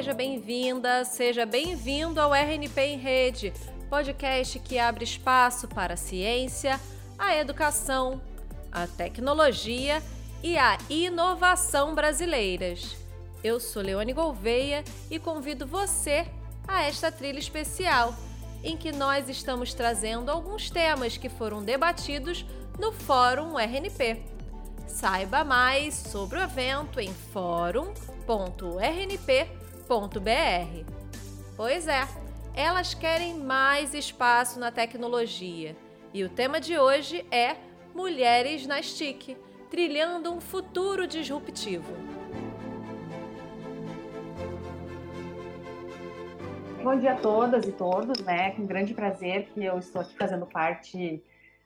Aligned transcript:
seja 0.00 0.14
bem-vinda, 0.14 1.04
seja 1.04 1.44
bem-vindo 1.44 2.18
ao 2.18 2.34
RNP 2.34 2.80
em 2.80 2.96
Rede, 2.96 3.52
podcast 3.90 4.58
que 4.58 4.78
abre 4.78 5.04
espaço 5.04 5.68
para 5.68 5.92
a 5.92 5.96
ciência, 5.98 6.80
a 7.18 7.36
educação, 7.36 8.18
a 8.72 8.86
tecnologia 8.86 10.02
e 10.42 10.56
a 10.56 10.78
inovação 10.88 11.94
brasileiras. 11.94 12.96
Eu 13.44 13.60
sou 13.60 13.82
Leone 13.82 14.14
Gouveia 14.14 14.82
e 15.10 15.18
convido 15.18 15.66
você 15.66 16.26
a 16.66 16.82
esta 16.84 17.12
trilha 17.12 17.38
especial, 17.38 18.14
em 18.64 18.78
que 18.78 18.92
nós 18.92 19.28
estamos 19.28 19.74
trazendo 19.74 20.30
alguns 20.30 20.70
temas 20.70 21.18
que 21.18 21.28
foram 21.28 21.62
debatidos 21.62 22.46
no 22.78 22.90
Fórum 22.90 23.58
RNP. 23.58 24.22
Saiba 24.86 25.44
mais 25.44 25.94
sobre 25.94 26.38
o 26.38 26.42
evento 26.42 26.98
em 26.98 27.12
Pois 31.56 31.88
é, 31.88 32.02
elas 32.54 32.94
querem 32.94 33.34
mais 33.34 33.92
espaço 33.92 34.60
na 34.60 34.70
tecnologia 34.70 35.76
e 36.14 36.22
o 36.22 36.28
tema 36.28 36.60
de 36.60 36.78
hoje 36.78 37.26
é 37.28 37.56
Mulheres 37.92 38.68
na 38.68 38.80
STIC 38.80 39.36
trilhando 39.68 40.32
um 40.32 40.40
futuro 40.40 41.08
disruptivo. 41.08 41.92
Bom 46.84 46.96
dia 46.96 47.14
a 47.14 47.16
todas 47.16 47.66
e 47.66 47.72
todos, 47.72 48.20
né? 48.20 48.52
Com 48.52 48.66
grande 48.66 48.94
prazer 48.94 49.46
que 49.46 49.64
eu 49.64 49.76
estou 49.76 50.02
aqui 50.02 50.16
fazendo 50.16 50.46
parte 50.46 51.20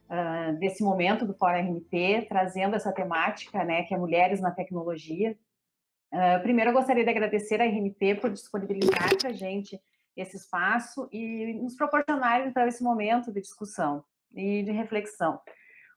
uh, 0.09 0.57
desse 0.59 0.83
momento 0.83 1.27
do 1.27 1.35
Fórum 1.35 1.59
RMP, 1.59 2.25
trazendo 2.27 2.75
essa 2.75 2.91
temática, 2.91 3.63
né, 3.65 3.83
que 3.83 3.93
é 3.93 3.99
mulheres 3.99 4.41
na 4.41 4.51
tecnologia. 4.51 5.37
Uh, 6.15 6.41
primeiro, 6.43 6.71
eu 6.71 6.75
gostaria 6.75 7.03
de 7.03 7.11
agradecer 7.11 7.61
a 7.61 7.65
RMP 7.65 8.15
por 8.21 8.31
disponibilizar 8.31 9.19
para 9.19 9.31
a 9.31 9.33
gente 9.33 9.81
esse 10.17 10.37
espaço 10.37 11.09
e 11.11 11.55
nos 11.55 11.75
proporcionar, 11.75 12.47
então, 12.47 12.65
esse 12.69 12.85
momento 12.85 13.33
de 13.33 13.41
discussão 13.41 14.05
e 14.33 14.63
de 14.63 14.71
reflexão. 14.71 15.41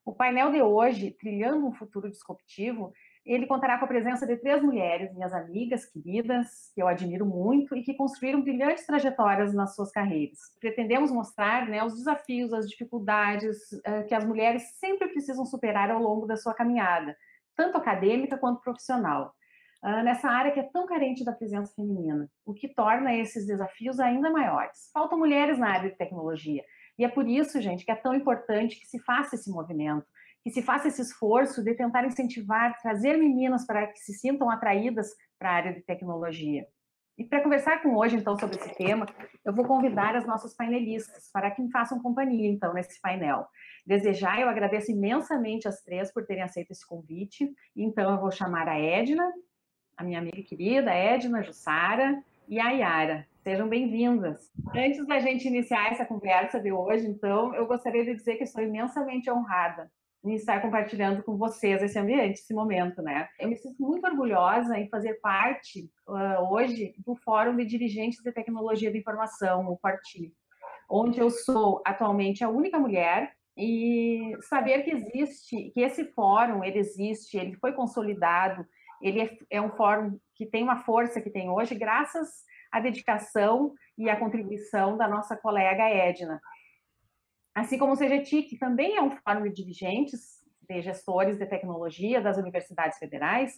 O 0.03 0.11
painel 0.11 0.51
de 0.51 0.59
hoje, 0.59 1.11
Trilhando 1.11 1.67
um 1.67 1.71
Futuro 1.71 2.09
Disruptivo, 2.09 2.91
ele 3.23 3.45
contará 3.45 3.77
com 3.77 3.85
a 3.85 3.87
presença 3.87 4.25
de 4.25 4.37
três 4.37 4.63
mulheres, 4.63 5.13
minhas 5.13 5.33
amigas 5.33 5.85
queridas, 5.85 6.71
que 6.73 6.81
eu 6.81 6.87
admiro 6.87 7.25
muito 7.25 7.75
e 7.75 7.83
que 7.83 7.93
construíram 7.93 8.41
brilhantes 8.41 8.87
trajetórias 8.87 9.53
nas 9.53 9.75
suas 9.75 9.91
carreiras. 9.91 10.39
Pretendemos 10.59 11.11
mostrar 11.11 11.67
né, 11.67 11.83
os 11.83 11.93
desafios, 11.93 12.53
as 12.53 12.67
dificuldades 12.67 13.71
uh, 13.71 14.07
que 14.07 14.15
as 14.15 14.25
mulheres 14.25 14.63
sempre 14.79 15.09
precisam 15.09 15.45
superar 15.45 15.91
ao 15.91 16.01
longo 16.01 16.25
da 16.25 16.37
sua 16.37 16.55
caminhada, 16.55 17.15
tanto 17.55 17.77
acadêmica 17.77 18.35
quanto 18.35 18.61
profissional. 18.61 19.35
Uh, 19.87 20.03
nessa 20.03 20.27
área 20.27 20.51
que 20.51 20.59
é 20.59 20.63
tão 20.63 20.85
carente 20.85 21.23
da 21.23 21.31
presença 21.31 21.73
feminina, 21.73 22.29
o 22.45 22.53
que 22.53 22.67
torna 22.67 23.15
esses 23.15 23.47
desafios 23.47 24.01
ainda 24.01 24.29
maiores. 24.29 24.89
Faltam 24.93 25.17
mulheres 25.17 25.57
na 25.57 25.69
área 25.69 25.89
de 25.89 25.95
tecnologia, 25.95 26.61
e 26.99 27.05
é 27.05 27.07
por 27.07 27.25
isso, 27.25 27.61
gente, 27.61 27.85
que 27.85 27.91
é 27.91 27.95
tão 27.95 28.13
importante 28.13 28.77
que 28.77 28.85
se 28.85 28.99
faça 28.99 29.35
esse 29.35 29.49
movimento, 29.49 30.05
que 30.43 30.49
se 30.49 30.61
faça 30.61 30.89
esse 30.89 31.01
esforço 31.01 31.63
de 31.63 31.73
tentar 31.73 32.05
incentivar, 32.05 32.77
trazer 32.81 33.15
meninas 33.17 33.65
para 33.65 33.87
que 33.87 33.99
se 33.99 34.13
sintam 34.13 34.49
atraídas 34.49 35.07
para 35.39 35.51
a 35.51 35.53
área 35.53 35.73
de 35.73 35.81
tecnologia. 35.81 36.65
E 37.17 37.23
para 37.23 37.41
conversar 37.41 37.81
com 37.81 37.95
hoje, 37.95 38.15
então, 38.15 38.37
sobre 38.37 38.57
esse 38.57 38.75
tema, 38.75 39.05
eu 39.43 39.51
vou 39.51 39.65
convidar 39.65 40.15
as 40.15 40.25
nossas 40.27 40.55
painelistas 40.55 41.31
para 41.33 41.49
que 41.49 41.61
me 41.61 41.71
façam 41.71 41.99
companhia, 41.99 42.47
então, 42.47 42.73
nesse 42.73 43.01
painel. 43.01 43.47
Desejar, 43.85 44.39
eu 44.39 44.47
agradeço 44.47 44.91
imensamente 44.91 45.67
as 45.67 45.81
três 45.81 46.13
por 46.13 46.25
terem 46.25 46.43
aceito 46.43 46.71
esse 46.71 46.85
convite. 46.85 47.49
Então, 47.75 48.11
eu 48.11 48.19
vou 48.19 48.31
chamar 48.31 48.67
a 48.67 48.77
Edna, 48.77 49.31
a 49.97 50.03
minha 50.03 50.19
amiga 50.19 50.41
querida, 50.43 50.93
Edna, 50.93 51.41
Jussara 51.41 52.23
e 52.47 52.59
a 52.59 52.69
Yara. 52.69 53.27
Sejam 53.43 53.67
bem-vindas. 53.67 54.51
Antes 54.75 55.05
da 55.07 55.19
gente 55.19 55.47
iniciar 55.47 55.91
essa 55.91 56.05
conversa 56.05 56.59
de 56.59 56.71
hoje, 56.71 57.07
então, 57.07 57.53
eu 57.55 57.65
gostaria 57.65 58.05
de 58.05 58.13
dizer 58.13 58.35
que 58.35 58.43
estou 58.43 58.63
imensamente 58.63 59.29
honrada 59.31 59.91
em 60.23 60.35
estar 60.35 60.61
compartilhando 60.61 61.23
com 61.23 61.35
vocês 61.35 61.81
esse 61.81 61.97
ambiente, 61.97 62.39
esse 62.39 62.53
momento, 62.53 63.01
né? 63.01 63.27
Eu 63.39 63.49
me 63.49 63.55
sinto 63.55 63.81
muito 63.81 64.05
orgulhosa 64.05 64.77
em 64.77 64.89
fazer 64.89 65.15
parte 65.15 65.89
uh, 66.07 66.53
hoje 66.53 66.93
do 67.03 67.15
Fórum 67.15 67.55
de 67.55 67.65
Dirigentes 67.65 68.21
de 68.21 68.31
Tecnologia 68.31 68.91
de 68.91 68.99
Informação, 68.99 69.67
o 69.67 69.77
FORTI, 69.77 70.31
onde 70.89 71.19
eu 71.19 71.29
sou 71.29 71.81
atualmente 71.85 72.43
a 72.43 72.49
única 72.49 72.77
mulher 72.77 73.31
e 73.55 74.37
saber 74.41 74.83
que 74.83 74.91
existe, 74.91 75.71
que 75.71 75.81
esse 75.81 76.05
fórum, 76.11 76.63
ele 76.63 76.77
existe, 76.77 77.37
ele 77.37 77.55
foi 77.55 77.71
consolidado, 77.73 78.65
ele 79.01 79.21
é, 79.21 79.37
é 79.49 79.61
um 79.61 79.71
fórum 79.71 80.19
que 80.35 80.45
tem 80.45 80.63
uma 80.63 80.83
força 80.83 81.21
que 81.21 81.29
tem 81.29 81.49
hoje, 81.49 81.75
graças 81.75 82.29
à 82.71 82.79
dedicação 82.79 83.73
e 83.97 84.09
à 84.09 84.17
contribuição 84.17 84.97
da 84.97 85.07
nossa 85.07 85.35
colega 85.35 85.89
Edna. 85.89 86.39
Assim 87.55 87.77
como 87.77 87.93
o 87.93 87.97
CGTIC 87.97 88.57
também 88.57 88.95
é 88.97 89.01
um 89.01 89.09
fórum 89.09 89.43
de 89.43 89.51
dirigentes, 89.51 90.43
de 90.69 90.81
gestores 90.81 91.37
de 91.37 91.45
tecnologia 91.45 92.21
das 92.21 92.37
universidades 92.37 92.99
federais, 92.99 93.55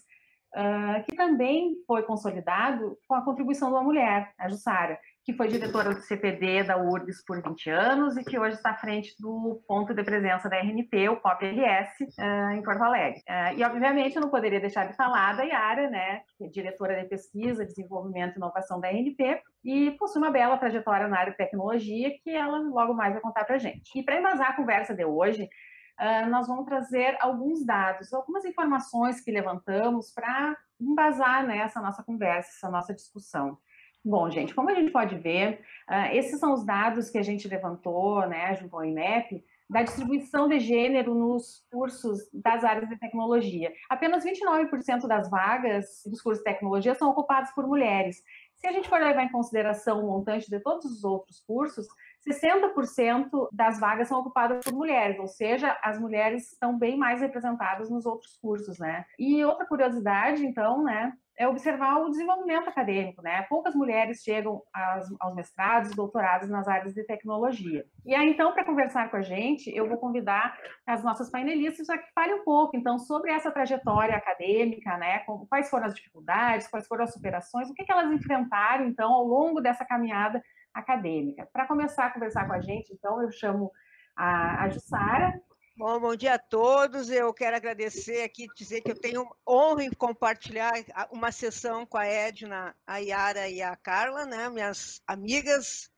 uh, 0.55 1.03
que 1.03 1.15
também 1.15 1.75
foi 1.85 2.03
consolidado 2.03 2.97
com 3.07 3.15
a 3.15 3.23
contribuição 3.23 3.69
de 3.69 3.75
uma 3.75 3.83
mulher, 3.83 4.33
a 4.37 4.47
Jussara, 4.47 4.99
que 5.29 5.37
foi 5.37 5.47
diretora 5.47 5.93
do 5.93 6.01
CPD 6.01 6.63
da 6.63 6.75
URBS 6.75 7.23
por 7.23 7.39
20 7.39 7.69
anos 7.69 8.17
e 8.17 8.23
que 8.23 8.39
hoje 8.39 8.55
está 8.55 8.71
à 8.71 8.75
frente 8.75 9.13
do 9.19 9.61
ponto 9.67 9.93
de 9.93 10.03
presença 10.03 10.49
da 10.49 10.57
RNP, 10.57 11.07
o 11.09 11.17
POP-RS, 11.17 12.17
uh, 12.17 12.51
em 12.55 12.63
Porto 12.63 12.81
Alegre. 12.81 13.19
Uh, 13.29 13.55
e, 13.55 13.63
obviamente, 13.63 14.15
eu 14.15 14.23
não 14.23 14.29
poderia 14.29 14.59
deixar 14.59 14.87
de 14.87 14.95
falar 14.95 15.37
da 15.37 15.43
Yara, 15.43 15.87
né, 15.87 16.21
que 16.35 16.45
é 16.45 16.47
diretora 16.47 16.99
de 16.99 17.07
pesquisa, 17.07 17.63
desenvolvimento 17.63 18.33
e 18.33 18.37
inovação 18.37 18.79
da 18.79 18.87
RNP, 18.87 19.39
e 19.63 19.91
possui 19.91 20.19
uma 20.19 20.31
bela 20.31 20.57
trajetória 20.57 21.07
na 21.07 21.19
área 21.19 21.31
de 21.31 21.37
tecnologia 21.37 22.11
que 22.23 22.31
ela 22.31 22.57
logo 22.57 22.95
mais 22.95 23.13
vai 23.13 23.21
contar 23.21 23.45
para 23.45 23.59
gente. 23.59 23.91
E 23.95 24.03
para 24.03 24.17
embasar 24.17 24.49
a 24.49 24.55
conversa 24.55 24.95
de 24.95 25.05
hoje, 25.05 25.43
uh, 25.43 26.27
nós 26.31 26.47
vamos 26.47 26.65
trazer 26.65 27.15
alguns 27.19 27.63
dados, 27.63 28.11
algumas 28.13 28.45
informações 28.45 29.21
que 29.21 29.29
levantamos 29.29 30.11
para 30.11 30.57
embasar 30.81 31.45
nessa 31.45 31.79
nossa 31.79 32.01
conversa, 32.01 32.49
essa 32.49 32.71
nossa 32.71 32.95
discussão. 32.95 33.59
Bom, 34.03 34.29
gente, 34.29 34.55
como 34.55 34.69
a 34.69 34.73
gente 34.73 34.91
pode 34.91 35.17
ver, 35.17 35.61
uh, 35.89 36.15
esses 36.15 36.39
são 36.39 36.53
os 36.53 36.65
dados 36.65 37.09
que 37.09 37.17
a 37.17 37.23
gente 37.23 37.47
levantou, 37.47 38.25
né, 38.27 38.55
junto 38.55 38.75
ao 38.75 38.85
INEP, 38.85 39.43
da 39.69 39.83
distribuição 39.83 40.47
de 40.47 40.59
gênero 40.59 41.13
nos 41.13 41.63
cursos 41.71 42.27
das 42.33 42.63
áreas 42.63 42.89
de 42.89 42.97
tecnologia. 42.97 43.71
Apenas 43.89 44.23
29% 44.25 45.05
das 45.05 45.29
vagas 45.29 46.01
dos 46.07 46.21
cursos 46.21 46.43
de 46.43 46.49
tecnologia 46.51 46.95
são 46.95 47.09
ocupadas 47.09 47.51
por 47.53 47.67
mulheres. 47.67 48.17
Se 48.55 48.67
a 48.67 48.71
gente 48.71 48.89
for 48.89 48.99
levar 48.99 49.23
em 49.23 49.31
consideração 49.31 50.03
o 50.03 50.07
montante 50.07 50.49
de 50.49 50.59
todos 50.59 50.85
os 50.85 51.03
outros 51.03 51.39
cursos, 51.45 51.87
60% 52.27 53.47
das 53.53 53.79
vagas 53.79 54.07
são 54.07 54.19
ocupadas 54.19 54.65
por 54.65 54.73
mulheres, 54.73 55.17
ou 55.19 55.27
seja, 55.27 55.77
as 55.81 55.99
mulheres 55.99 56.51
estão 56.51 56.77
bem 56.77 56.97
mais 56.97 57.21
representadas 57.21 57.89
nos 57.89 58.05
outros 58.05 58.37
cursos, 58.41 58.77
né? 58.77 59.05
E 59.17 59.43
outra 59.45 59.65
curiosidade, 59.65 60.45
então, 60.45 60.83
né, 60.83 61.13
é 61.39 61.47
observar 61.47 62.01
o 62.01 62.09
desenvolvimento 62.09 62.67
acadêmico, 62.67 63.21
né? 63.21 63.43
Poucas 63.43 63.73
mulheres 63.73 64.21
chegam 64.21 64.61
aos, 64.73 65.07
aos 65.21 65.33
mestrados, 65.33 65.95
doutorados 65.95 66.49
nas 66.49 66.67
áreas 66.67 66.93
de 66.93 67.01
tecnologia. 67.05 67.85
E 68.05 68.13
aí, 68.13 68.29
então, 68.29 68.51
para 68.51 68.65
conversar 68.65 69.09
com 69.09 69.15
a 69.15 69.21
gente, 69.21 69.73
eu 69.73 69.87
vou 69.87 69.97
convidar 69.97 70.59
as 70.85 71.01
nossas 71.01 71.29
painelistas 71.31 71.87
para 71.87 71.97
que 71.97 72.11
falem 72.11 72.41
um 72.41 72.43
pouco, 72.43 72.75
então, 72.75 72.99
sobre 72.99 73.31
essa 73.31 73.49
trajetória 73.49 74.17
acadêmica, 74.17 74.97
né? 74.97 75.23
quais 75.47 75.69
foram 75.69 75.85
as 75.85 75.95
dificuldades, 75.95 76.67
quais 76.67 76.85
foram 76.85 77.05
as 77.05 77.13
superações, 77.13 77.69
o 77.69 77.73
que, 77.73 77.85
que 77.85 77.91
elas 77.91 78.11
enfrentaram, 78.11 78.85
então, 78.85 79.13
ao 79.13 79.23
longo 79.23 79.61
dessa 79.61 79.85
caminhada 79.85 80.43
acadêmica. 80.73 81.47
Para 81.53 81.65
começar 81.65 82.07
a 82.07 82.09
conversar 82.11 82.47
com 82.47 82.53
a 82.53 82.59
gente, 82.59 82.91
então, 82.91 83.21
eu 83.21 83.31
chamo 83.31 83.71
a, 84.13 84.65
a 84.65 84.69
Jussara, 84.69 85.39
Bom, 85.79 85.97
bom 85.97 86.13
dia 86.13 86.33
a 86.33 86.37
todos. 86.37 87.09
Eu 87.09 87.33
quero 87.33 87.55
agradecer 87.55 88.23
aqui, 88.23 88.47
dizer 88.53 88.81
que 88.81 88.91
eu 88.91 88.99
tenho 88.99 89.25
honra 89.47 89.85
em 89.85 89.89
compartilhar 89.89 90.73
uma 91.09 91.31
sessão 91.31 91.85
com 91.85 91.97
a 91.97 92.05
Edna, 92.05 92.75
a 92.85 92.97
Yara 92.97 93.47
e 93.47 93.61
a 93.61 93.77
Carla, 93.77 94.25
né, 94.25 94.49
minhas 94.49 95.01
amigas 95.07 95.89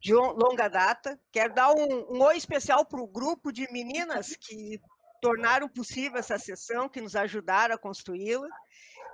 de 0.00 0.12
longa 0.12 0.66
data. 0.66 1.16
Quero 1.30 1.54
dar 1.54 1.72
um, 1.72 2.12
um 2.12 2.22
oi 2.22 2.36
especial 2.36 2.84
para 2.84 3.00
o 3.00 3.06
grupo 3.06 3.52
de 3.52 3.70
meninas 3.70 4.34
que 4.34 4.80
tornaram 5.20 5.68
possível 5.68 6.18
essa 6.18 6.36
sessão, 6.36 6.88
que 6.88 7.00
nos 7.00 7.14
ajudaram 7.14 7.76
a 7.76 7.78
construí-la. 7.78 8.48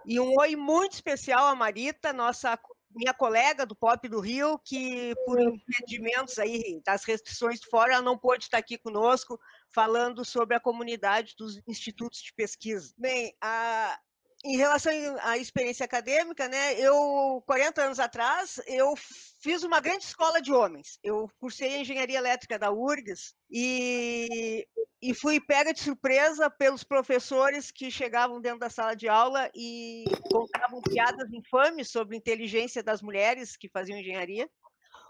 E 0.06 0.18
um 0.18 0.34
oi 0.38 0.56
muito 0.56 0.94
especial 0.94 1.44
à 1.44 1.54
Marita, 1.54 2.10
nossa 2.10 2.58
minha 2.90 3.12
colega 3.12 3.66
do 3.66 3.76
Pop 3.76 4.08
do 4.08 4.18
Rio, 4.18 4.58
que 4.64 5.14
por 5.26 5.38
impedimentos 5.40 6.38
aí 6.38 6.80
das 6.86 7.04
restrições 7.04 7.60
de 7.60 7.66
fora, 7.66 7.92
ela 7.92 8.02
não 8.02 8.16
pôde 8.16 8.44
estar 8.44 8.56
aqui 8.56 8.78
conosco 8.78 9.38
falando 9.74 10.24
sobre 10.24 10.56
a 10.56 10.60
comunidade 10.60 11.34
dos 11.36 11.60
institutos 11.66 12.20
de 12.20 12.32
pesquisa. 12.34 12.92
Bem, 12.96 13.34
a, 13.40 13.98
em 14.44 14.56
relação 14.56 14.92
à 15.22 15.36
experiência 15.36 15.84
acadêmica, 15.84 16.48
né, 16.48 16.74
eu, 16.74 17.42
40 17.46 17.82
anos 17.82 17.98
atrás, 17.98 18.60
eu 18.66 18.94
fiz 19.42 19.64
uma 19.64 19.80
grande 19.80 20.04
escola 20.04 20.40
de 20.40 20.52
homens. 20.52 20.98
Eu 21.02 21.28
cursei 21.40 21.80
engenharia 21.80 22.18
elétrica 22.18 22.58
da 22.58 22.70
URGS 22.70 23.34
e, 23.50 24.66
e 25.02 25.12
fui 25.12 25.40
pega 25.40 25.72
de 25.72 25.80
surpresa 25.80 26.48
pelos 26.48 26.84
professores 26.84 27.70
que 27.72 27.90
chegavam 27.90 28.40
dentro 28.40 28.60
da 28.60 28.70
sala 28.70 28.94
de 28.94 29.08
aula 29.08 29.50
e 29.54 30.04
contavam 30.30 30.80
piadas 30.82 31.32
infames 31.32 31.90
sobre 31.90 32.14
a 32.14 32.18
inteligência 32.18 32.82
das 32.82 33.02
mulheres 33.02 33.56
que 33.56 33.68
faziam 33.68 33.98
engenharia 33.98 34.48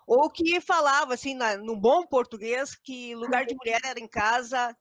ou 0.08 0.30
que 0.30 0.58
falava 0.60 1.12
assim, 1.14 1.34
na, 1.34 1.56
no 1.58 1.76
bom 1.76 2.06
português, 2.06 2.74
que 2.74 3.14
lugar 3.14 3.44
de 3.44 3.54
mulher 3.54 3.80
era 3.84 4.00
em 4.00 4.08
casa, 4.08 4.74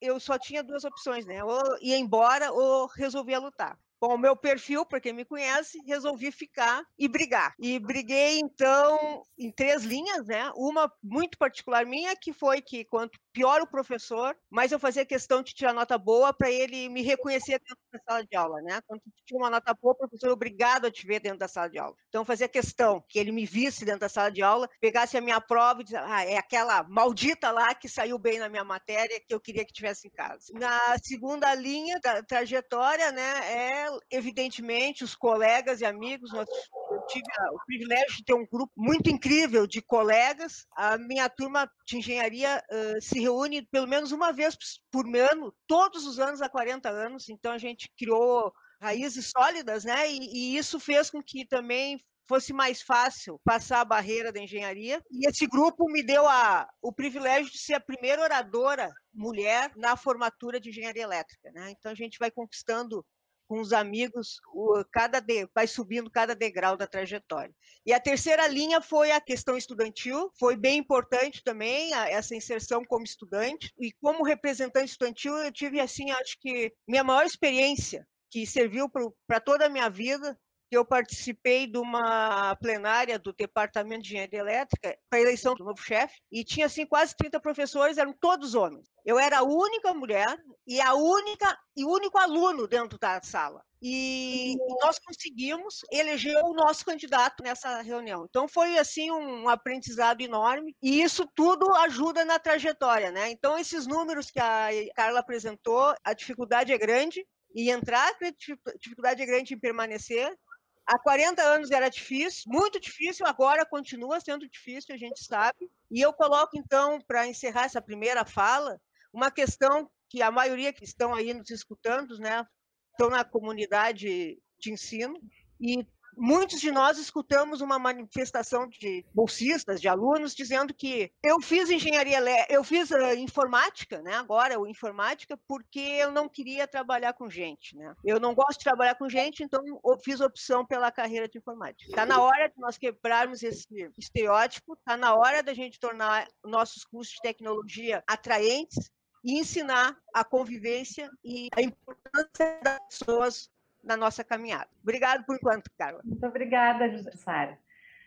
eu 0.00 0.20
só 0.20 0.38
tinha 0.38 0.62
duas 0.62 0.84
opções, 0.84 1.24
né? 1.24 1.42
Ou 1.42 1.62
ia 1.80 1.96
embora 1.96 2.52
ou 2.52 2.86
resolvia 2.86 3.38
lutar. 3.38 3.78
Com 4.04 4.16
o 4.16 4.18
meu 4.18 4.36
perfil, 4.36 4.84
para 4.84 5.00
quem 5.00 5.14
me 5.14 5.24
conhece, 5.24 5.80
resolvi 5.86 6.30
ficar 6.30 6.84
e 6.98 7.08
brigar. 7.08 7.54
E 7.58 7.78
briguei, 7.78 8.38
então, 8.38 9.22
em 9.38 9.50
três 9.50 9.82
linhas, 9.82 10.26
né? 10.26 10.52
Uma 10.56 10.92
muito 11.02 11.38
particular 11.38 11.86
minha, 11.86 12.14
que 12.14 12.30
foi 12.30 12.60
que 12.60 12.84
quanto 12.84 13.18
pior 13.32 13.62
o 13.62 13.66
professor, 13.66 14.36
mas 14.50 14.70
eu 14.70 14.78
fazia 14.78 15.06
questão 15.06 15.42
de 15.42 15.54
tirar 15.54 15.72
nota 15.72 15.96
boa 15.96 16.34
para 16.34 16.50
ele 16.50 16.90
me 16.90 17.00
reconhecer 17.00 17.58
dentro 17.58 17.78
da 17.90 17.98
sala 18.06 18.24
de 18.24 18.36
aula, 18.36 18.60
né? 18.60 18.78
Quando 18.86 19.00
tinha 19.26 19.40
uma 19.40 19.48
nota 19.48 19.74
boa, 19.74 19.94
o 19.94 19.96
professor 19.96 20.28
é 20.28 20.32
obrigado 20.32 20.86
a 20.86 20.90
te 20.90 21.06
ver 21.06 21.20
dentro 21.20 21.38
da 21.38 21.48
sala 21.48 21.70
de 21.70 21.78
aula. 21.78 21.96
Então, 22.08 22.26
fazia 22.26 22.46
questão 22.46 23.02
que 23.08 23.18
ele 23.18 23.32
me 23.32 23.46
visse 23.46 23.86
dentro 23.86 24.00
da 24.00 24.08
sala 24.10 24.30
de 24.30 24.42
aula, 24.42 24.68
pegasse 24.80 25.16
a 25.16 25.20
minha 25.22 25.40
prova 25.40 25.80
e 25.80 25.84
dizia, 25.84 26.04
ah, 26.04 26.24
é 26.24 26.36
aquela 26.36 26.84
maldita 26.84 27.50
lá 27.50 27.74
que 27.74 27.88
saiu 27.88 28.18
bem 28.18 28.38
na 28.38 28.50
minha 28.50 28.64
matéria 28.64 29.18
que 29.26 29.34
eu 29.34 29.40
queria 29.40 29.64
que 29.64 29.72
tivesse 29.72 30.06
em 30.06 30.10
casa. 30.10 30.52
Na 30.52 30.96
segunda 31.02 31.54
linha 31.54 31.98
da 32.00 32.22
trajetória, 32.22 33.10
né, 33.10 33.52
é 33.52 33.93
evidentemente 34.10 35.04
os 35.04 35.14
colegas 35.14 35.80
e 35.80 35.84
amigos, 35.84 36.32
nós 36.32 36.48
eu 36.94 37.06
tive 37.06 37.24
o 37.52 37.64
privilégio 37.66 38.16
de 38.16 38.24
ter 38.24 38.34
um 38.34 38.46
grupo 38.46 38.72
muito 38.76 39.10
incrível 39.10 39.66
de 39.66 39.82
colegas. 39.82 40.66
A 40.76 40.96
minha 40.96 41.28
turma 41.28 41.68
de 41.86 41.98
engenharia 41.98 42.62
uh, 42.70 43.02
se 43.02 43.18
reúne 43.18 43.66
pelo 43.66 43.88
menos 43.88 44.12
uma 44.12 44.32
vez 44.32 44.56
por 44.90 45.04
ano, 45.16 45.52
todos 45.66 46.06
os 46.06 46.20
anos 46.20 46.40
há 46.40 46.48
40 46.48 46.88
anos. 46.88 47.28
Então 47.28 47.52
a 47.52 47.58
gente 47.58 47.90
criou 47.98 48.52
raízes 48.80 49.30
sólidas, 49.30 49.84
né? 49.84 50.10
E, 50.10 50.18
e 50.18 50.56
isso 50.56 50.78
fez 50.78 51.10
com 51.10 51.22
que 51.22 51.46
também 51.46 51.98
fosse 52.26 52.52
mais 52.52 52.80
fácil 52.80 53.40
passar 53.44 53.80
a 53.80 53.84
barreira 53.84 54.32
da 54.32 54.40
engenharia. 54.40 55.02
E 55.10 55.28
esse 55.28 55.46
grupo 55.46 55.90
me 55.90 56.02
deu 56.02 56.26
a, 56.26 56.68
o 56.80 56.92
privilégio 56.92 57.50
de 57.50 57.58
ser 57.58 57.74
a 57.74 57.80
primeira 57.80 58.22
oradora 58.22 58.90
mulher 59.12 59.70
na 59.76 59.96
formatura 59.96 60.58
de 60.60 60.70
engenharia 60.70 61.02
elétrica. 61.02 61.50
Né? 61.52 61.70
Então 61.70 61.92
a 61.92 61.94
gente 61.94 62.18
vai 62.18 62.30
conquistando 62.30 63.04
com 63.46 63.60
os 63.60 63.72
amigos, 63.72 64.40
o, 64.52 64.84
cada 64.92 65.20
de, 65.20 65.48
vai 65.54 65.66
subindo 65.66 66.10
cada 66.10 66.34
degrau 66.34 66.76
da 66.76 66.86
trajetória. 66.86 67.54
E 67.86 67.92
a 67.92 68.00
terceira 68.00 68.46
linha 68.46 68.80
foi 68.80 69.10
a 69.12 69.20
questão 69.20 69.56
estudantil, 69.56 70.30
foi 70.38 70.56
bem 70.56 70.78
importante 70.78 71.42
também 71.42 71.92
a, 71.92 72.08
essa 72.08 72.34
inserção 72.34 72.84
como 72.84 73.04
estudante 73.04 73.72
e 73.78 73.92
como 73.92 74.24
representante 74.24 74.90
estudantil 74.90 75.36
eu 75.36 75.52
tive 75.52 75.80
assim, 75.80 76.10
acho 76.10 76.38
que 76.40 76.72
minha 76.88 77.04
maior 77.04 77.24
experiência 77.24 78.06
que 78.30 78.46
serviu 78.46 78.90
para 79.26 79.40
toda 79.40 79.66
a 79.66 79.68
minha 79.68 79.88
vida 79.88 80.36
eu 80.74 80.84
participei 80.84 81.66
de 81.66 81.78
uma 81.78 82.54
plenária 82.56 83.18
do 83.18 83.32
Departamento 83.32 84.02
de 84.02 84.10
Engenharia 84.10 84.40
Elétrica 84.40 84.96
para 85.08 85.18
a 85.18 85.22
eleição 85.22 85.54
do 85.54 85.64
novo 85.64 85.80
chefe, 85.80 86.20
e 86.30 86.44
tinha 86.44 86.66
assim 86.66 86.86
quase 86.86 87.16
30 87.16 87.40
professores, 87.40 87.98
eram 87.98 88.12
todos 88.12 88.54
homens. 88.54 88.88
Eu 89.04 89.18
era 89.18 89.38
a 89.38 89.42
única 89.42 89.92
mulher 89.92 90.38
e 90.66 90.80
a 90.80 90.94
única 90.94 91.58
e 91.76 91.84
único 91.84 92.16
aluno 92.18 92.66
dentro 92.66 92.98
da 92.98 93.20
sala. 93.22 93.62
E, 93.82 94.52
e 94.52 94.56
nós 94.82 94.98
conseguimos 94.98 95.80
eleger 95.92 96.42
o 96.42 96.54
nosso 96.54 96.84
candidato 96.86 97.42
nessa 97.42 97.82
reunião. 97.82 98.24
Então 98.28 98.48
foi 98.48 98.78
assim 98.78 99.10
um 99.10 99.46
aprendizado 99.48 100.22
enorme 100.22 100.74
e 100.82 101.02
isso 101.02 101.28
tudo 101.34 101.70
ajuda 101.74 102.24
na 102.24 102.38
trajetória, 102.38 103.10
né? 103.10 103.30
Então 103.30 103.58
esses 103.58 103.86
números 103.86 104.30
que 104.30 104.40
a 104.40 104.68
Carla 104.94 105.20
apresentou, 105.20 105.94
a 106.02 106.14
dificuldade 106.14 106.72
é 106.72 106.78
grande, 106.78 107.26
e 107.54 107.70
entrar, 107.70 108.08
a 108.08 108.76
dificuldade 108.78 109.22
é 109.22 109.26
grande 109.26 109.54
em 109.54 109.58
permanecer, 109.58 110.36
Há 110.86 110.98
40 110.98 111.42
anos 111.42 111.70
era 111.70 111.88
difícil, 111.88 112.44
muito 112.46 112.78
difícil, 112.78 113.26
agora 113.26 113.64
continua 113.64 114.20
sendo 114.20 114.46
difícil, 114.48 114.94
a 114.94 114.98
gente 114.98 115.24
sabe. 115.24 115.70
E 115.90 116.00
eu 116.00 116.12
coloco, 116.12 116.58
então, 116.58 117.00
para 117.00 117.26
encerrar 117.26 117.64
essa 117.64 117.80
primeira 117.80 118.24
fala, 118.24 118.78
uma 119.12 119.30
questão 119.30 119.90
que 120.10 120.20
a 120.20 120.30
maioria 120.30 120.72
que 120.74 120.84
estão 120.84 121.14
aí 121.14 121.32
nos 121.32 121.50
escutando, 121.50 122.18
né, 122.18 122.46
estão 122.90 123.08
na 123.08 123.24
comunidade 123.24 124.38
de 124.58 124.70
ensino, 124.72 125.14
e 125.58 125.86
muitos 126.16 126.60
de 126.60 126.70
nós 126.70 126.98
escutamos 126.98 127.60
uma 127.60 127.78
manifestação 127.78 128.68
de 128.68 129.04
bolsistas, 129.14 129.80
de 129.80 129.88
alunos, 129.88 130.34
dizendo 130.34 130.74
que 130.74 131.10
eu 131.22 131.40
fiz 131.40 131.70
engenharia, 131.70 132.20
eu 132.48 132.62
fiz 132.64 132.90
uh, 132.90 133.14
informática, 133.16 134.02
né? 134.02 134.14
Agora 134.14 134.58
o 134.58 134.66
informática 134.66 135.38
porque 135.48 135.80
eu 135.80 136.10
não 136.10 136.28
queria 136.28 136.66
trabalhar 136.66 137.12
com 137.12 137.28
gente, 137.28 137.76
né? 137.76 137.94
Eu 138.04 138.20
não 138.20 138.34
gosto 138.34 138.58
de 138.58 138.64
trabalhar 138.64 138.94
com 138.94 139.08
gente, 139.08 139.42
então 139.42 139.62
eu 139.66 139.98
fiz 139.98 140.20
opção 140.20 140.64
pela 140.64 140.90
carreira 140.90 141.28
de 141.28 141.38
informática. 141.38 141.90
Está 141.90 142.06
na 142.06 142.20
hora 142.20 142.48
de 142.48 142.58
nós 142.58 142.78
quebrarmos 142.78 143.42
esse 143.42 143.66
estereótipo, 143.98 144.74
está 144.74 144.96
na 144.96 145.14
hora 145.14 145.42
da 145.42 145.54
gente 145.54 145.78
tornar 145.78 146.26
nossos 146.44 146.84
cursos 146.84 147.14
de 147.14 147.22
tecnologia 147.22 148.02
atraentes 148.06 148.90
e 149.24 149.38
ensinar 149.38 149.96
a 150.12 150.22
convivência 150.22 151.10
e 151.24 151.48
a 151.56 151.62
importância 151.62 152.60
das 152.62 152.78
pessoas 152.90 153.50
na 153.84 153.96
nossa 153.96 154.24
caminhada. 154.24 154.68
Obrigado 154.82 155.24
por 155.24 155.36
enquanto, 155.36 155.70
Carla. 155.76 156.00
Muito 156.04 156.26
obrigada, 156.26 156.90
Sara. 157.16 157.58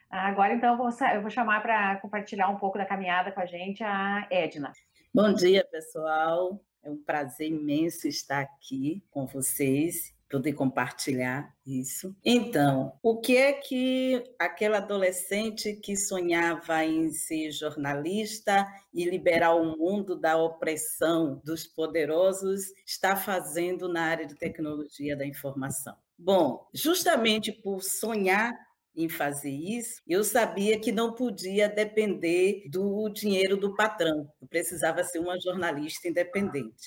Agora, 0.09 0.53
então, 0.53 0.71
eu 0.71 0.77
vou, 0.77 0.89
eu 1.13 1.21
vou 1.21 1.29
chamar 1.29 1.61
para 1.61 1.97
compartilhar 1.97 2.49
um 2.49 2.57
pouco 2.57 2.77
da 2.77 2.85
caminhada 2.85 3.31
com 3.31 3.41
a 3.41 3.45
gente 3.45 3.83
a 3.83 4.25
Edna. 4.31 4.71
Bom 5.13 5.33
dia, 5.33 5.65
pessoal. 5.69 6.59
É 6.83 6.89
um 6.89 6.97
prazer 6.97 7.47
imenso 7.47 8.07
estar 8.07 8.39
aqui 8.39 9.03
com 9.11 9.25
vocês 9.25 10.16
poder 10.29 10.53
compartilhar 10.53 11.53
isso. 11.65 12.15
Então, 12.23 12.93
o 13.01 13.19
que 13.19 13.37
é 13.37 13.53
que 13.53 14.23
aquela 14.37 14.77
adolescente 14.77 15.73
que 15.75 15.95
sonhava 15.95 16.83
em 16.83 17.11
ser 17.11 17.51
jornalista 17.51 18.67
e 18.93 19.09
liberar 19.09 19.55
o 19.55 19.77
mundo 19.77 20.19
da 20.19 20.37
opressão 20.37 21.41
dos 21.43 21.65
poderosos 21.65 22.65
está 22.85 23.15
fazendo 23.15 23.87
na 23.87 24.03
área 24.03 24.25
de 24.25 24.35
tecnologia 24.35 25.15
da 25.15 25.25
informação? 25.25 25.95
Bom, 26.17 26.67
justamente 26.73 27.51
por 27.51 27.81
sonhar 27.81 28.53
em 28.95 29.07
fazer 29.07 29.51
isso, 29.51 30.01
eu 30.07 30.23
sabia 30.23 30.79
que 30.79 30.91
não 30.91 31.13
podia 31.13 31.69
depender 31.69 32.63
do 32.67 33.07
dinheiro 33.09 33.55
do 33.55 33.75
patrão. 33.75 34.27
Eu 34.41 34.47
precisava 34.47 35.03
ser 35.03 35.19
uma 35.19 35.39
jornalista 35.39 36.07
independente. 36.07 36.83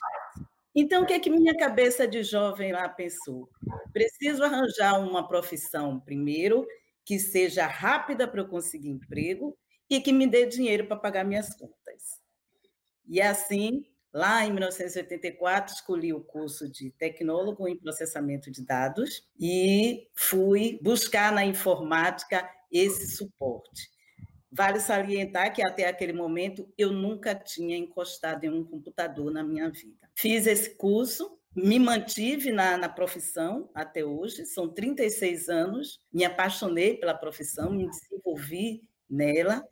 Então, 0.75 1.03
o 1.03 1.07
que 1.07 1.13
é 1.13 1.19
que 1.19 1.31
minha 1.31 1.57
cabeça 1.57 2.07
de 2.07 2.23
jovem 2.23 2.73
lá 2.73 2.89
pensou? 2.89 3.49
Preciso 3.93 4.45
arranjar 4.45 5.01
uma 5.01 5.27
profissão, 5.27 5.99
primeiro, 5.99 6.67
que 7.05 7.19
seja 7.19 7.67
rápida 7.67 8.29
para 8.29 8.41
eu 8.41 8.49
conseguir 8.49 8.89
emprego 8.89 9.57
e 9.89 10.01
que 10.01 10.13
me 10.13 10.27
dê 10.27 10.47
dinheiro 10.47 10.87
para 10.87 10.97
pagar 10.97 11.25
minhas 11.25 11.55
contas. 11.57 12.21
E 13.09 13.21
assim, 13.21 13.85
lá 14.13 14.47
em 14.47 14.53
1984, 14.53 15.75
escolhi 15.75 16.13
o 16.13 16.23
curso 16.23 16.71
de 16.71 16.93
tecnólogo 16.93 17.67
em 17.67 17.77
processamento 17.77 18.49
de 18.51 18.65
dados 18.65 19.29
e 19.41 20.09
fui 20.15 20.79
buscar 20.81 21.33
na 21.33 21.45
informática 21.45 22.49
esse 22.71 23.17
suporte. 23.17 23.91
Vale 24.53 24.81
salientar 24.81 25.53
que 25.53 25.63
até 25.63 25.87
aquele 25.87 26.13
momento 26.13 26.69
eu 26.77 26.93
nunca 26.93 27.35
tinha 27.35 27.77
encostado 27.77 28.45
em 28.45 28.51
um 28.51 28.65
computador 28.65 29.31
na 29.31 29.45
minha 29.45 29.71
vida. 29.71 30.11
Fiz 30.15 30.47
esse 30.47 30.71
curso, 30.75 31.39
me 31.55 31.79
mantive 31.79 32.51
na, 32.51 32.77
na, 32.77 32.89
profissão 32.89 33.71
até 33.75 34.05
hoje, 34.05 34.45
são 34.47 34.69
36 34.69 35.49
anos, 35.49 36.01
me 36.13 36.25
apaixonei 36.25 36.97
pela 36.97 37.15
profissão, 37.15 37.71
me 37.71 37.89
desenvolvi 37.89 38.83
nela. 39.09 39.65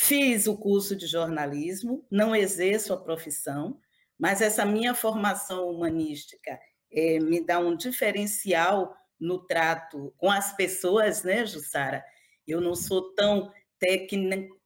Fiz 0.00 0.46
o 0.46 0.56
curso 0.56 0.96
de 0.96 1.06
jornalismo, 1.06 2.04
não 2.10 2.34
exerço 2.34 2.92
a 2.92 2.96
profissão, 2.96 3.78
mas 4.18 4.40
essa 4.40 4.64
minha 4.64 4.94
formação 4.94 5.68
humanística 5.68 6.58
é, 6.92 7.18
me 7.18 7.44
dá 7.44 7.58
um 7.58 7.76
diferencial 7.76 8.96
no 9.18 9.38
trato 9.38 10.12
com 10.16 10.30
as 10.30 10.54
pessoas, 10.54 11.22
né, 11.22 11.46
Jussara? 11.46 12.04
Eu 12.46 12.60
não 12.60 12.74
sou 12.74 13.14
tão 13.14 13.52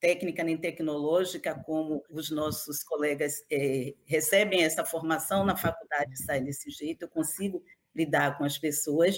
técnica 0.00 0.44
nem 0.44 0.58
tecnológica, 0.58 1.54
como 1.64 2.04
os 2.10 2.30
nossos 2.30 2.82
colegas 2.82 3.42
é, 3.50 3.94
recebem 4.04 4.62
essa 4.62 4.84
formação 4.84 5.44
na 5.44 5.56
faculdade 5.56 6.12
e 6.12 6.22
saem 6.22 6.44
desse 6.44 6.70
jeito, 6.70 7.02
eu 7.02 7.08
consigo 7.08 7.62
lidar 7.94 8.36
com 8.36 8.44
as 8.44 8.58
pessoas, 8.58 9.16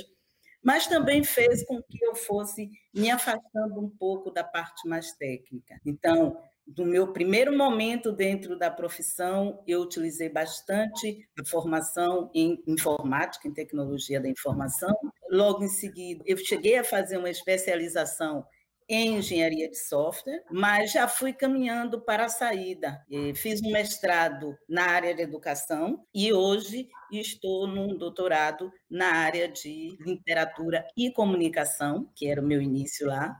mas 0.62 0.86
também 0.86 1.24
fez 1.24 1.64
com 1.66 1.82
que 1.82 2.04
eu 2.04 2.14
fosse 2.14 2.70
me 2.94 3.10
afastando 3.10 3.80
um 3.80 3.90
pouco 3.90 4.30
da 4.30 4.44
parte 4.44 4.86
mais 4.86 5.12
técnica. 5.12 5.80
Então, 5.84 6.40
no 6.76 6.84
meu 6.84 7.12
primeiro 7.12 7.56
momento 7.56 8.12
dentro 8.12 8.56
da 8.56 8.70
profissão, 8.70 9.62
eu 9.66 9.80
utilizei 9.80 10.28
bastante 10.28 11.26
a 11.40 11.44
formação 11.44 12.30
em 12.34 12.62
informática, 12.66 13.48
em 13.48 13.54
tecnologia 13.54 14.20
da 14.20 14.28
informação. 14.28 14.94
Logo 15.30 15.64
em 15.64 15.68
seguida, 15.68 16.22
eu 16.26 16.36
cheguei 16.36 16.76
a 16.76 16.84
fazer 16.84 17.16
uma 17.16 17.30
especialização 17.30 18.44
em 18.88 19.18
engenharia 19.18 19.68
de 19.68 19.76
software, 19.76 20.42
mas 20.50 20.92
já 20.92 21.06
fui 21.06 21.32
caminhando 21.32 22.00
para 22.00 22.24
a 22.24 22.28
saída. 22.28 23.04
Fiz 23.34 23.60
um 23.62 23.70
mestrado 23.70 24.56
na 24.68 24.86
área 24.86 25.14
de 25.14 25.22
educação 25.22 26.06
e 26.14 26.32
hoje 26.32 26.88
estou 27.12 27.66
num 27.66 27.96
doutorado 27.96 28.72
na 28.90 29.12
área 29.12 29.46
de 29.46 29.96
literatura 30.00 30.86
e 30.96 31.12
comunicação, 31.12 32.10
que 32.14 32.26
era 32.26 32.40
o 32.40 32.44
meu 32.44 32.62
início 32.62 33.06
lá. 33.06 33.36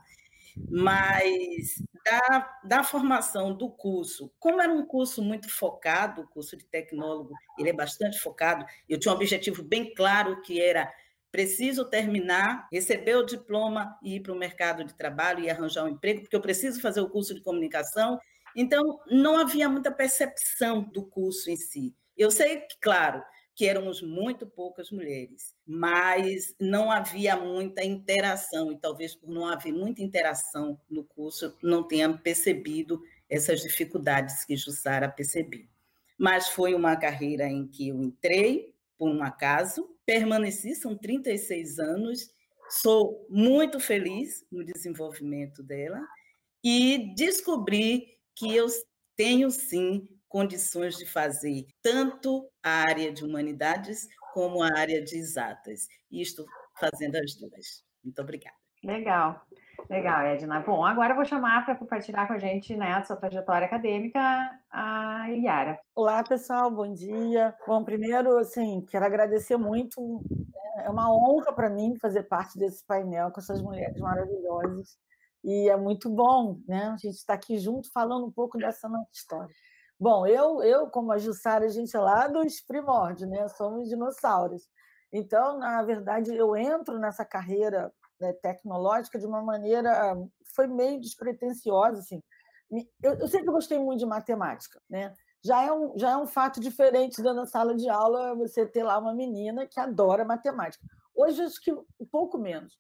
Mas 0.70 1.82
da, 2.04 2.58
da 2.64 2.82
formação 2.82 3.54
do 3.54 3.70
curso, 3.70 4.32
como 4.38 4.60
era 4.60 4.72
um 4.72 4.84
curso 4.84 5.22
muito 5.22 5.48
focado, 5.48 6.22
o 6.22 6.28
curso 6.28 6.56
de 6.56 6.64
tecnólogo, 6.64 7.32
ele 7.58 7.70
é 7.70 7.72
bastante 7.72 8.18
focado, 8.18 8.64
eu 8.88 8.98
tinha 8.98 9.12
um 9.12 9.16
objetivo 9.16 9.62
bem 9.62 9.94
claro 9.94 10.42
que 10.42 10.60
era 10.60 10.92
preciso 11.30 11.84
terminar, 11.84 12.68
receber 12.72 13.16
o 13.16 13.24
diploma 13.24 13.98
e 14.02 14.16
ir 14.16 14.20
para 14.20 14.32
o 14.32 14.38
mercado 14.38 14.84
de 14.84 14.94
trabalho 14.94 15.44
e 15.44 15.50
arranjar 15.50 15.84
um 15.84 15.88
emprego, 15.88 16.22
porque 16.22 16.36
eu 16.36 16.40
preciso 16.40 16.80
fazer 16.80 17.00
o 17.00 17.10
curso 17.10 17.34
de 17.34 17.42
comunicação. 17.42 18.18
Então, 18.56 19.00
não 19.10 19.38
havia 19.38 19.68
muita 19.68 19.90
percepção 19.90 20.82
do 20.82 21.04
curso 21.04 21.50
em 21.50 21.56
si. 21.56 21.94
Eu 22.16 22.30
sei 22.30 22.62
que, 22.62 22.76
claro, 22.80 23.22
que 23.54 23.66
éramos 23.66 24.00
muito 24.00 24.46
poucas 24.46 24.90
mulheres, 24.90 25.54
mas 25.66 26.54
não 26.60 26.90
havia 26.90 27.36
muita 27.36 27.84
interação, 27.84 28.72
e 28.72 28.78
talvez 28.78 29.14
por 29.16 29.28
não 29.28 29.46
haver 29.46 29.72
muita 29.72 30.00
interação 30.00 30.80
no 30.88 31.04
curso, 31.04 31.56
não 31.62 31.82
tenha 31.82 32.08
percebido 32.16 33.02
essas 33.28 33.60
dificuldades 33.60 34.44
que 34.44 34.56
Jussara 34.56 35.08
percebeu. 35.08 35.66
Mas 36.16 36.48
foi 36.48 36.74
uma 36.74 36.96
carreira 36.96 37.48
em 37.48 37.66
que 37.66 37.88
eu 37.88 38.00
entrei 38.00 38.72
por 38.98 39.08
um 39.10 39.22
acaso, 39.22 39.88
permaneci, 40.04 40.74
são 40.74 40.96
36 40.96 41.78
anos, 41.78 42.30
sou 42.68 43.26
muito 43.30 43.78
feliz 43.78 44.44
no 44.50 44.64
desenvolvimento 44.64 45.62
dela 45.62 46.00
e 46.62 47.14
descobri 47.14 48.18
que 48.34 48.54
eu 48.54 48.66
tenho 49.16 49.50
sim 49.50 50.08
condições 50.28 50.96
de 50.96 51.06
fazer 51.06 51.66
tanto 51.82 52.50
a 52.62 52.70
área 52.70 53.12
de 53.12 53.24
humanidades 53.24 54.06
como 54.34 54.62
a 54.62 54.78
área 54.78 55.02
de 55.02 55.16
exatas. 55.16 55.88
E 56.10 56.20
estou 56.20 56.46
fazendo 56.78 57.16
as 57.16 57.34
duas. 57.34 57.84
Muito 58.04 58.20
obrigada. 58.20 58.56
Legal. 58.84 59.42
Legal, 59.88 60.20
Edna. 60.20 60.60
Bom, 60.60 60.84
agora 60.84 61.12
eu 61.12 61.16
vou 61.16 61.24
chamar 61.24 61.64
para 61.64 61.74
compartilhar 61.74 62.26
com 62.26 62.34
a 62.34 62.38
gente 62.38 62.76
né, 62.76 62.92
a 62.92 63.02
sua 63.02 63.16
trajetória 63.16 63.66
acadêmica, 63.66 64.20
a 64.70 65.30
Eliara. 65.30 65.80
Olá, 65.94 66.22
pessoal, 66.22 66.70
bom 66.70 66.92
dia. 66.92 67.54
Bom, 67.66 67.82
primeiro, 67.82 68.36
assim, 68.36 68.84
quero 68.90 69.06
agradecer 69.06 69.56
muito. 69.56 69.98
Né, 70.28 70.84
é 70.84 70.90
uma 70.90 71.10
honra 71.10 71.54
para 71.54 71.70
mim 71.70 71.96
fazer 71.98 72.24
parte 72.24 72.58
desse 72.58 72.84
painel 72.84 73.30
com 73.30 73.40
essas 73.40 73.62
mulheres 73.62 73.98
maravilhosas. 73.98 74.98
E 75.42 75.70
é 75.70 75.76
muito 75.78 76.10
bom, 76.10 76.60
né? 76.68 76.88
A 76.88 76.96
gente 76.98 77.14
está 77.16 77.32
aqui 77.32 77.58
junto 77.58 77.90
falando 77.90 78.26
um 78.26 78.30
pouco 78.30 78.58
dessa 78.58 78.90
nossa 78.90 79.08
história. 79.10 79.54
Bom, 79.98 80.26
eu, 80.26 80.62
eu 80.62 80.88
como 80.88 81.12
a 81.12 81.18
Jussara, 81.18 81.64
a 81.64 81.70
gente 81.70 81.96
é 81.96 82.00
lá 82.00 82.28
dos 82.28 82.60
primórdios, 82.60 83.30
né? 83.30 83.48
Somos 83.48 83.88
dinossauros. 83.88 84.68
Então, 85.10 85.58
na 85.58 85.82
verdade, 85.82 86.36
eu 86.36 86.54
entro 86.54 86.98
nessa 86.98 87.24
carreira 87.24 87.90
né, 88.20 88.32
tecnológica 88.34 89.18
de 89.18 89.26
uma 89.26 89.42
maneira 89.42 90.16
foi 90.54 90.66
meio 90.66 91.00
despretensiosa 91.00 92.00
assim 92.00 92.22
eu, 93.02 93.14
eu, 93.14 93.28
sempre 93.28 93.50
gostei 93.50 93.78
muito 93.78 94.00
de 94.00 94.06
matemática 94.06 94.80
né 94.88 95.14
já 95.42 95.62
é 95.62 95.72
um 95.72 95.96
já 95.96 96.10
é 96.10 96.16
um 96.16 96.26
fato 96.26 96.60
diferente 96.60 97.22
da 97.22 97.46
sala 97.46 97.74
de 97.74 97.88
aula 97.88 98.34
você 98.34 98.66
ter 98.66 98.82
lá 98.82 98.98
uma 98.98 99.14
menina 99.14 99.66
que 99.66 99.80
adora 99.80 100.24
matemática 100.24 100.84
hoje 101.14 101.42
acho 101.42 101.60
que 101.62 101.72
um 101.72 102.06
pouco 102.10 102.38
menos 102.38 102.78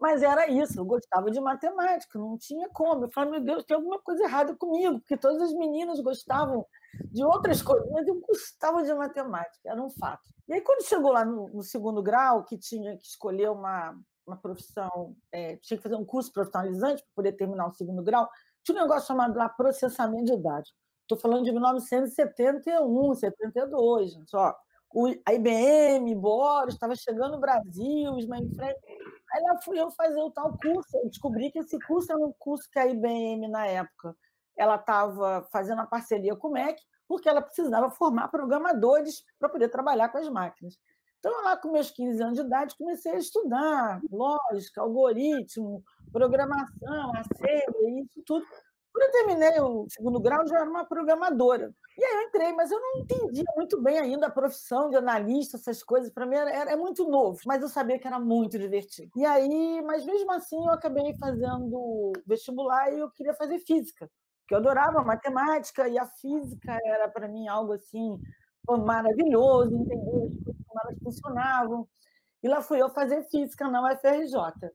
mas 0.00 0.22
era 0.22 0.48
isso, 0.50 0.78
eu 0.78 0.84
gostava 0.84 1.30
de 1.30 1.40
matemática, 1.40 2.18
não 2.18 2.36
tinha 2.36 2.68
como. 2.68 3.04
Eu 3.04 3.10
falei, 3.10 3.32
meu 3.32 3.40
Deus, 3.40 3.64
tem 3.64 3.76
alguma 3.76 3.98
coisa 4.00 4.24
errada 4.24 4.54
comigo, 4.54 4.98
porque 5.00 5.16
todas 5.16 5.42
as 5.42 5.52
meninas 5.54 6.00
gostavam 6.00 6.66
de 7.12 7.24
outras 7.24 7.62
coisas, 7.62 7.88
mas 7.90 8.06
eu 8.06 8.20
gostava 8.20 8.82
de 8.82 8.92
matemática, 8.94 9.60
era 9.64 9.82
um 9.82 9.90
fato. 9.90 10.22
E 10.48 10.54
aí, 10.54 10.60
quando 10.60 10.86
chegou 10.86 11.12
lá 11.12 11.24
no, 11.24 11.48
no 11.48 11.62
segundo 11.62 12.02
grau, 12.02 12.44
que 12.44 12.58
tinha 12.58 12.96
que 12.96 13.06
escolher 13.06 13.50
uma, 13.50 13.98
uma 14.26 14.36
profissão, 14.36 15.16
é, 15.30 15.56
tinha 15.56 15.76
que 15.76 15.82
fazer 15.82 15.94
um 15.94 16.04
curso 16.04 16.32
profissionalizante 16.32 17.02
para 17.02 17.12
poder 17.14 17.32
terminar 17.32 17.68
o 17.68 17.72
segundo 17.72 18.02
grau, 18.02 18.28
tinha 18.64 18.78
um 18.78 18.82
negócio 18.82 19.06
chamado 19.06 19.36
lá 19.36 19.48
processamento 19.48 20.24
de 20.24 20.36
dados. 20.36 20.74
Estou 21.02 21.16
falando 21.16 21.44
de 21.44 21.52
1971, 21.52 23.14
72, 23.14 24.12
só. 24.26 24.56
O, 24.92 25.06
a 25.26 25.34
IBM, 25.34 26.14
Boris, 26.16 26.74
estava 26.74 26.96
chegando 26.96 27.32
no 27.32 27.40
Brasil, 27.40 28.12
os 28.12 28.26
mainframes. 28.26 28.76
Aí 29.32 29.42
lá 29.42 29.60
fui 29.62 29.78
eu 29.78 29.90
fazer 29.90 30.20
o 30.20 30.30
tal 30.30 30.56
curso. 30.58 30.96
Eu 30.96 31.08
descobri 31.08 31.50
que 31.50 31.58
esse 31.58 31.78
curso 31.86 32.10
era 32.10 32.20
um 32.20 32.32
curso 32.38 32.68
que 32.70 32.78
a 32.78 32.86
IBM, 32.86 33.46
na 33.48 33.66
época, 33.66 34.16
ela 34.56 34.76
estava 34.76 35.46
fazendo 35.52 35.80
a 35.80 35.86
parceria 35.86 36.34
com 36.34 36.48
o 36.48 36.52
MEC, 36.52 36.80
porque 37.06 37.28
ela 37.28 37.42
precisava 37.42 37.90
formar 37.90 38.28
programadores 38.28 39.22
para 39.38 39.48
poder 39.48 39.68
trabalhar 39.68 40.08
com 40.08 40.18
as 40.18 40.28
máquinas. 40.28 40.76
Então, 41.18 41.42
lá 41.42 41.56
com 41.56 41.72
meus 41.72 41.90
15 41.90 42.22
anos 42.22 42.38
de 42.38 42.44
idade, 42.44 42.76
comecei 42.76 43.12
a 43.12 43.18
estudar 43.18 44.00
lógica, 44.10 44.80
algoritmo, 44.80 45.82
programação, 46.12 47.12
assembly, 47.16 48.02
isso 48.02 48.22
tudo. 48.24 48.46
Quando 48.92 49.04
eu 49.04 49.12
terminei 49.12 49.60
o 49.60 49.86
segundo 49.90 50.18
grau, 50.18 50.46
já 50.46 50.60
era 50.60 50.70
uma 50.70 50.84
programadora. 50.84 51.70
E 51.98 52.02
aí 52.04 52.14
eu 52.14 52.22
entrei, 52.28 52.52
mas 52.54 52.70
eu 52.70 52.80
não 52.80 53.00
entendia 53.00 53.44
muito 53.54 53.82
bem 53.82 53.98
ainda 53.98 54.26
a 54.26 54.30
profissão 54.30 54.88
de 54.88 54.96
analista, 54.96 55.58
essas 55.58 55.82
coisas. 55.82 56.10
Para 56.10 56.24
mim 56.24 56.36
era, 56.36 56.50
era, 56.50 56.76
muito 56.78 57.06
novo, 57.06 57.38
mas 57.44 57.60
eu 57.60 57.68
sabia 57.68 57.98
que 57.98 58.06
era 58.06 58.18
muito 58.18 58.58
divertido. 58.58 59.10
E 59.14 59.24
aí, 59.24 59.82
mas 59.82 60.06
mesmo 60.06 60.32
assim, 60.32 60.56
eu 60.64 60.72
acabei 60.72 61.14
fazendo 61.18 62.12
vestibular 62.26 62.90
e 62.90 63.00
eu 63.00 63.10
queria 63.10 63.34
fazer 63.34 63.58
física, 63.58 64.10
porque 64.40 64.54
eu 64.54 64.58
adorava 64.58 65.02
matemática 65.02 65.86
e 65.88 65.98
a 65.98 66.06
física 66.06 66.78
era 66.84 67.06
para 67.06 67.28
mim 67.28 67.48
algo 67.48 67.74
assim 67.74 68.18
maravilhoso, 68.78 69.74
entender 69.74 70.26
as 70.26 70.44
coisas 70.44 70.62
como 70.66 70.80
elas 70.84 70.98
funcionavam. 71.02 71.88
E 72.42 72.48
lá 72.48 72.60
fui 72.60 72.80
eu 72.80 72.88
fazer 72.90 73.22
física 73.24 73.68
na 73.68 73.82
UFRJ. 73.82 74.70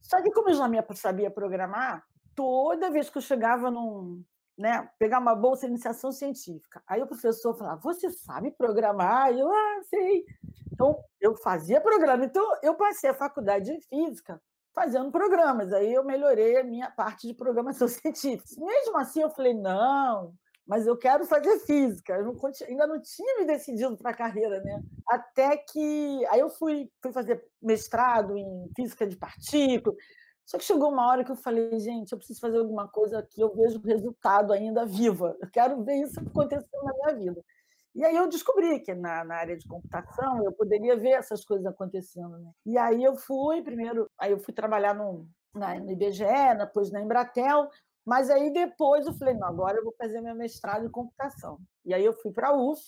Só 0.00 0.20
que 0.22 0.30
como 0.32 0.50
eu 0.50 0.54
já 0.54 0.66
sabia 0.94 1.30
programar, 1.30 2.04
toda 2.34 2.90
vez 2.90 3.08
que 3.08 3.18
eu 3.18 3.22
chegava 3.22 3.70
num, 3.70 4.24
né, 4.58 4.88
pegar 4.98 5.18
uma 5.20 5.34
bolsa 5.34 5.66
de 5.66 5.72
iniciação 5.72 6.10
científica, 6.10 6.82
aí 6.86 7.02
o 7.02 7.06
professor 7.06 7.54
falava: 7.54 7.80
"Você 7.80 8.10
sabe 8.10 8.50
programar?" 8.50 9.32
Eu: 9.32 9.50
"Ah, 9.52 9.80
sei". 9.88 10.24
Então, 10.72 10.98
eu 11.20 11.36
fazia 11.36 11.80
programa. 11.80 12.24
Então, 12.24 12.44
eu 12.62 12.74
passei 12.74 13.10
a 13.10 13.14
faculdade 13.14 13.72
de 13.72 13.80
física 13.86 14.40
fazendo 14.74 15.10
programas. 15.12 15.72
Aí 15.72 15.92
eu 15.92 16.04
melhorei 16.04 16.58
a 16.58 16.64
minha 16.64 16.90
parte 16.90 17.26
de 17.26 17.34
programação 17.34 17.86
científica. 17.88 18.48
Mesmo 18.58 18.96
assim, 18.98 19.22
eu 19.22 19.30
falei: 19.30 19.54
"Não, 19.54 20.34
mas 20.70 20.86
eu 20.86 20.96
quero 20.96 21.26
fazer 21.26 21.58
física. 21.66 22.12
Eu 22.12 22.26
não, 22.26 22.36
ainda 22.68 22.86
não 22.86 23.02
tinha 23.02 23.40
me 23.40 23.44
decidido 23.44 23.96
para 23.96 24.12
a 24.12 24.14
carreira, 24.14 24.62
né? 24.62 24.80
Até 25.08 25.56
que 25.56 26.24
aí 26.26 26.38
eu 26.38 26.48
fui, 26.48 26.88
fui 27.02 27.10
fazer 27.12 27.44
mestrado 27.60 28.38
em 28.38 28.70
física 28.76 29.04
de 29.04 29.16
partículas. 29.16 29.98
Só 30.46 30.56
que 30.56 30.64
chegou 30.64 30.92
uma 30.92 31.08
hora 31.08 31.24
que 31.24 31.32
eu 31.32 31.34
falei, 31.34 31.76
gente, 31.80 32.12
eu 32.12 32.18
preciso 32.18 32.38
fazer 32.38 32.58
alguma 32.58 32.86
coisa 32.86 33.20
que 33.20 33.42
eu 33.42 33.52
vejo 33.52 33.80
o 33.80 33.84
resultado 33.84 34.52
ainda 34.52 34.86
viva. 34.86 35.36
Eu 35.40 35.50
quero 35.50 35.82
ver 35.82 36.02
isso 36.02 36.20
acontecendo 36.20 36.84
na 36.84 36.92
minha 36.92 37.18
vida. 37.18 37.44
E 37.92 38.04
aí 38.04 38.14
eu 38.14 38.28
descobri 38.28 38.78
que 38.78 38.94
na, 38.94 39.24
na, 39.24 39.34
área 39.38 39.56
de 39.56 39.66
computação 39.66 40.44
eu 40.44 40.52
poderia 40.52 40.96
ver 40.96 41.10
essas 41.10 41.44
coisas 41.44 41.66
acontecendo. 41.66 42.38
Né? 42.38 42.50
E 42.64 42.78
aí 42.78 43.02
eu 43.02 43.16
fui, 43.16 43.60
primeiro, 43.60 44.08
aí 44.16 44.30
eu 44.30 44.38
fui 44.38 44.54
trabalhar 44.54 44.94
no, 44.94 45.28
na, 45.52 45.74
no 45.80 45.90
IBGE, 45.90 46.24
depois 46.56 46.92
na 46.92 47.00
Embratel, 47.00 47.68
mas 48.10 48.28
aí 48.28 48.52
depois 48.52 49.06
eu 49.06 49.12
falei, 49.12 49.34
não, 49.34 49.46
agora 49.46 49.78
eu 49.78 49.84
vou 49.84 49.94
fazer 49.96 50.20
meu 50.20 50.34
mestrado 50.34 50.84
em 50.84 50.90
computação. 50.90 51.60
E 51.84 51.94
aí 51.94 52.04
eu 52.04 52.12
fui 52.12 52.32
para 52.32 52.48
a 52.48 52.52
UF, 52.52 52.82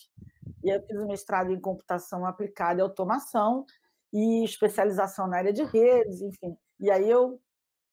e 0.64 0.68
eu 0.68 0.82
fiz 0.84 0.98
o 0.98 1.06
mestrado 1.06 1.52
em 1.52 1.60
computação 1.60 2.26
aplicada 2.26 2.80
e 2.80 2.82
automação, 2.82 3.64
e 4.12 4.42
especialização 4.42 5.28
na 5.28 5.36
área 5.36 5.52
de 5.52 5.62
redes, 5.62 6.20
enfim. 6.22 6.56
E 6.80 6.90
aí 6.90 7.08
eu 7.08 7.40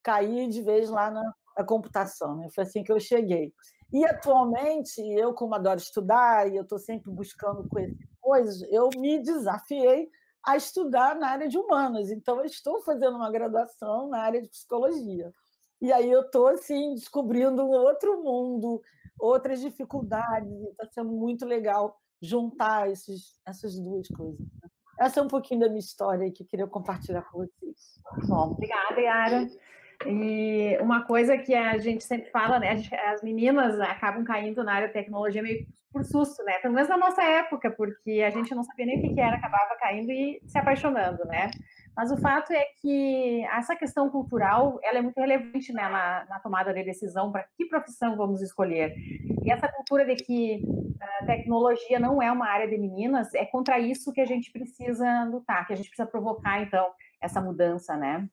caí 0.01 0.47
de 0.47 0.63
vez 0.63 0.89
lá 0.89 1.11
na, 1.11 1.21
na 1.55 1.63
computação, 1.63 2.35
né? 2.35 2.47
foi 2.49 2.63
assim 2.63 2.83
que 2.83 2.91
eu 2.91 2.99
cheguei. 2.99 3.53
E 3.93 4.03
atualmente, 4.07 4.99
eu 4.99 5.31
como 5.31 5.53
adoro 5.53 5.77
estudar, 5.77 6.51
e 6.51 6.55
eu 6.55 6.63
estou 6.63 6.79
sempre 6.79 7.11
buscando 7.11 7.69
coisas, 8.19 8.59
eu 8.71 8.89
me 8.97 9.19
desafiei 9.19 10.09
a 10.43 10.57
estudar 10.57 11.15
na 11.15 11.29
área 11.29 11.47
de 11.47 11.59
humanas. 11.59 12.09
Então, 12.09 12.39
eu 12.39 12.45
estou 12.45 12.81
fazendo 12.81 13.17
uma 13.17 13.29
graduação 13.29 14.09
na 14.09 14.19
área 14.19 14.41
de 14.41 14.49
psicologia. 14.49 15.31
E 15.81 15.91
aí 15.91 16.11
eu 16.11 16.21
estou 16.21 16.47
assim, 16.47 16.93
descobrindo 16.93 17.63
um 17.63 17.71
outro 17.71 18.21
mundo, 18.21 18.81
outras 19.19 19.61
dificuldades, 19.61 20.51
está 20.71 20.85
sendo 20.91 21.11
muito 21.11 21.45
legal 21.45 21.97
juntar 22.21 22.89
esses, 22.89 23.39
essas 23.47 23.79
duas 23.79 24.07
coisas. 24.09 24.39
Né? 24.39 24.69
Essa 24.99 25.21
é 25.21 25.23
um 25.23 25.27
pouquinho 25.27 25.61
da 25.61 25.67
minha 25.67 25.79
história 25.79 26.29
que 26.31 26.43
eu 26.43 26.47
queria 26.47 26.67
compartilhar 26.67 27.21
com 27.23 27.39
vocês. 27.39 28.01
Bom, 28.27 28.51
obrigada, 28.51 28.99
Yara. 28.99 29.47
E 30.05 30.77
uma 30.81 31.05
coisa 31.05 31.37
que 31.37 31.53
a 31.53 31.77
gente 31.77 32.03
sempre 32.03 32.29
fala, 32.31 32.59
né? 32.59 32.81
as 33.07 33.21
meninas 33.21 33.79
acabam 33.79 34.23
caindo 34.23 34.63
na 34.63 34.73
área 34.73 34.87
de 34.87 34.93
tecnologia 34.93 35.41
meio 35.41 35.65
por 35.91 36.03
susto, 36.03 36.43
né? 36.43 36.53
Pelo 36.59 36.73
menos 36.73 36.87
na 36.87 36.97
nossa 36.97 37.23
época, 37.23 37.71
porque 37.71 38.23
a 38.25 38.29
gente 38.29 38.53
não 38.53 38.63
sabia 38.63 38.85
nem 38.85 38.99
o 38.99 39.15
que 39.15 39.19
era, 39.19 39.35
acabava 39.37 39.75
caindo 39.79 40.11
e 40.11 40.39
se 40.45 40.57
apaixonando, 40.57 41.25
né? 41.25 41.49
Mas 41.99 42.11
o 42.11 42.17
fato 42.17 42.53
é 42.53 42.63
que 42.81 43.43
essa 43.51 43.75
questão 43.75 44.09
cultural 44.09 44.79
ela 44.81 44.99
é 44.99 45.01
muito 45.01 45.19
relevante 45.19 45.73
né, 45.73 45.81
na, 45.81 46.25
na 46.29 46.39
tomada 46.39 46.73
de 46.73 46.81
decisão 46.81 47.29
para 47.29 47.45
que 47.57 47.65
profissão 47.65 48.15
vamos 48.15 48.41
escolher. 48.41 48.95
E 49.43 49.51
essa 49.51 49.67
cultura 49.67 50.05
de 50.05 50.15
que 50.15 50.63
a 51.01 51.25
tecnologia 51.25 51.99
não 51.99 52.21
é 52.21 52.31
uma 52.31 52.47
área 52.47 52.69
de 52.69 52.77
meninas, 52.77 53.33
é 53.33 53.45
contra 53.45 53.77
isso 53.79 54.13
que 54.13 54.21
a 54.21 54.25
gente 54.25 54.49
precisa 54.49 55.25
lutar, 55.25 55.67
que 55.67 55.73
a 55.73 55.75
gente 55.75 55.89
precisa 55.89 56.07
provocar, 56.07 56.61
então, 56.61 56.87
essa 57.21 57.41
mudança, 57.41 57.97
né? 57.97 58.29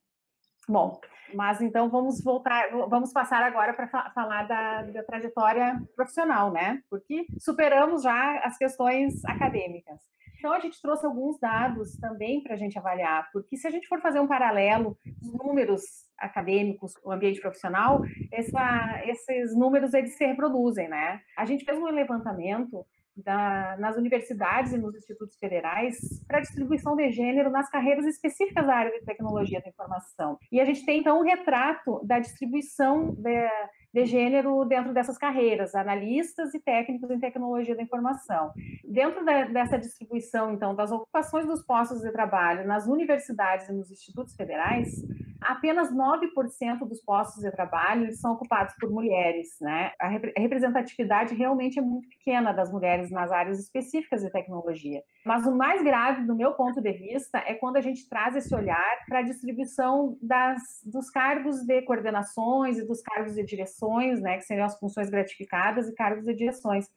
Bom, 0.69 1.01
mas 1.35 1.61
então 1.61 1.91
vamos 1.91 2.23
voltar, 2.23 2.71
vamos 2.89 3.13
passar 3.13 3.43
agora 3.43 3.75
para 3.75 3.89
falar 4.13 4.45
da, 4.45 4.83
da, 4.83 5.03
trajetória 5.03 5.83
profissional, 5.97 6.53
né? 6.53 6.81
Porque 6.89 7.27
superamos 7.41 8.05
já 8.05 8.39
as 8.45 8.57
questões 8.57 9.25
acadêmicas. 9.25 9.99
Então 10.39 10.53
a 10.53 10.61
gente 10.61 10.81
trouxe 10.81 11.07
alguns 11.07 11.39
dados 11.39 11.97
também 11.99 12.43
para 12.43 12.55
a 12.55 12.57
gente 12.57 12.79
avaliar, 12.79 13.29
porque 13.33 13.57
se 13.57 13.67
a 13.67 13.71
gente 13.71 13.89
for 13.89 14.01
fazer 14.01 14.21
um 14.21 14.27
paralelo 14.27 14.97
dos 15.05 15.33
números 15.33 15.83
acadêmicos, 16.19 16.95
o 17.05 17.13
ambiente 17.13 17.41
profissional, 17.41 18.03
essa, 18.33 19.03
esses 19.07 19.55
números 19.55 19.93
eles 19.95 20.17
se 20.17 20.25
reproduzem, 20.25 20.89
né? 20.89 21.21
A 21.37 21.45
gente 21.45 21.65
fez 21.65 21.79
um 21.79 21.85
levantamento 21.85 22.87
da, 23.17 23.77
nas 23.79 23.97
universidades 23.97 24.73
e 24.73 24.79
nos 24.79 24.95
institutos 24.95 25.39
federais 25.39 25.97
para 26.27 26.41
distribuição 26.41 26.95
de 26.95 27.11
gênero 27.11 27.51
nas 27.51 27.71
carreiras 27.71 28.05
específicas 28.05 28.67
da 28.67 28.75
área 28.75 28.93
de 28.93 29.05
tecnologia 29.05 29.61
da 29.61 29.69
informação. 29.69 30.39
E 30.53 30.61
a 30.61 30.65
gente 30.65 30.85
tem, 30.85 31.01
então, 31.01 31.21
um 31.21 31.25
retrato 31.25 32.05
da 32.05 32.19
distribuição 32.19 33.15
de, 33.15 33.49
de 33.97 34.05
gênero 34.05 34.63
dentro 34.67 34.93
dessas 34.93 35.17
carreiras, 35.17 35.75
analistas 35.75 36.53
e 36.53 36.61
técnicos 36.61 37.11
em 37.11 37.19
tecnologia 37.19 37.75
da 37.75 37.83
informação. 37.83 38.53
Dentro 38.85 39.25
da, 39.25 39.45
dessa 39.45 39.79
distribuição, 39.79 40.53
então, 40.53 40.75
das 40.75 40.93
ocupações 40.93 41.47
dos 41.47 41.63
postos 41.63 42.03
de 42.03 42.13
trabalho 42.13 42.67
nas 42.67 42.87
universidades 42.87 43.71
e 43.71 43.73
nos 43.73 43.91
institutos 43.91 44.37
federais, 44.37 45.03
apenas 45.41 45.93
9% 45.93 46.87
dos 46.87 47.01
postos 47.03 47.43
de 47.43 47.51
trabalho 47.51 48.13
são 48.13 48.33
ocupados 48.33 48.75
por 48.79 48.91
mulheres, 48.91 49.57
né? 49.61 49.93
A 50.01 50.09
representatividade 50.09 51.35
realmente 51.35 51.79
é 51.79 51.83
muito 51.83 52.09
pequena 52.09 52.53
das 52.53 52.71
mulheres 52.71 53.11
nas 53.11 53.31
áreas 53.31 53.59
específicas 53.59 54.23
de 54.23 54.31
tecnologia. 54.31 55.03
Mas 55.25 55.47
o 55.47 55.55
mais 55.55 55.83
grave, 55.83 56.27
do 56.27 56.35
meu 56.35 56.53
ponto 56.55 56.81
de 56.81 56.93
vista, 56.93 57.39
é 57.39 57.55
quando 57.55 57.77
a 57.77 57.81
gente 57.81 58.09
traz 58.09 58.37
esse 58.37 58.55
olhar 58.55 59.05
para 59.07 59.21
a 59.21 59.23
distribuição 59.23 60.17
das, 60.23 60.61
dos 60.85 61.11
cargos 61.11 61.65
de 61.65 61.83
coordenações 61.83 62.79
e 62.79 62.87
dos 62.87 63.03
cargos 63.03 63.35
de 63.35 63.45
direções, 63.45 64.21
né? 64.21 64.39
Que 64.39 64.45
seriam 64.45 64.67
as 64.67 64.79
funções 64.79 65.11
gratificadas 65.11 65.89
e 65.89 65.95
cargos 65.95 66.25
de 66.25 66.35
direções. 66.35 66.89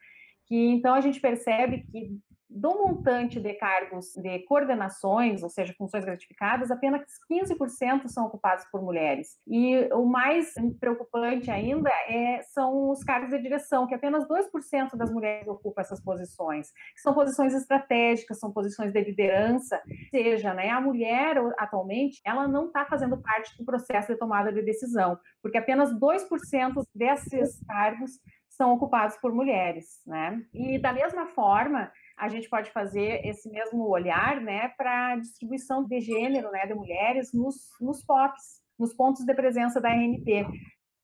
Que 0.45 0.71
então 0.71 0.93
a 0.93 1.01
gente 1.01 1.19
percebe 1.19 1.83
que 1.91 2.19
do 2.49 2.69
montante 2.69 3.39
de 3.39 3.53
cargos 3.53 4.13
de 4.15 4.39
coordenações, 4.39 5.43
ou 5.43 5.49
seja, 5.49 5.73
funções 5.77 6.03
gratificadas, 6.03 6.71
apenas 6.71 7.03
15% 7.31 8.07
são 8.07 8.25
ocupados 8.25 8.65
por 8.71 8.81
mulheres. 8.81 9.37
E 9.47 9.87
o 9.93 10.05
mais 10.05 10.53
preocupante 10.79 11.51
ainda 11.51 11.91
é, 12.07 12.41
são 12.41 12.89
os 12.89 13.03
cargos 13.03 13.29
de 13.29 13.39
direção, 13.39 13.85
que 13.85 13.93
apenas 13.93 14.27
2% 14.27 14.95
das 14.95 15.11
mulheres 15.11 15.47
ocupam 15.47 15.81
essas 15.81 16.01
posições. 16.01 16.71
São 16.97 17.13
posições 17.13 17.53
estratégicas, 17.53 18.39
são 18.39 18.51
posições 18.51 18.91
de 18.91 19.01
liderança, 19.01 19.81
ou 19.87 20.09
seja, 20.09 20.53
né, 20.53 20.69
a 20.69 20.81
mulher 20.81 21.37
atualmente 21.57 22.19
ela 22.25 22.47
não 22.47 22.67
está 22.67 22.85
fazendo 22.85 23.21
parte 23.21 23.55
do 23.57 23.65
processo 23.65 24.11
de 24.11 24.17
tomada 24.17 24.51
de 24.51 24.61
decisão, 24.63 25.19
porque 25.41 25.57
apenas 25.57 25.93
2% 25.93 26.83
desses 26.95 27.63
cargos 27.67 28.19
são 28.49 28.73
ocupados 28.73 29.15
por 29.17 29.33
mulheres, 29.33 30.01
né? 30.05 30.41
E 30.53 30.77
da 30.77 30.91
mesma 30.91 31.27
forma, 31.27 31.89
a 32.19 32.27
gente 32.27 32.49
pode 32.49 32.69
fazer 32.71 33.25
esse 33.25 33.49
mesmo 33.49 33.87
olhar 33.87 34.41
né, 34.41 34.67
para 34.77 35.13
a 35.13 35.15
distribuição 35.15 35.85
de 35.85 36.01
gênero 36.01 36.51
né, 36.51 36.67
de 36.67 36.73
mulheres 36.73 37.31
nos, 37.33 37.55
nos 37.79 38.03
POPs, 38.03 38.61
nos 38.77 38.93
pontos 38.93 39.23
de 39.23 39.33
presença 39.33 39.79
da 39.79 39.89
RNP. 39.89 40.45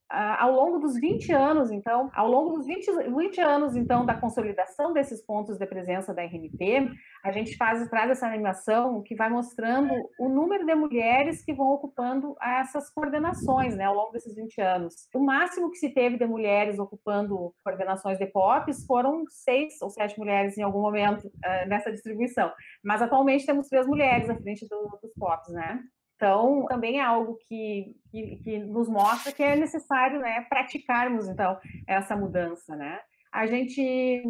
Ao 0.10 0.52
longo 0.52 0.78
dos 0.80 1.00
20 1.00 1.34
anos, 1.34 1.72
então, 1.72 2.12
ao 2.14 2.30
longo 2.30 2.58
dos 2.58 2.68
20, 2.68 3.12
20, 3.12 3.42
anos, 3.42 3.76
então, 3.76 4.06
da 4.06 4.14
consolidação 4.14 4.94
desses 4.94 5.26
pontos 5.26 5.58
de 5.58 5.66
presença 5.66 6.14
da 6.14 6.22
RNP, 6.22 6.92
a 7.24 7.32
gente 7.32 7.58
faz, 7.58 7.88
traz 7.90 8.12
essa 8.12 8.28
animação 8.28 9.02
que 9.02 9.16
vai 9.16 9.30
mostrando 9.30 9.94
o 10.20 10.30
número 10.30 10.64
de 10.64 10.76
mulheres 10.76 11.44
que 11.44 11.54
vão 11.54 11.72
ocupando 11.72 12.36
essas 12.40 12.90
coordenações, 12.92 13.76
né, 13.76 13.86
ao 13.86 13.96
longo 13.96 14.12
desses 14.12 14.36
20 14.36 14.62
anos. 14.62 14.94
O 15.14 15.20
máximo 15.20 15.72
que 15.72 15.78
se 15.78 15.90
teve 15.90 16.18
de 16.18 16.26
mulheres 16.28 16.78
ocupando 16.78 17.54
coordenações 17.64 18.20
de 18.20 18.28
POPs 18.28 18.86
foram 18.86 19.24
seis 19.28 19.82
ou 19.82 19.90
sete 19.90 20.20
mulheres 20.20 20.56
em 20.58 20.62
algum 20.62 20.82
momento 20.82 21.28
uh, 21.28 21.68
nessa 21.68 21.92
distribuição, 21.92 22.52
mas 22.84 23.02
atualmente 23.02 23.46
temos 23.46 23.68
três 23.68 23.88
mulheres 23.88 24.30
à 24.30 24.36
frente 24.36 24.68
do, 24.70 25.00
dos 25.02 25.14
POPs, 25.16 25.52
né? 25.52 25.80
Então, 26.16 26.66
também 26.68 27.00
é 27.00 27.04
algo 27.04 27.38
que, 27.48 27.96
que, 28.10 28.38
que, 28.38 28.60
nos 28.60 28.88
mostra 28.88 29.32
que 29.32 29.44
é 29.44 29.56
necessário 29.56 30.20
né, 30.20 30.46
praticarmos, 30.48 31.28
então, 31.28 31.60
essa 31.86 32.16
mudança, 32.16 32.76
né? 32.76 33.00
A 33.32 33.46
gente, 33.46 34.24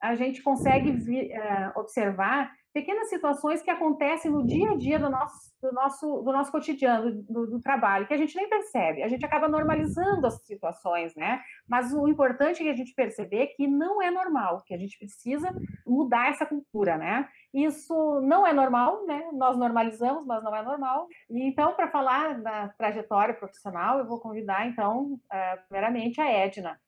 a 0.00 0.14
gente 0.14 0.42
consegue 0.42 0.92
vi, 0.92 1.26
uh, 1.26 1.78
observar 1.78 2.50
pequenas 2.72 3.08
situações 3.08 3.62
que 3.62 3.70
acontecem 3.70 4.30
no 4.30 4.46
dia 4.46 4.70
a 4.70 4.76
dia 4.76 4.98
do 4.98 5.10
nosso, 5.10 5.52
do 5.60 5.72
nosso, 5.72 6.22
do 6.22 6.32
nosso 6.32 6.52
cotidiano, 6.52 7.22
do, 7.28 7.46
do, 7.46 7.60
trabalho, 7.60 8.06
que 8.06 8.14
a 8.14 8.16
gente 8.16 8.36
nem 8.36 8.48
percebe. 8.48 9.02
A 9.02 9.08
gente 9.08 9.24
acaba 9.24 9.48
normalizando 9.48 10.26
as 10.26 10.40
situações, 10.44 11.14
né? 11.16 11.42
Mas 11.68 11.92
o 11.92 12.08
importante 12.08 12.66
é 12.66 12.70
a 12.70 12.76
gente 12.76 12.94
perceber 12.94 13.48
que 13.48 13.66
não 13.66 14.00
é 14.00 14.10
normal, 14.10 14.62
que 14.64 14.74
a 14.74 14.78
gente 14.78 14.98
precisa 14.98 15.52
mudar 15.86 16.30
essa 16.30 16.46
cultura, 16.46 16.96
né? 16.96 17.28
Isso 17.52 18.20
não 18.22 18.46
é 18.46 18.52
normal, 18.52 19.04
né? 19.06 19.28
Nós 19.32 19.56
normalizamos, 19.56 20.24
mas 20.24 20.42
não 20.42 20.54
é 20.54 20.62
normal. 20.62 21.08
Então, 21.28 21.74
para 21.74 21.90
falar 21.90 22.40
da 22.40 22.68
trajetória 22.68 23.34
profissional, 23.34 23.98
eu 23.98 24.06
vou 24.06 24.20
convidar, 24.20 24.66
então, 24.66 25.18
eh, 25.32 25.56
primeiramente, 25.68 26.20
a 26.20 26.30
Edna. 26.30 26.80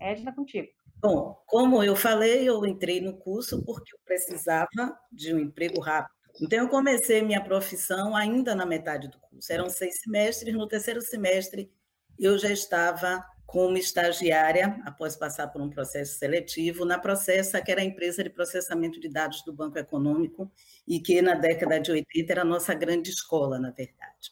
Edna, 0.00 0.32
contigo. 0.32 0.68
Bom, 1.02 1.42
como 1.46 1.82
eu 1.82 1.96
falei, 1.96 2.46
eu 2.46 2.64
entrei 2.66 3.00
no 3.00 3.16
curso 3.16 3.64
porque 3.64 3.94
eu 3.94 3.98
precisava 4.04 4.98
de 5.10 5.32
um 5.32 5.38
emprego 5.38 5.80
rápido. 5.80 6.14
Então, 6.40 6.58
eu 6.58 6.68
comecei 6.68 7.22
minha 7.22 7.42
profissão 7.42 8.14
ainda 8.14 8.54
na 8.54 8.66
metade 8.66 9.08
do 9.08 9.18
curso. 9.18 9.50
Eram 9.52 9.68
seis 9.70 10.00
semestres. 10.00 10.54
No 10.54 10.68
terceiro 10.68 11.00
semestre, 11.00 11.72
eu 12.18 12.38
já 12.38 12.50
estava 12.50 13.24
como 13.46 13.76
estagiária, 13.76 14.80
após 14.84 15.16
passar 15.16 15.48
por 15.48 15.60
um 15.60 15.68
processo 15.68 16.18
seletivo, 16.18 16.84
na 16.84 16.98
Processa, 16.98 17.60
que 17.60 17.72
era 17.72 17.80
a 17.80 17.84
empresa 17.84 18.22
de 18.22 18.30
processamento 18.30 19.00
de 19.00 19.08
dados 19.08 19.42
do 19.42 19.52
Banco 19.52 19.78
Econômico, 19.78 20.52
e 20.86 21.00
que 21.00 21.20
na 21.20 21.34
década 21.34 21.80
de 21.80 21.90
80 21.90 22.32
era 22.32 22.42
a 22.42 22.44
nossa 22.44 22.74
grande 22.74 23.10
escola, 23.10 23.58
na 23.58 23.70
verdade. 23.70 24.30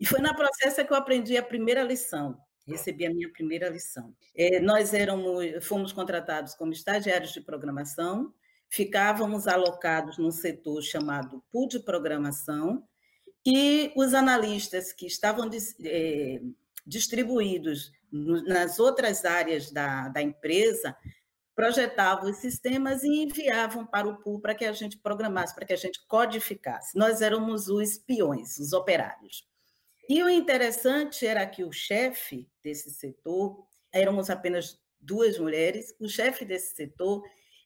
E 0.00 0.06
foi 0.06 0.20
na 0.20 0.32
Processa 0.32 0.84
que 0.84 0.92
eu 0.92 0.96
aprendi 0.96 1.36
a 1.36 1.42
primeira 1.42 1.82
lição, 1.82 2.38
recebi 2.66 3.06
a 3.06 3.12
minha 3.12 3.30
primeira 3.30 3.68
lição. 3.68 4.14
É, 4.34 4.60
nós 4.60 4.92
éramos, 4.92 5.64
fomos 5.66 5.92
contratados 5.92 6.54
como 6.54 6.72
estagiários 6.72 7.32
de 7.32 7.40
programação, 7.40 8.32
ficávamos 8.68 9.46
alocados 9.46 10.18
num 10.18 10.30
setor 10.30 10.82
chamado 10.82 11.42
pool 11.50 11.68
de 11.68 11.78
programação, 11.78 12.86
e 13.46 13.92
os 13.94 14.12
analistas 14.12 14.92
que 14.92 15.06
estavam 15.06 15.48
é, 15.84 16.40
distribuídos 16.84 17.92
nas 18.10 18.78
outras 18.80 19.24
áreas 19.24 19.70
da, 19.70 20.08
da 20.08 20.20
empresa 20.20 20.96
projetavam 21.54 22.30
os 22.30 22.36
sistemas 22.36 23.02
e 23.02 23.22
enviavam 23.22 23.86
para 23.86 24.06
o 24.06 24.18
pool 24.18 24.40
para 24.40 24.54
que 24.54 24.64
a 24.64 24.72
gente 24.72 24.98
programasse, 24.98 25.54
para 25.54 25.64
que 25.64 25.72
a 25.72 25.76
gente 25.76 26.04
codificasse. 26.06 26.98
Nós 26.98 27.22
éramos 27.22 27.68
os 27.68 27.96
peões, 27.96 28.58
os 28.58 28.72
operários. 28.72 29.46
E 30.08 30.22
o 30.22 30.28
interessante 30.28 31.26
era 31.26 31.46
que 31.46 31.64
o 31.64 31.72
chefe 31.72 32.48
desse 32.62 32.90
setor, 32.90 33.66
éramos 33.92 34.30
apenas 34.30 34.80
duas 35.00 35.38
mulheres, 35.38 35.94
o 35.98 36.08
chefe 36.08 36.44
desse 36.44 36.74
setor, 36.74 37.22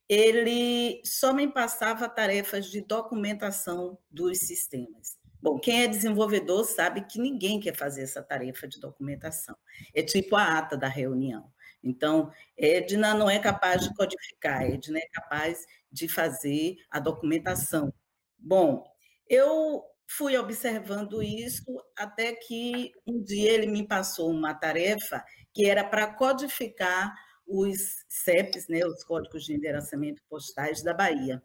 ele 0.09 1.01
só 1.05 1.33
me 1.33 1.47
passava 1.47 2.09
tarefas 2.09 2.65
de 2.65 2.81
documentação 2.81 3.97
dos 4.09 4.39
sistemas. 4.39 5.17
Bom, 5.41 5.59
quem 5.59 5.83
é 5.83 5.87
desenvolvedor 5.87 6.65
sabe 6.65 7.05
que 7.05 7.19
ninguém 7.19 7.59
quer 7.59 7.75
fazer 7.75 8.03
essa 8.03 8.21
tarefa 8.21 8.67
de 8.67 8.79
documentação. 8.79 9.57
É 9.93 10.03
tipo 10.03 10.35
a 10.35 10.57
ata 10.57 10.77
da 10.77 10.87
reunião. 10.87 11.51
Então, 11.83 12.31
Edna 12.55 13.13
não 13.13 13.29
é 13.29 13.39
capaz 13.39 13.81
de 13.81 13.95
codificar, 13.95 14.63
Edna 14.63 14.99
é 14.99 15.07
capaz 15.11 15.65
de 15.91 16.07
fazer 16.07 16.77
a 16.91 16.99
documentação. 16.99 17.91
Bom, 18.37 18.83
eu 19.27 19.83
fui 20.17 20.37
observando 20.37 21.23
isso 21.23 21.63
até 21.97 22.33
que 22.33 22.91
um 23.07 23.21
dia 23.23 23.51
ele 23.51 23.67
me 23.67 23.87
passou 23.87 24.29
uma 24.29 24.53
tarefa 24.53 25.23
que 25.53 25.69
era 25.69 25.83
para 25.83 26.13
codificar 26.13 27.13
os 27.47 28.03
CEPs, 28.09 28.67
né, 28.67 28.85
os 28.85 29.03
códigos 29.03 29.45
de 29.45 29.53
endereçamento 29.53 30.21
postais 30.29 30.83
da 30.83 30.93
Bahia. 30.93 31.41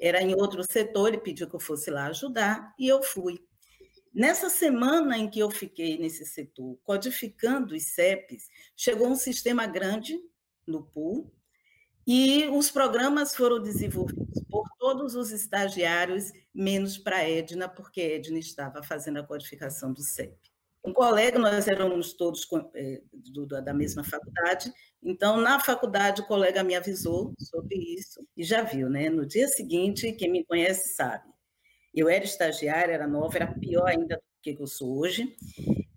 Era 0.00 0.22
em 0.22 0.34
outro 0.34 0.62
setor, 0.64 1.08
ele 1.08 1.18
pediu 1.18 1.48
que 1.48 1.54
eu 1.54 1.60
fosse 1.60 1.90
lá 1.90 2.06
ajudar 2.06 2.74
e 2.78 2.88
eu 2.88 3.02
fui. 3.02 3.38
nessa 4.12 4.50
semana 4.50 5.16
em 5.16 5.30
que 5.30 5.38
eu 5.38 5.50
fiquei 5.50 5.96
nesse 5.96 6.26
setor, 6.26 6.76
codificando 6.82 7.76
os 7.76 7.84
CEPs, 7.94 8.48
chegou 8.76 9.08
um 9.08 9.14
sistema 9.14 9.66
grande 9.66 10.18
no 10.66 10.82
pool 10.84 11.32
e 12.12 12.48
os 12.48 12.72
programas 12.72 13.36
foram 13.36 13.62
desenvolvidos 13.62 14.42
por 14.50 14.68
todos 14.80 15.14
os 15.14 15.30
estagiários, 15.30 16.32
menos 16.52 16.98
para 16.98 17.18
a 17.18 17.30
Edna, 17.30 17.68
porque 17.68 18.00
a 18.00 18.16
Edna 18.16 18.40
estava 18.40 18.82
fazendo 18.82 19.20
a 19.20 19.22
codificação 19.22 19.92
do 19.92 20.02
CEP. 20.02 20.36
Um 20.84 20.92
colega, 20.92 21.38
nós 21.38 21.68
éramos 21.68 22.12
todos 22.14 22.48
é, 22.74 23.00
da 23.62 23.72
mesma 23.72 24.02
faculdade, 24.02 24.72
então, 25.00 25.40
na 25.40 25.60
faculdade, 25.60 26.22
o 26.22 26.26
colega 26.26 26.64
me 26.64 26.74
avisou 26.74 27.32
sobre 27.38 27.76
isso 27.76 28.26
e 28.36 28.42
já 28.42 28.62
viu, 28.62 28.90
né? 28.90 29.08
No 29.08 29.24
dia 29.24 29.46
seguinte, 29.46 30.10
quem 30.10 30.32
me 30.32 30.44
conhece 30.44 30.96
sabe. 30.96 31.30
Eu 31.94 32.08
era 32.08 32.24
estagiária, 32.24 32.92
era 32.92 33.06
nova, 33.06 33.36
era 33.36 33.46
pior 33.46 33.86
ainda 33.86 34.16
do 34.16 34.22
que 34.42 34.60
eu 34.60 34.66
sou 34.66 34.98
hoje. 34.98 35.36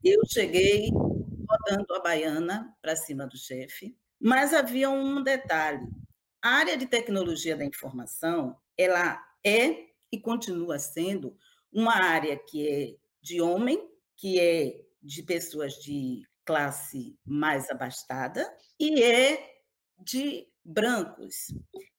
Eu 0.03 0.21
cheguei 0.27 0.91
rodando 0.91 1.95
a 1.95 1.99
baiana 2.01 2.71
para 2.83 2.95
cima 2.95 3.25
do 3.25 3.35
chefe, 3.35 3.97
mas 4.21 4.53
havia 4.53 4.91
um 4.91 5.23
detalhe. 5.23 6.02
A 6.43 6.55
área 6.57 6.75
de 6.75 6.85
tecnologia 6.85 7.55
da 7.55 7.63
informação, 7.63 8.57
ela 8.77 9.17
é 9.45 9.87
e 10.11 10.19
continua 10.19 10.77
sendo 10.77 11.37
uma 11.71 11.95
área 11.95 12.37
que 12.37 12.67
é 12.67 12.95
de 13.21 13.39
homem, 13.39 13.89
que 14.17 14.37
é 14.41 14.83
de 15.01 15.23
pessoas 15.23 15.75
de 15.75 16.27
classe 16.43 17.17
mais 17.25 17.69
abastada 17.69 18.45
e 18.77 19.01
é 19.01 19.61
de 19.97 20.45
brancos. 20.65 21.55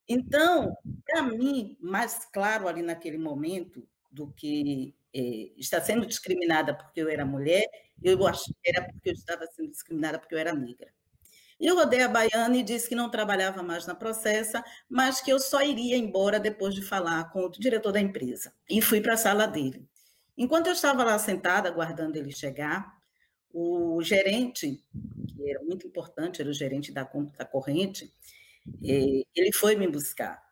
Então, 0.07 0.77
para 1.07 1.23
mim, 1.23 1.79
mais 1.81 2.27
claro 2.27 2.69
ali 2.69 2.83
naquele 2.83 3.17
momento 3.17 3.89
do 4.11 4.31
que 4.31 4.95
é, 5.15 5.53
está 5.57 5.81
sendo 5.81 6.05
discriminada 6.05 6.75
porque 6.75 7.01
eu 7.01 7.09
era 7.09 7.25
mulher, 7.25 7.65
eu 8.03 8.27
acho 8.27 8.53
que 8.63 8.69
era 8.69 8.85
porque 8.93 9.09
eu 9.09 9.15
estava 9.15 9.47
sendo 9.47 9.71
discriminada 9.71 10.19
porque 10.19 10.35
eu 10.35 10.39
era 10.39 10.55
negra. 10.55 10.93
E 11.61 11.67
eu 11.67 11.77
rodei 11.77 12.03
a 12.03 12.09
Baiana 12.09 12.57
e 12.57 12.63
disse 12.63 12.89
que 12.89 12.95
não 12.95 13.11
trabalhava 13.11 13.63
mais 13.63 13.87
na 13.87 13.95
Processa, 13.95 14.63
mas 14.89 15.21
que 15.21 15.33
eu 15.33 15.39
só 15.39 15.63
iria 15.63 15.97
embora 15.97 16.41
depois 16.41 16.75
de 16.75 16.83
falar 16.83 17.31
com 17.31 17.41
o 17.47 17.51
diretor 17.51 17.93
da 17.93 18.01
empresa. 18.01 18.53
E 18.69 18.83
fui 18.83 19.01
para 19.01 19.15
a 19.15 19.17
sala 19.17 19.47
dele. 19.47 19.87
Enquanto 20.37 20.67
eu 20.67 20.73
estava 20.73 21.05
lá 21.05 21.19
sentada, 21.19 21.69
aguardando 21.69 22.19
ele 22.19 22.33
chegar, 22.33 22.93
o 23.53 24.03
gerente, 24.03 24.83
que 25.29 25.51
era 25.51 25.63
muito 25.63 25.87
importante, 25.87 26.41
era 26.41 26.51
o 26.51 26.53
gerente 26.53 26.93
da 26.93 27.05
conta 27.05 27.45
corrente, 27.45 28.13
eh, 28.85 29.23
ele 29.35 29.53
foi 29.53 29.77
me 29.77 29.87
buscar. 29.87 30.43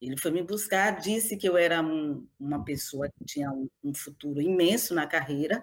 Ele 0.00 0.16
foi 0.16 0.30
me 0.30 0.42
buscar, 0.42 1.00
disse 1.00 1.36
que 1.36 1.48
eu 1.48 1.56
era 1.56 1.80
um, 1.82 2.26
uma 2.38 2.64
pessoa 2.64 3.08
que 3.08 3.24
tinha 3.24 3.50
um, 3.50 3.68
um 3.82 3.94
futuro 3.94 4.40
imenso 4.40 4.94
na 4.94 5.06
carreira, 5.06 5.62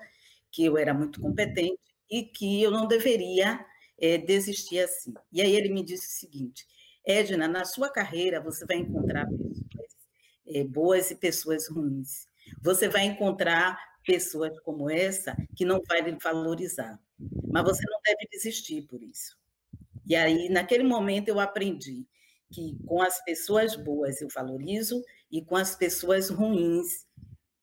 que 0.51 0.65
eu 0.65 0.77
era 0.77 0.93
muito 0.93 1.21
competente 1.21 1.79
e 2.09 2.23
que 2.23 2.61
eu 2.61 2.71
não 2.71 2.87
deveria 2.87 3.65
é, 3.99 4.17
desistir 4.17 4.79
assim. 4.79 5.13
E 5.31 5.41
aí 5.41 5.55
ele 5.55 5.69
me 5.69 5.83
disse 5.83 6.07
o 6.07 6.19
seguinte: 6.19 6.65
Edna, 7.05 7.47
na 7.47 7.65
sua 7.65 7.89
carreira 7.89 8.41
você 8.41 8.65
vai 8.65 8.77
encontrar 8.77 9.27
pessoas 9.27 9.95
é, 10.47 10.63
boas 10.63 11.11
e 11.11 11.15
pessoas 11.15 11.67
ruins. 11.67 12.27
Você 12.61 12.87
vai 12.87 13.05
encontrar 13.05 13.77
pessoas 14.05 14.59
como 14.59 14.89
essa 14.89 15.35
que 15.55 15.65
não 15.65 15.81
vai 15.87 16.01
lhe 16.01 16.17
valorizar, 16.21 16.99
mas 17.47 17.63
você 17.63 17.83
não 17.89 17.99
deve 18.05 18.27
desistir 18.31 18.83
por 18.83 19.01
isso. 19.01 19.37
E 20.05 20.15
aí, 20.15 20.49
naquele 20.49 20.83
momento, 20.83 21.29
eu 21.29 21.39
aprendi 21.39 22.05
que 22.51 22.77
com 22.85 23.01
as 23.01 23.23
pessoas 23.23 23.75
boas 23.75 24.21
eu 24.21 24.27
valorizo 24.33 25.03
e 25.31 25.43
com 25.43 25.55
as 25.55 25.75
pessoas 25.75 26.29
ruins 26.29 27.07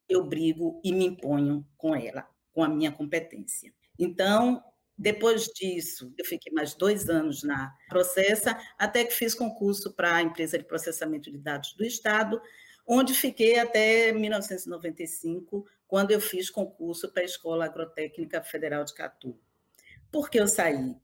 eu 0.08 0.24
brigo 0.24 0.80
e 0.84 0.92
me 0.92 1.06
imponho 1.06 1.66
com 1.76 1.94
ela, 1.94 2.28
com 2.52 2.64
a 2.64 2.68
minha 2.68 2.90
competência. 2.90 3.72
Então, 3.98 4.62
depois 4.96 5.46
disso, 5.46 6.12
eu 6.18 6.24
fiquei 6.24 6.52
mais 6.52 6.74
dois 6.74 7.08
anos 7.08 7.42
na 7.42 7.74
Processa, 7.88 8.58
até 8.78 9.04
que 9.04 9.14
fiz 9.14 9.34
concurso 9.34 9.92
para 9.94 10.16
a 10.16 10.22
empresa 10.22 10.58
de 10.58 10.64
processamento 10.64 11.30
de 11.30 11.38
dados 11.38 11.74
do 11.74 11.84
Estado, 11.84 12.40
onde 12.86 13.14
fiquei 13.14 13.58
até 13.58 14.12
1995, 14.12 15.66
quando 15.86 16.10
eu 16.10 16.20
fiz 16.20 16.50
concurso 16.50 17.12
para 17.12 17.22
a 17.22 17.26
Escola 17.26 17.64
Agrotécnica 17.64 18.42
Federal 18.42 18.84
de 18.84 18.94
Catu. 18.94 19.38
Por 20.10 20.30
que 20.30 20.38
eu 20.38 20.46
saí? 20.46 20.94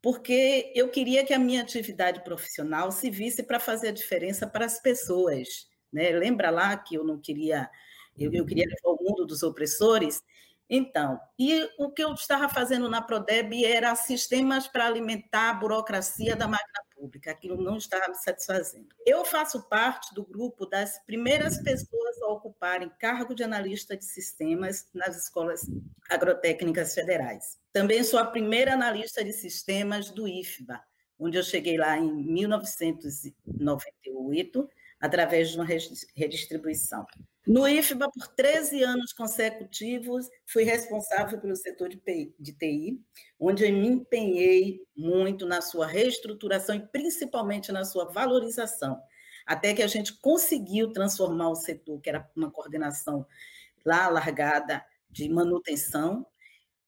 Porque 0.00 0.72
eu 0.74 0.88
queria 0.88 1.24
que 1.24 1.34
a 1.34 1.38
minha 1.38 1.62
atividade 1.62 2.22
profissional 2.22 2.92
se 2.92 3.10
visse 3.10 3.42
para 3.42 3.58
fazer 3.58 3.88
a 3.88 3.92
diferença 3.92 4.46
para 4.46 4.64
as 4.64 4.80
pessoas. 4.80 5.68
Né? 5.92 6.10
Lembra 6.10 6.50
lá 6.50 6.76
que 6.76 6.94
eu 6.94 7.02
não 7.02 7.18
queria, 7.18 7.68
eu, 8.16 8.32
eu 8.32 8.46
queria 8.46 8.66
levar 8.66 8.94
o 8.94 9.02
mundo 9.02 9.26
dos 9.26 9.42
opressores? 9.42 10.22
Então, 10.70 11.18
e 11.38 11.66
o 11.78 11.90
que 11.90 12.04
eu 12.04 12.12
estava 12.12 12.46
fazendo 12.48 12.90
na 12.90 13.00
Prodeb 13.00 13.64
era 13.64 13.94
sistemas 13.94 14.68
para 14.68 14.86
alimentar 14.86 15.48
a 15.50 15.54
burocracia 15.54 16.36
da 16.36 16.46
máquina 16.46 16.82
pública, 16.94 17.30
aquilo 17.30 17.62
não 17.62 17.78
estava 17.78 18.08
me 18.08 18.16
satisfazendo. 18.16 18.88
Eu 19.06 19.24
faço 19.24 19.66
parte 19.68 20.14
do 20.14 20.26
grupo 20.26 20.66
das 20.66 21.02
primeiras 21.06 21.56
pessoas 21.62 22.20
a 22.22 22.26
ocuparem 22.26 22.92
cargo 22.98 23.34
de 23.34 23.42
analista 23.42 23.96
de 23.96 24.04
sistemas 24.04 24.86
nas 24.92 25.16
escolas 25.16 25.62
agrotécnicas 26.10 26.94
federais. 26.94 27.58
Também 27.72 28.04
sou 28.04 28.18
a 28.18 28.26
primeira 28.26 28.74
analista 28.74 29.24
de 29.24 29.32
sistemas 29.32 30.10
do 30.10 30.28
IFBA, 30.28 30.82
onde 31.18 31.38
eu 31.38 31.42
cheguei 31.42 31.78
lá 31.78 31.96
em 31.96 32.12
1998, 32.12 34.68
através 35.00 35.50
de 35.50 35.56
uma 35.56 35.66
redistribuição. 36.14 37.06
No 37.48 37.66
IFBA, 37.66 38.10
por 38.12 38.28
13 38.28 38.82
anos 38.82 39.14
consecutivos, 39.14 40.28
fui 40.44 40.64
responsável 40.64 41.40
pelo 41.40 41.56
setor 41.56 41.88
de 41.88 42.52
TI, 42.52 43.02
onde 43.40 43.64
eu 43.64 43.72
me 43.72 43.88
empenhei 43.88 44.82
muito 44.94 45.46
na 45.46 45.62
sua 45.62 45.86
reestruturação 45.86 46.76
e 46.76 46.86
principalmente 46.88 47.72
na 47.72 47.86
sua 47.86 48.04
valorização, 48.04 49.00
até 49.46 49.72
que 49.72 49.82
a 49.82 49.86
gente 49.86 50.20
conseguiu 50.20 50.92
transformar 50.92 51.48
o 51.48 51.54
setor, 51.54 51.98
que 52.02 52.10
era 52.10 52.30
uma 52.36 52.50
coordenação 52.50 53.26
lá 53.82 54.08
largada 54.08 54.84
de 55.08 55.26
manutenção, 55.30 56.26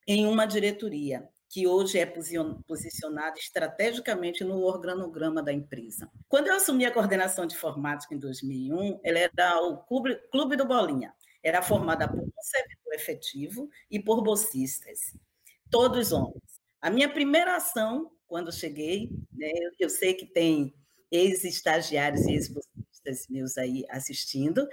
em 0.06 0.26
uma 0.26 0.44
diretoria 0.44 1.26
que 1.50 1.66
hoje 1.66 1.98
é 1.98 2.06
posicionada 2.06 3.36
estrategicamente 3.36 4.44
no 4.44 4.62
organograma 4.62 5.42
da 5.42 5.52
empresa. 5.52 6.08
Quando 6.28 6.46
eu 6.46 6.54
assumi 6.54 6.84
a 6.84 6.92
coordenação 6.92 7.44
de 7.44 7.56
informática 7.56 8.14
em 8.14 8.18
2001, 8.20 9.00
ela 9.02 9.18
era 9.18 9.60
o 9.60 9.78
Clube, 9.78 10.14
Clube 10.30 10.54
do 10.54 10.64
Bolinha. 10.64 11.12
Era 11.42 11.60
formada 11.60 12.06
por 12.06 12.20
um 12.20 12.30
servidor 12.40 12.94
efetivo 12.94 13.68
e 13.90 13.98
por 13.98 14.22
bolsistas, 14.22 15.16
todos 15.68 16.12
homens. 16.12 16.60
A 16.80 16.88
minha 16.88 17.12
primeira 17.12 17.56
ação, 17.56 18.12
quando 18.28 18.52
cheguei, 18.52 19.10
né, 19.32 19.50
eu 19.80 19.90
sei 19.90 20.14
que 20.14 20.26
tem 20.26 20.72
ex-estagiários 21.10 22.26
e 22.26 22.32
ex-bolsistas 22.32 23.26
meus 23.28 23.58
aí 23.58 23.84
assistindo, 23.90 24.68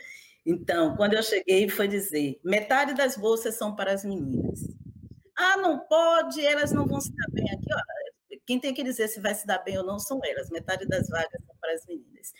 então, 0.45 0.95
quando 0.95 1.13
eu 1.13 1.23
cheguei, 1.23 1.67
foi 1.67 1.89
dizer: 1.89 2.39
metade 2.41 2.93
das 2.93 3.17
bolsas 3.17 3.55
são 3.55 3.75
para 3.75 3.91
as 3.91 4.05
meninas. 4.05 4.76
Ah, 5.37 5.57
não 5.57 5.79
pode, 5.79 6.43
elas 6.43 6.71
não 6.71 6.87
vão 6.87 6.99
se 6.99 7.15
dar 7.15 7.27
bem 7.31 7.45
aqui. 7.51 7.67
Ó, 7.71 8.37
quem 8.45 8.59
tem 8.59 8.73
que 8.73 8.83
dizer 8.83 9.07
se 9.07 9.19
vai 9.19 9.35
se 9.35 9.45
dar 9.45 9.59
bem 9.59 9.77
ou 9.77 9.85
não 9.85 9.99
são 9.99 10.19
elas. 10.23 10.49
Metade 10.49 10.87
das 10.87 11.07
vagas 11.09 11.43
são 11.45 11.55
para 11.61 11.73
as 11.73 11.85
meninas. 11.85 12.33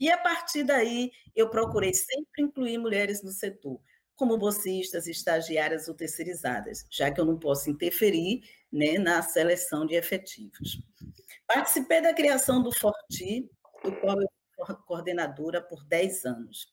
E 0.00 0.10
a 0.10 0.18
partir 0.18 0.64
daí, 0.64 1.12
eu 1.36 1.50
procurei 1.50 1.92
sempre 1.92 2.42
incluir 2.42 2.78
mulheres 2.78 3.22
no 3.22 3.30
setor, 3.30 3.78
como 4.16 4.38
bolsistas, 4.38 5.06
estagiárias 5.06 5.88
ou 5.88 5.94
terceirizadas, 5.94 6.86
já 6.90 7.10
que 7.10 7.20
eu 7.20 7.24
não 7.24 7.38
posso 7.38 7.70
interferir 7.70 8.42
né, 8.72 8.98
na 8.98 9.22
seleção 9.22 9.86
de 9.86 9.94
efetivos. 9.94 10.82
Participei 11.46 12.00
da 12.00 12.14
criação 12.14 12.62
do 12.62 12.72
Forti, 12.72 13.50
do 13.84 13.92
qual 14.00 14.20
eu 14.20 14.28
fui 14.66 14.76
coordenadora 14.86 15.60
por 15.60 15.84
10 15.84 16.24
anos. 16.24 16.72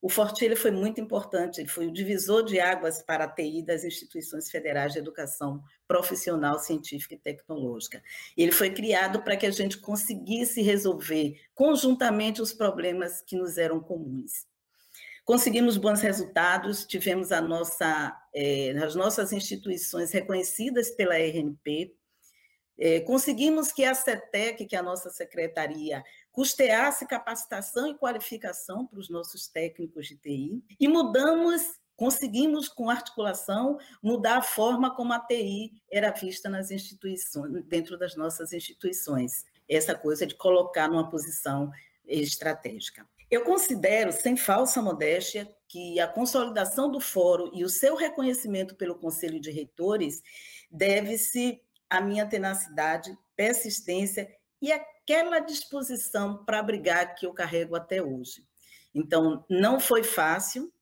O 0.00 0.08
Fortilha 0.08 0.56
foi 0.56 0.70
muito 0.70 1.00
importante, 1.00 1.60
ele 1.60 1.68
foi 1.68 1.88
o 1.88 1.92
divisor 1.92 2.44
de 2.44 2.60
águas 2.60 3.02
para 3.02 3.24
a 3.24 3.28
TI 3.28 3.62
das 3.62 3.82
instituições 3.82 4.48
federais 4.48 4.92
de 4.92 5.00
educação 5.00 5.60
profissional, 5.88 6.60
científica 6.60 7.14
e 7.14 7.18
tecnológica. 7.18 8.00
Ele 8.36 8.52
foi 8.52 8.70
criado 8.70 9.22
para 9.22 9.36
que 9.36 9.44
a 9.44 9.50
gente 9.50 9.78
conseguisse 9.78 10.62
resolver 10.62 11.40
conjuntamente 11.52 12.40
os 12.40 12.52
problemas 12.52 13.20
que 13.20 13.36
nos 13.36 13.58
eram 13.58 13.80
comuns. 13.80 14.46
Conseguimos 15.24 15.76
bons 15.76 16.00
resultados, 16.00 16.86
tivemos 16.86 17.30
nossa, 17.30 18.16
eh, 18.32 18.72
as 18.82 18.94
nossas 18.94 19.32
instituições 19.32 20.12
reconhecidas 20.12 20.90
pela 20.92 21.18
RNP, 21.18 21.92
eh, 22.78 23.00
conseguimos 23.00 23.72
que 23.72 23.84
a 23.84 23.92
CETEC, 23.92 24.64
que 24.64 24.76
é 24.76 24.78
a 24.78 24.82
nossa 24.82 25.10
secretaria, 25.10 26.02
custeasse 26.38 27.04
capacitação 27.04 27.88
e 27.88 27.98
qualificação 27.98 28.86
para 28.86 29.00
os 29.00 29.10
nossos 29.10 29.48
técnicos 29.48 30.06
de 30.06 30.14
TI 30.14 30.62
e 30.78 30.86
mudamos, 30.86 31.80
conseguimos 31.96 32.68
com 32.68 32.88
articulação 32.88 33.76
mudar 34.00 34.36
a 34.36 34.42
forma 34.42 34.94
como 34.94 35.12
a 35.12 35.18
TI 35.18 35.72
era 35.90 36.12
vista 36.12 36.48
nas 36.48 36.70
instituições, 36.70 37.64
dentro 37.64 37.98
das 37.98 38.14
nossas 38.14 38.52
instituições. 38.52 39.44
Essa 39.68 39.96
coisa 39.96 40.24
de 40.24 40.36
colocar 40.36 40.86
numa 40.86 41.10
posição 41.10 41.72
estratégica. 42.06 43.04
Eu 43.28 43.42
considero, 43.42 44.12
sem 44.12 44.36
falsa 44.36 44.80
modéstia, 44.80 45.52
que 45.66 45.98
a 45.98 46.06
consolidação 46.06 46.88
do 46.88 47.00
fórum 47.00 47.50
e 47.52 47.64
o 47.64 47.68
seu 47.68 47.96
reconhecimento 47.96 48.76
pelo 48.76 48.94
Conselho 48.94 49.40
de 49.40 49.50
Reitores 49.50 50.22
deve-se 50.70 51.60
à 51.90 52.00
minha 52.00 52.24
tenacidade, 52.26 53.18
persistência 53.34 54.37
e 54.60 54.72
aquela 54.72 55.38
disposição 55.38 56.44
para 56.44 56.62
brigar 56.62 57.14
que 57.14 57.26
eu 57.26 57.32
carrego 57.32 57.76
até 57.76 58.02
hoje. 58.02 58.46
Então, 58.94 59.44
não 59.48 59.78
foi 59.78 60.02
fácil, 60.02 60.72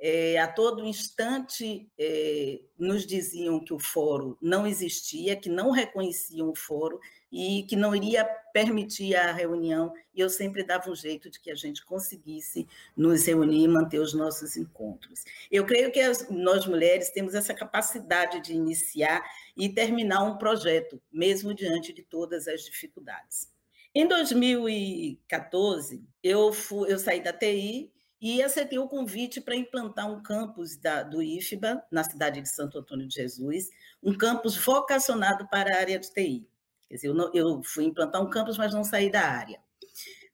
é, 0.00 0.38
a 0.38 0.48
todo 0.48 0.84
instante 0.84 1.88
é, 1.96 2.60
nos 2.76 3.06
diziam 3.06 3.60
que 3.60 3.72
o 3.72 3.78
fórum 3.78 4.36
não 4.42 4.66
existia, 4.66 5.36
que 5.36 5.48
não 5.48 5.70
reconheciam 5.70 6.50
o 6.50 6.56
fórum 6.56 6.98
e 7.32 7.62
que 7.62 7.74
não 7.74 7.96
iria 7.96 8.24
permitir 8.52 9.16
a 9.16 9.32
reunião, 9.32 9.94
e 10.14 10.20
eu 10.20 10.28
sempre 10.28 10.62
dava 10.62 10.90
um 10.90 10.94
jeito 10.94 11.30
de 11.30 11.40
que 11.40 11.50
a 11.50 11.54
gente 11.54 11.82
conseguisse 11.82 12.68
nos 12.94 13.26
reunir 13.26 13.64
e 13.64 13.68
manter 13.68 13.98
os 13.98 14.12
nossos 14.12 14.56
encontros. 14.56 15.24
Eu 15.50 15.64
creio 15.64 15.90
que 15.90 16.00
as, 16.00 16.28
nós 16.28 16.66
mulheres 16.66 17.10
temos 17.10 17.34
essa 17.34 17.54
capacidade 17.54 18.40
de 18.42 18.52
iniciar 18.52 19.24
e 19.56 19.70
terminar 19.70 20.22
um 20.24 20.36
projeto, 20.36 21.00
mesmo 21.10 21.54
diante 21.54 21.92
de 21.92 22.02
todas 22.02 22.46
as 22.46 22.62
dificuldades. 22.62 23.50
Em 23.94 24.06
2014, 24.06 26.04
eu, 26.22 26.52
fui, 26.52 26.92
eu 26.92 26.98
saí 26.98 27.22
da 27.22 27.32
TI 27.32 27.90
e 28.20 28.42
aceitei 28.42 28.78
o 28.78 28.88
convite 28.88 29.40
para 29.40 29.56
implantar 29.56 30.10
um 30.10 30.22
campus 30.22 30.76
da, 30.76 31.02
do 31.02 31.22
IFBA, 31.22 31.82
na 31.90 32.04
cidade 32.04 32.40
de 32.40 32.48
Santo 32.48 32.78
Antônio 32.78 33.08
de 33.08 33.14
Jesus, 33.14 33.68
um 34.02 34.16
campus 34.16 34.56
vocacionado 34.56 35.48
para 35.48 35.74
a 35.74 35.80
área 35.80 35.98
de 35.98 36.12
TI. 36.12 36.46
Quer 36.92 36.96
dizer, 36.96 37.08
eu, 37.08 37.14
não, 37.14 37.30
eu 37.32 37.62
fui 37.62 37.84
implantar 37.84 38.20
um 38.20 38.28
campus, 38.28 38.58
mas 38.58 38.74
não 38.74 38.84
saí 38.84 39.10
da 39.10 39.22
área. 39.22 39.58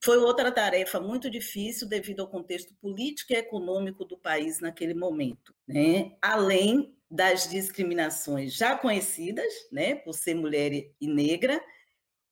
Foi 0.03 0.19
outra 0.19 0.51
tarefa 0.51 0.99
muito 0.99 1.31
difícil 1.31 1.89
devido 1.89 2.19
ao 2.19 2.27
contexto 2.27 2.75
político 2.81 3.33
e 3.33 3.37
econômico 3.37 4.05
do 4.05 4.19
país 4.19 4.59
naquele 4.59 4.93
momento, 4.93 5.55
né? 5.69 6.17
além 6.21 6.93
das 7.09 7.49
discriminações 7.49 8.55
já 8.55 8.77
conhecidas, 8.77 9.53
né, 9.71 9.95
por 9.95 10.13
ser 10.15 10.35
mulher 10.35 10.73
e 11.01 11.07
negra, 11.07 11.63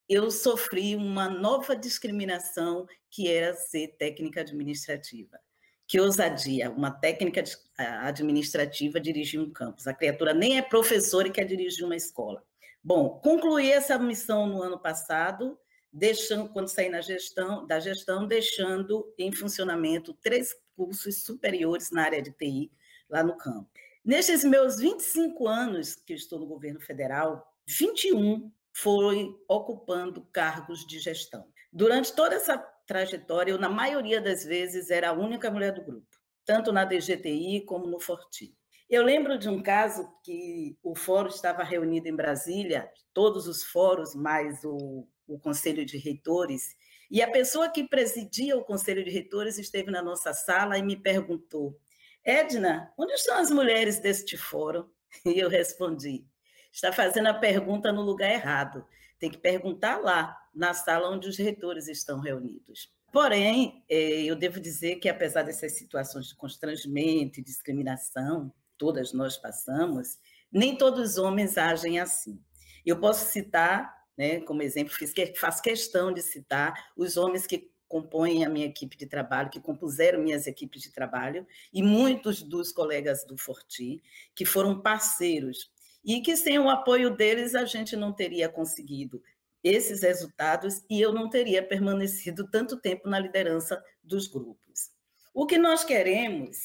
eu 0.09 0.29
sofri 0.29 0.97
uma 0.97 1.29
nova 1.29 1.77
discriminação 1.77 2.85
que 3.09 3.29
era 3.29 3.55
ser 3.55 3.95
técnica 3.97 4.41
administrativa. 4.41 5.39
Que 5.87 6.01
ousadia, 6.01 6.69
uma 6.69 6.91
técnica 6.91 7.45
administrativa 7.79 9.01
dirigir 9.01 9.41
um 9.41 9.51
campus. 9.51 9.87
A 9.87 9.95
criatura 9.95 10.35
nem 10.35 10.59
é 10.59 10.63
professora 10.63 11.29
e 11.29 11.33
quer 11.33 11.45
dirigir 11.45 11.85
uma 11.85 11.95
escola. 11.95 12.45
Bom, 12.87 13.19
concluí 13.19 13.73
essa 13.73 13.99
missão 13.99 14.47
no 14.47 14.63
ano 14.63 14.79
passado, 14.79 15.59
deixando, 15.93 16.49
quando 16.51 16.69
saí 16.69 16.89
na 16.89 17.01
gestão, 17.01 17.67
da 17.67 17.81
gestão, 17.81 18.29
deixando 18.29 19.13
em 19.19 19.33
funcionamento 19.33 20.15
três 20.15 20.55
cursos 20.77 21.25
superiores 21.25 21.91
na 21.91 22.05
área 22.05 22.23
de 22.23 22.31
TI 22.31 22.71
lá 23.11 23.25
no 23.25 23.37
campo. 23.37 23.69
Nestes 24.05 24.45
meus 24.45 24.77
25 24.77 25.49
anos 25.49 25.97
que 25.97 26.15
estou 26.15 26.39
no 26.39 26.47
governo 26.47 26.79
federal, 26.79 27.53
21 27.67 28.53
foi 28.73 29.37
ocupando 29.49 30.25
cargos 30.31 30.87
de 30.87 31.01
gestão. 31.01 31.45
Durante 31.73 32.15
toda 32.15 32.37
essa 32.37 32.57
trajetória, 32.87 33.51
eu, 33.51 33.59
na 33.59 33.69
maioria 33.69 34.21
das 34.21 34.45
vezes, 34.45 34.93
era 34.93 35.09
a 35.09 35.13
única 35.13 35.51
mulher 35.51 35.73
do 35.73 35.83
grupo, 35.83 36.17
tanto 36.45 36.71
na 36.71 36.85
DGTI 36.85 37.63
como 37.63 37.89
no 37.89 37.99
Forti. 37.99 38.57
Eu 38.89 39.03
lembro 39.03 39.37
de 39.37 39.49
um 39.49 39.61
caso 39.61 40.09
que 40.23 40.79
o 40.81 40.95
fórum 40.95 41.29
estava 41.29 41.65
reunido 41.65 42.07
em 42.09 42.15
Brasília, 42.15 42.89
todos 43.13 43.49
os 43.49 43.65
fóruns, 43.65 44.15
mais 44.15 44.63
o, 44.63 45.09
o 45.27 45.39
Conselho 45.41 45.85
de 45.85 45.99
Reitores, 45.99 46.77
e 47.11 47.21
a 47.21 47.31
pessoa 47.31 47.69
que 47.69 47.89
presidia 47.89 48.57
o 48.57 48.65
Conselho 48.65 49.05
de 49.05 49.11
Reitores 49.11 49.59
esteve 49.59 49.91
na 49.91 50.03
nossa 50.03 50.33
sala 50.33 50.79
e 50.79 50.83
me 50.83 50.97
perguntou: 50.97 51.77
Edna, 52.25 52.93
onde 52.97 53.13
estão 53.13 53.39
as 53.39 53.51
mulheres 53.51 53.99
deste 53.99 54.37
fórum? 54.37 54.89
E 55.25 55.39
eu 55.39 55.49
respondi: 55.49 56.25
está 56.73 56.93
fazendo 56.93 57.29
a 57.29 57.35
pergunta 57.35 57.93
no 57.93 58.03
lugar 58.03 58.31
errado. 58.31 58.87
Tem 59.19 59.31
que 59.31 59.39
perguntar 59.39 59.97
lá, 59.99 60.37
na 60.55 60.75
sala 60.75 61.11
onde 61.11 61.29
os 61.29 61.39
reitores 61.39 61.89
estão 61.89 62.21
reunidos. 62.21 62.93
Porém, 63.13 63.85
é, 63.89 64.25
eu 64.25 64.37
devo 64.37 64.61
dizer 64.61 64.97
que, 64.97 65.09
apesar 65.09 65.43
dessas 65.43 65.77
situações 65.77 66.27
de 66.27 66.37
constrangimento 66.37 67.41
e 67.41 67.43
discriminação, 67.43 68.53
todas 68.79 69.13
nós 69.13 69.37
passamos, 69.37 70.19
nem 70.51 70.77
todos 70.77 71.13
os 71.13 71.19
homens 71.19 71.59
agem 71.59 71.99
assim. 71.99 72.41
Eu 72.85 72.99
posso 72.99 73.31
citar, 73.31 73.95
né, 74.17 74.41
como 74.41 74.63
exemplo, 74.63 74.95
fiz, 74.95 75.13
faço 75.39 75.63
questão 75.63 76.13
de 76.13 76.23
citar 76.23 76.93
os 76.97 77.17
homens 77.17 77.47
que 77.47 77.71
compõem 77.89 78.45
a 78.45 78.49
minha 78.49 78.67
equipe 78.67 78.97
de 78.97 79.07
trabalho, 79.07 79.51
que 79.51 79.61
compuseram 79.61 80.23
minhas 80.23 80.47
equipes 80.47 80.83
de 80.83 80.91
trabalho, 80.91 81.47
e 81.73 81.83
muitos 81.83 82.43
dos 82.43 82.73
colegas 82.73 83.25
do 83.25 83.39
Forti, 83.39 84.03
que 84.35 84.45
foram 84.45 84.81
parceiros 84.81 85.71
e 86.05 86.21
que 86.21 86.37
sem 86.37 86.59
o 86.59 86.71
apoio 86.71 87.11
deles 87.11 87.55
a 87.55 87.65
gente 87.65 87.97
não 87.97 88.13
teria 88.13 88.49
conseguido 88.49 89.21
esses 89.63 90.03
resultados 90.03 90.85
e 90.89 91.01
eu 91.01 91.13
não 91.13 91.29
teria 91.29 91.67
permanecido 91.67 92.49
tanto 92.49 92.77
tempo 92.77 93.09
na 93.09 93.19
liderança 93.19 93.83
dos 94.05 94.29
grupos. 94.29 94.93
O 95.35 95.45
que 95.45 95.59
nós 95.59 95.83
queremos, 95.83 96.57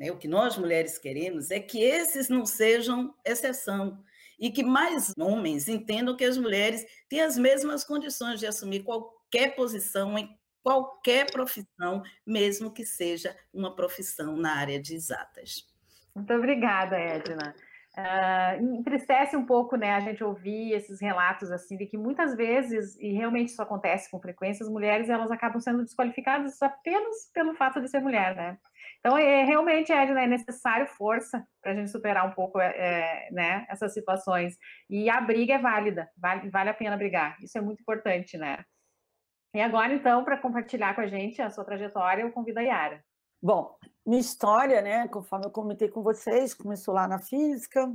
né, 0.00 0.10
o 0.10 0.16
que 0.16 0.26
nós 0.26 0.56
mulheres 0.56 0.96
queremos, 0.96 1.50
é 1.50 1.60
que 1.60 1.78
esses 1.78 2.30
não 2.30 2.46
sejam 2.46 3.14
exceção 3.22 4.02
e 4.38 4.50
que 4.50 4.64
mais 4.64 5.12
homens 5.18 5.68
entendam 5.68 6.16
que 6.16 6.24
as 6.24 6.38
mulheres 6.38 6.86
têm 7.06 7.20
as 7.20 7.36
mesmas 7.36 7.84
condições 7.84 8.40
de 8.40 8.46
assumir 8.46 8.82
qualquer 8.82 9.54
posição 9.54 10.16
em 10.16 10.34
qualquer 10.62 11.30
profissão, 11.30 12.02
mesmo 12.26 12.72
que 12.72 12.86
seja 12.86 13.36
uma 13.52 13.76
profissão 13.76 14.36
na 14.36 14.56
área 14.56 14.80
de 14.80 14.94
exatas. 14.94 15.68
Muito 16.14 16.32
obrigada, 16.32 16.96
Edna. 16.96 17.54
Uh, 17.98 18.78
entristece 18.78 19.36
um 19.36 19.44
pouco, 19.44 19.76
né, 19.76 19.92
a 19.92 20.00
gente 20.00 20.24
ouvir 20.24 20.72
esses 20.72 21.00
relatos 21.00 21.50
assim 21.50 21.76
de 21.76 21.86
que 21.86 21.98
muitas 21.98 22.34
vezes 22.34 22.96
e 22.98 23.12
realmente 23.12 23.48
isso 23.48 23.60
acontece 23.60 24.10
com 24.10 24.20
frequência, 24.20 24.64
as 24.64 24.70
mulheres 24.70 25.10
elas 25.10 25.30
acabam 25.30 25.60
sendo 25.60 25.82
desqualificadas 25.82 26.62
apenas 26.62 27.30
pelo 27.34 27.54
fato 27.54 27.80
de 27.80 27.88
ser 27.88 28.00
mulher, 28.00 28.34
né? 28.34 28.58
Então 29.00 29.16
é 29.16 29.44
realmente 29.44 29.90
é, 29.90 30.04
é 30.04 30.26
necessário 30.26 30.86
força 30.86 31.46
para 31.62 31.72
a 31.72 31.74
gente 31.74 31.90
superar 31.90 32.26
um 32.26 32.32
pouco 32.32 32.60
é, 32.60 32.68
é, 32.76 33.30
né, 33.32 33.66
essas 33.70 33.94
situações 33.94 34.56
e 34.90 35.08
a 35.08 35.20
briga 35.22 35.54
é 35.54 35.58
válida, 35.58 36.10
vale, 36.16 36.50
vale 36.50 36.70
a 36.70 36.74
pena 36.74 36.96
brigar. 36.96 37.36
Isso 37.42 37.56
é 37.56 37.62
muito 37.62 37.80
importante, 37.80 38.36
né? 38.36 38.62
E 39.54 39.60
agora 39.60 39.94
então 39.94 40.22
para 40.22 40.36
compartilhar 40.36 40.94
com 40.94 41.00
a 41.00 41.06
gente 41.06 41.40
a 41.40 41.50
sua 41.50 41.64
trajetória, 41.64 42.22
eu 42.22 42.32
convido 42.32 42.58
a 42.58 42.62
Yara. 42.62 43.02
Bom, 43.42 43.74
minha 44.06 44.20
história, 44.20 44.82
né, 44.82 45.08
conforme 45.08 45.46
eu 45.46 45.50
comentei 45.50 45.88
com 45.88 46.02
vocês, 46.02 46.52
começou 46.52 46.92
lá 46.92 47.08
na 47.08 47.18
física, 47.18 47.90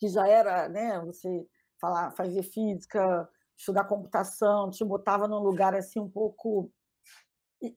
que 0.00 0.08
já 0.08 0.26
era, 0.26 0.68
né, 0.68 0.98
você 0.98 1.46
falar, 1.80 2.10
fazer 2.10 2.42
física, 2.42 3.28
estudar 3.56 3.84
computação, 3.84 4.68
te 4.68 4.84
botava 4.84 5.28
num 5.28 5.38
lugar 5.38 5.76
assim 5.76 6.00
um 6.00 6.10
pouco 6.10 6.72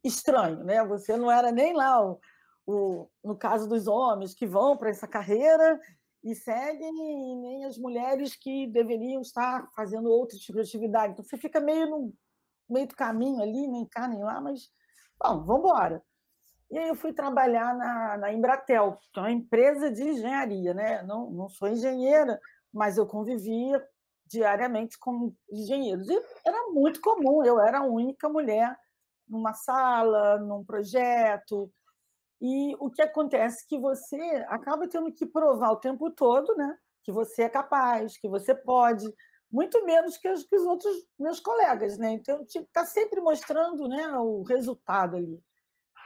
estranho, 0.03 0.63
né? 0.63 0.83
Você 0.85 1.15
não 1.15 1.31
era 1.31 1.51
nem 1.51 1.73
lá 1.73 2.03
o, 2.03 2.19
o 2.67 3.07
no 3.23 3.35
caso 3.35 3.67
dos 3.67 3.87
homens 3.87 4.35
que 4.35 4.45
vão 4.45 4.77
para 4.77 4.89
essa 4.89 5.07
carreira 5.07 5.79
e 6.23 6.35
seguem, 6.35 6.91
nem 7.41 7.65
as 7.65 7.77
mulheres 7.77 8.35
que 8.35 8.67
deveriam 8.67 9.21
estar 9.21 9.67
fazendo 9.73 10.09
outro 10.09 10.37
tipo 10.37 10.57
de 10.57 10.67
atividade. 10.67 11.13
Então 11.13 11.23
você 11.23 11.37
fica 11.37 11.61
meio 11.61 11.89
no 11.89 12.13
meio 12.69 12.87
do 12.87 12.95
caminho 12.95 13.41
ali, 13.41 13.65
nem 13.67 13.85
cá 13.85 14.07
nem 14.09 14.21
lá, 14.21 14.41
mas 14.41 14.69
bom, 15.17 15.43
vamos 15.45 15.61
embora. 15.61 16.03
E 16.69 16.77
aí 16.77 16.89
eu 16.89 16.95
fui 16.95 17.13
trabalhar 17.13 17.73
na, 17.75 18.17
na 18.17 18.33
Embratel, 18.33 18.97
que 19.13 19.19
é 19.19 19.23
uma 19.23 19.31
empresa 19.31 19.89
de 19.89 20.03
engenharia, 20.03 20.73
né? 20.73 21.01
Não, 21.03 21.31
não 21.31 21.47
sou 21.47 21.69
engenheira, 21.69 22.37
mas 22.73 22.97
eu 22.97 23.07
convivia 23.07 23.81
diariamente 24.25 24.99
com 24.99 25.33
engenheiros. 25.49 26.09
E 26.09 26.21
era 26.45 26.69
muito 26.71 26.99
comum, 26.99 27.41
eu 27.45 27.57
era 27.61 27.79
a 27.79 27.85
única 27.85 28.27
mulher 28.27 28.77
numa 29.27 29.53
sala, 29.53 30.39
num 30.39 30.63
projeto. 30.63 31.71
E 32.41 32.75
o 32.79 32.89
que 32.89 33.01
acontece 33.01 33.63
é 33.63 33.67
que 33.67 33.79
você 33.79 34.45
acaba 34.47 34.87
tendo 34.87 35.11
que 35.11 35.25
provar 35.25 35.71
o 35.71 35.77
tempo 35.79 36.11
todo, 36.11 36.55
né? 36.55 36.77
Que 37.03 37.11
você 37.11 37.43
é 37.43 37.49
capaz, 37.49 38.17
que 38.17 38.27
você 38.27 38.53
pode, 38.53 39.11
muito 39.51 39.83
menos 39.85 40.17
que 40.17 40.29
os, 40.29 40.43
que 40.43 40.55
os 40.55 40.63
outros 40.63 40.95
meus 41.17 41.39
colegas, 41.39 41.97
né? 41.97 42.11
Então, 42.11 42.45
tinha 42.45 42.63
que 42.63 42.69
estar 42.69 42.85
sempre 42.85 43.21
mostrando 43.21 43.87
né, 43.87 44.07
o 44.17 44.43
resultado 44.43 45.15
ali. 45.15 45.41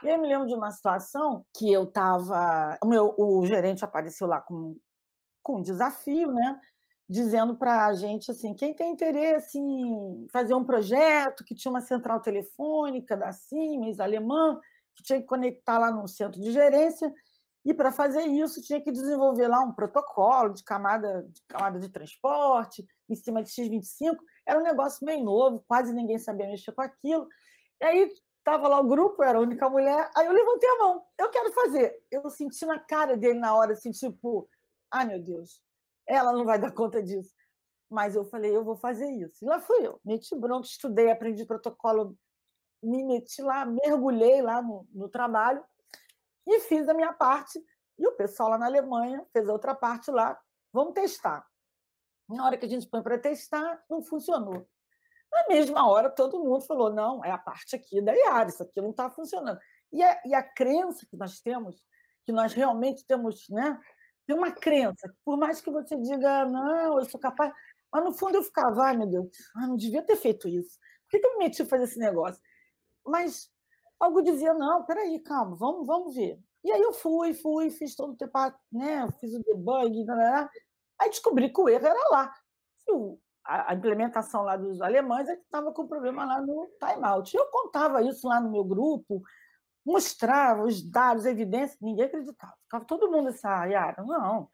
E 0.02 0.08
eu 0.08 0.18
me 0.18 0.26
lembro 0.26 0.46
de 0.46 0.54
uma 0.54 0.70
situação 0.70 1.44
que 1.56 1.70
eu 1.72 1.84
estava. 1.84 2.76
O, 2.82 2.86
meu, 2.86 3.14
o 3.16 3.46
gerente 3.46 3.84
apareceu 3.84 4.26
lá 4.26 4.40
com, 4.40 4.76
com 5.42 5.58
um 5.58 5.62
desafio, 5.62 6.32
né? 6.32 6.60
Dizendo 7.08 7.56
para 7.56 7.86
a 7.86 7.94
gente 7.94 8.30
assim: 8.30 8.54
quem 8.54 8.74
tem 8.74 8.92
interesse 8.92 9.58
em 9.58 10.26
fazer 10.32 10.54
um 10.54 10.64
projeto 10.64 11.44
que 11.44 11.54
tinha 11.54 11.70
uma 11.70 11.80
central 11.80 12.20
telefônica 12.20 13.16
da 13.16 13.32
Siemens, 13.32 14.00
alemã, 14.00 14.58
tinha 15.02 15.20
que 15.20 15.26
conectar 15.26 15.78
lá 15.78 15.90
no 15.90 16.06
centro 16.08 16.40
de 16.40 16.52
gerência, 16.52 17.12
e 17.64 17.72
para 17.72 17.92
fazer 17.92 18.22
isso 18.22 18.60
tinha 18.60 18.80
que 18.80 18.90
desenvolver 18.90 19.46
lá 19.46 19.60
um 19.60 19.72
protocolo 19.72 20.52
de 20.52 20.64
camada 20.64 21.22
de, 21.22 21.40
camada 21.46 21.78
de 21.78 21.88
transporte 21.88 22.84
em 23.08 23.14
cima 23.14 23.42
de 23.42 23.50
X25. 23.50 24.16
Era 24.44 24.58
um 24.58 24.64
negócio 24.64 25.06
meio 25.06 25.24
novo, 25.24 25.64
quase 25.68 25.92
ninguém 25.92 26.18
sabia 26.18 26.48
mexer 26.48 26.72
com 26.72 26.82
aquilo. 26.82 27.28
E 27.80 27.84
aí 27.84 28.12
Tava 28.44 28.66
lá 28.66 28.80
o 28.80 28.88
grupo, 28.88 29.22
era 29.22 29.38
a 29.38 29.40
única 29.40 29.70
mulher. 29.70 30.10
Aí 30.16 30.26
eu 30.26 30.32
levantei 30.32 30.68
a 30.68 30.78
mão. 30.78 31.04
Eu 31.16 31.30
quero 31.30 31.52
fazer. 31.52 31.96
Eu 32.10 32.28
senti 32.28 32.66
na 32.66 32.78
cara 32.78 33.16
dele 33.16 33.38
na 33.38 33.54
hora, 33.54 33.72
assim, 33.72 33.92
tipo, 33.92 34.48
ai 34.90 35.06
meu 35.06 35.22
Deus, 35.22 35.62
ela 36.06 36.32
não 36.32 36.44
vai 36.44 36.58
dar 36.58 36.72
conta 36.72 37.02
disso. 37.02 37.32
Mas 37.88 38.16
eu 38.16 38.24
falei, 38.24 38.54
eu 38.54 38.64
vou 38.64 38.76
fazer 38.76 39.08
isso. 39.10 39.44
E 39.44 39.46
lá 39.46 39.60
fui 39.60 39.86
eu. 39.86 40.00
Meti 40.04 40.34
bronco, 40.34 40.66
estudei, 40.66 41.10
aprendi 41.10 41.44
protocolo, 41.44 42.16
me 42.82 43.04
meti 43.04 43.42
lá, 43.42 43.64
mergulhei 43.64 44.42
lá 44.42 44.60
no, 44.60 44.86
no 44.92 45.08
trabalho 45.08 45.64
e 46.46 46.60
fiz 46.60 46.88
a 46.88 46.94
minha 46.94 47.12
parte. 47.12 47.62
E 47.98 48.06
o 48.06 48.12
pessoal 48.12 48.50
lá 48.50 48.58
na 48.58 48.66
Alemanha 48.66 49.24
fez 49.32 49.48
a 49.48 49.52
outra 49.52 49.74
parte 49.74 50.10
lá. 50.10 50.38
Vamos 50.72 50.94
testar. 50.94 51.46
Na 52.28 52.46
hora 52.46 52.56
que 52.56 52.66
a 52.66 52.68
gente 52.68 52.88
põe 52.88 53.02
para 53.02 53.18
testar, 53.18 53.82
não 53.88 54.02
funcionou. 54.02 54.66
Na 55.30 55.46
mesma 55.48 55.88
hora, 55.88 56.10
todo 56.10 56.42
mundo 56.42 56.60
falou: 56.62 56.92
não, 56.92 57.24
é 57.24 57.30
a 57.30 57.38
parte 57.38 57.76
aqui 57.76 58.02
da 58.02 58.12
Iara, 58.14 58.48
isso 58.48 58.62
aqui 58.62 58.80
não 58.80 58.90
está 58.90 59.10
funcionando. 59.10 59.58
E 59.92 60.02
a, 60.02 60.22
e 60.26 60.34
a 60.34 60.42
crença 60.42 61.06
que 61.06 61.16
nós 61.16 61.40
temos, 61.40 61.82
que 62.24 62.32
nós 62.32 62.52
realmente 62.52 63.06
temos, 63.06 63.48
né? 63.48 63.78
Tem 64.26 64.36
uma 64.36 64.52
crença, 64.52 65.12
por 65.24 65.36
mais 65.36 65.60
que 65.60 65.70
você 65.70 65.96
diga, 65.96 66.44
não, 66.44 66.98
eu 66.98 67.04
sou 67.06 67.18
capaz. 67.18 67.52
Mas 67.92 68.04
no 68.04 68.12
fundo 68.12 68.36
eu 68.36 68.42
ficava, 68.42 68.84
ai 68.84 68.96
meu 68.96 69.06
Deus, 69.06 69.28
eu 69.56 69.68
não 69.68 69.76
devia 69.76 70.02
ter 70.02 70.16
feito 70.16 70.48
isso. 70.48 70.78
Por 71.10 71.20
que 71.20 71.26
eu 71.26 71.32
me 71.32 71.44
meti 71.44 71.60
a 71.62 71.66
fazer 71.66 71.84
esse 71.84 71.98
negócio? 71.98 72.40
Mas 73.06 73.50
algo 73.98 74.22
dizia, 74.22 74.54
não, 74.54 74.84
peraí, 74.84 75.18
calma, 75.20 75.56
vamos, 75.56 75.86
vamos 75.86 76.14
ver. 76.14 76.38
E 76.64 76.70
aí 76.70 76.80
eu 76.80 76.92
fui, 76.92 77.34
fui, 77.34 77.70
fiz 77.70 77.94
todo 77.94 78.12
o 78.12 78.16
tempo, 78.16 78.38
né? 78.70 79.08
Fiz 79.20 79.34
o 79.34 79.42
debug, 79.42 80.04
blá, 80.04 80.14
blá, 80.14 80.30
blá. 80.30 80.50
aí 81.00 81.10
descobri 81.10 81.52
que 81.52 81.60
o 81.60 81.68
erro 81.68 81.86
era 81.86 82.08
lá. 82.10 82.34
A, 83.44 83.74
implementação 83.74 84.42
lá 84.42 84.56
dos 84.56 84.80
alemães 84.80 85.28
é 85.28 85.36
que 85.36 85.42
estava 85.42 85.72
com 85.72 85.86
problema 85.86 86.24
lá 86.24 86.40
no 86.40 86.68
timeout. 86.78 87.36
Eu 87.36 87.46
contava 87.46 88.02
isso 88.02 88.28
lá 88.28 88.40
no 88.40 88.50
meu 88.52 88.64
grupo, 88.64 89.22
mostrava 89.84 90.62
os 90.62 90.82
dados, 90.88 91.26
a 91.26 91.30
evidência, 91.30 91.76
ninguém 91.80 92.04
acreditava. 92.04 92.54
Ficava 92.62 92.84
todo 92.84 93.10
mundo 93.10 93.30
assim, 93.30 93.46
ah, 93.46 93.64
Yara, 93.64 94.04
não, 94.04 94.48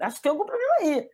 acho 0.00 0.16
que 0.16 0.22
tem 0.22 0.30
algum 0.30 0.46
problema 0.46 0.74
aí. 0.80 1.10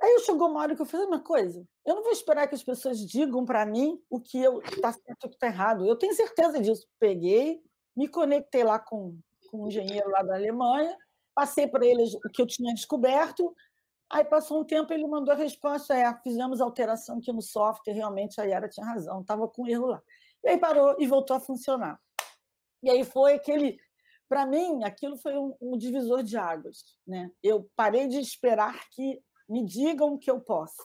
Aí 0.00 0.20
chegou 0.20 0.48
uma 0.48 0.60
hora 0.60 0.76
que 0.76 0.82
eu 0.82 0.86
fiz 0.86 1.00
uma 1.00 1.20
coisa. 1.20 1.64
Eu 1.84 1.96
não 1.96 2.02
vou 2.02 2.12
esperar 2.12 2.46
que 2.46 2.54
as 2.54 2.62
pessoas 2.62 2.98
digam 2.98 3.44
para 3.44 3.66
mim 3.66 4.00
o 4.08 4.20
que 4.20 4.38
está 4.38 4.92
certo 4.92 5.24
e 5.24 5.26
o 5.26 5.28
que 5.28 5.36
está 5.36 5.48
errado. 5.48 5.86
Eu 5.86 5.96
tenho 5.96 6.14
certeza 6.14 6.60
disso. 6.60 6.86
Peguei, 7.00 7.60
me 7.96 8.06
conectei 8.06 8.62
lá 8.62 8.78
com, 8.78 9.18
com 9.50 9.64
um 9.64 9.66
engenheiro 9.68 10.08
lá 10.10 10.22
da 10.22 10.36
Alemanha, 10.36 10.96
passei 11.34 11.66
para 11.66 11.84
eles 11.84 12.14
o 12.14 12.30
que 12.32 12.40
eu 12.40 12.46
tinha 12.46 12.72
descoberto. 12.72 13.52
Aí 14.10 14.24
passou 14.24 14.60
um 14.60 14.64
tempo, 14.64 14.92
ele 14.92 15.06
mandou 15.06 15.34
a 15.34 15.36
resposta: 15.36 15.94
é, 15.94 16.14
fizemos 16.22 16.60
alteração 16.60 17.18
aqui 17.18 17.32
no 17.32 17.42
software, 17.42 17.92
realmente 17.92 18.40
a 18.40 18.44
Yara 18.44 18.68
tinha 18.68 18.86
razão, 18.86 19.20
estava 19.20 19.48
com 19.48 19.66
erro 19.66 19.86
lá. 19.86 20.02
E 20.44 20.50
aí 20.50 20.58
parou 20.58 20.94
e 20.98 21.06
voltou 21.06 21.36
a 21.36 21.40
funcionar. 21.40 22.00
E 22.82 22.88
aí 22.90 23.04
foi 23.04 23.34
aquele. 23.34 23.78
Para 24.28 24.44
mim, 24.44 24.84
aquilo 24.84 25.16
foi 25.16 25.36
um, 25.38 25.54
um 25.60 25.76
divisor 25.76 26.22
de 26.22 26.36
águas. 26.36 26.84
Né? 27.06 27.30
Eu 27.42 27.68
parei 27.74 28.06
de 28.06 28.18
esperar 28.18 28.78
que 28.90 29.18
me 29.48 29.64
digam 29.64 30.18
que 30.18 30.30
eu 30.30 30.40
posso. 30.40 30.82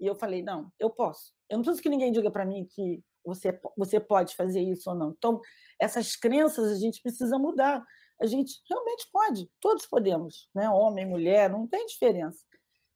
E 0.00 0.06
eu 0.06 0.14
falei, 0.14 0.42
não, 0.42 0.72
eu 0.78 0.90
posso. 0.90 1.32
Eu 1.48 1.58
não 1.58 1.62
preciso 1.64 1.82
que 1.82 1.88
ninguém 1.88 2.12
diga 2.12 2.30
para 2.30 2.44
mim 2.44 2.66
que 2.66 3.02
você, 3.24 3.58
você 3.76 4.00
pode 4.00 4.34
fazer 4.34 4.60
isso 4.60 4.90
ou 4.90 4.96
não. 4.96 5.10
Então, 5.16 5.40
essas 5.80 6.16
crenças 6.16 6.72
a 6.72 6.74
gente 6.76 7.00
precisa 7.00 7.38
mudar. 7.38 7.84
A 8.20 8.26
gente 8.26 8.60
realmente 8.68 9.08
pode, 9.12 9.50
todos 9.60 9.86
podemos, 9.86 10.48
né? 10.54 10.68
homem, 10.70 11.06
mulher, 11.06 11.50
não 11.50 11.66
tem 11.66 11.86
diferença. 11.86 12.44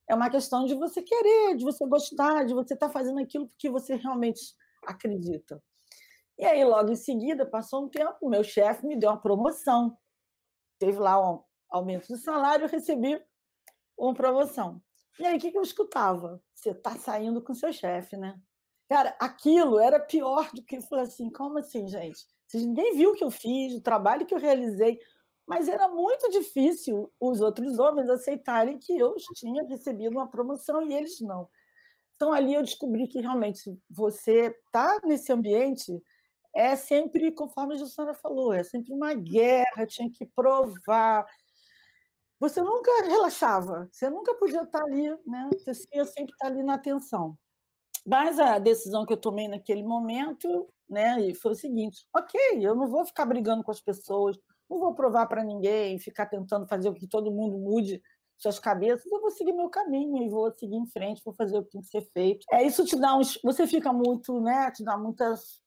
É 0.08 0.14
uma 0.14 0.30
questão 0.30 0.64
de 0.64 0.74
você 0.74 1.02
querer, 1.02 1.56
de 1.56 1.64
você 1.64 1.87
gostar, 1.87 2.44
de 2.44 2.54
você 2.54 2.74
estar 2.74 2.87
tá 2.87 2.92
fazendo 2.92 3.18
aquilo 3.18 3.48
porque 3.48 3.68
você 3.68 3.94
realmente 3.96 4.40
acredita. 4.87 5.62
E 6.38 6.46
aí, 6.46 6.64
logo 6.64 6.90
em 6.90 6.96
seguida, 6.96 7.44
passou 7.44 7.84
um 7.84 7.88
tempo, 7.88 8.28
meu 8.28 8.44
chefe 8.44 8.87
me 8.87 8.96
deu 8.96 9.11
uma 9.11 9.20
promoção. 9.20 9.98
Teve 10.78 10.98
lá 10.98 11.20
um 11.20 11.42
aumento 11.68 12.06
de 12.06 12.16
salário, 12.16 12.64
eu 12.64 12.70
recebi 12.70 13.20
uma 13.98 14.14
promoção. 14.14 14.80
E 15.18 15.26
aí, 15.26 15.37
o 15.37 15.40
que, 15.40 15.57
eu 15.57 15.62
escutava? 15.62 16.40
Você 16.54 16.70
está 16.70 16.96
saindo 16.96 17.42
com 17.42 17.54
seu 17.54 17.72
chefe, 17.72 18.16
né? 18.16 18.40
Cara, 18.88 19.16
aquilo 19.20 19.78
era 19.78 20.00
pior 20.00 20.50
do 20.52 20.62
que 20.62 20.81
falar 20.81 21.02
assim, 21.02 21.31
como 21.31 21.59
assim, 21.59 21.87
gente? 21.88 22.24
Ninguém 22.54 22.96
viu 22.96 23.11
o 23.11 23.14
que 23.14 23.24
eu 23.24 23.31
fiz, 23.31 23.74
o 23.74 23.83
trabalho 23.83 24.24
que 24.24 24.33
eu 24.33 24.38
realizei, 24.38 24.98
mas 25.46 25.68
era 25.68 25.88
muito 25.88 26.31
difícil 26.31 27.12
os 27.20 27.40
outros 27.40 27.78
homens 27.78 28.09
aceitarem 28.09 28.78
que 28.78 28.96
eu 28.96 29.14
tinha 29.35 29.64
recebido 29.64 30.12
uma 30.12 30.31
promoção 30.31 30.83
e 30.83 30.94
eles 30.94 31.20
não. 31.20 31.48
Então 32.16 32.33
ali 32.33 32.54
eu 32.54 32.62
descobri 32.62 33.07
que 33.09 33.20
realmente 33.20 33.78
você 33.90 34.54
tá 34.72 35.00
nesse 35.04 35.33
ambiente 35.33 36.02
é 36.54 36.74
sempre, 36.76 37.31
conforme 37.33 37.74
a 37.74 37.78
Jussara 37.78 38.14
falou, 38.14 38.52
é 38.52 38.62
sempre 38.64 38.92
uma 38.92 39.14
guerra, 39.14 39.87
tinha 39.87 40.11
que 40.11 40.26
provar, 40.26 41.26
você 42.38 42.62
nunca 42.62 42.90
relaxava, 43.05 43.88
você 43.90 44.09
nunca 44.09 44.35
podia 44.35 44.62
estar 44.62 44.83
ali, 44.83 45.09
né? 45.27 45.48
Você 45.53 45.72
ia 45.92 46.05
sempre 46.05 46.33
estar 46.33 46.46
ali 46.46 46.62
na 46.62 46.74
atenção. 46.74 47.37
Mas 48.07 48.38
a 48.38 48.59
decisão 48.59 49.05
que 49.05 49.12
eu 49.12 49.16
tomei 49.16 49.48
naquele 49.48 49.83
momento, 49.83 50.68
né, 50.88 51.35
foi 51.35 51.53
o 51.53 51.57
seguinte: 51.57 52.07
ok, 52.14 52.40
eu 52.61 52.74
não 52.74 52.88
vou 52.88 53.05
ficar 53.05 53.27
brigando 53.27 53.62
com 53.62 53.70
as 53.70 53.81
pessoas, 53.81 54.38
não 54.70 54.79
vou 54.79 54.94
provar 54.94 55.27
para 55.27 55.44
ninguém, 55.44 55.98
ficar 55.98 56.27
tentando 56.27 56.66
fazer 56.66 56.88
o 56.88 56.94
que 56.94 57.07
todo 57.07 57.31
mundo 57.31 57.59
mude 57.59 58.03
suas 58.38 58.59
cabeças, 58.61 59.11
eu 59.11 59.20
vou 59.20 59.33
seguir 59.33 59.53
meu 59.53 59.68
caminho 59.68 60.22
e 60.22 60.29
vou 60.29 60.51
seguir 60.57 60.77
em 60.77 60.87
frente, 60.87 61.22
vou 61.24 61.35
fazer 61.35 61.59
o 61.59 61.64
que 61.64 61.70
tem 61.72 61.81
que 61.81 61.88
ser 61.88 62.03
feito. 62.12 62.46
É 62.53 62.62
isso 62.62 62.85
te 62.85 62.96
dá 62.96 63.16
uns, 63.16 63.37
você 63.42 63.66
fica 63.66 63.92
muito, 63.92 64.40
né, 64.40 64.70
te 64.70 64.85
dá 64.85 64.96
muitas 64.96 65.61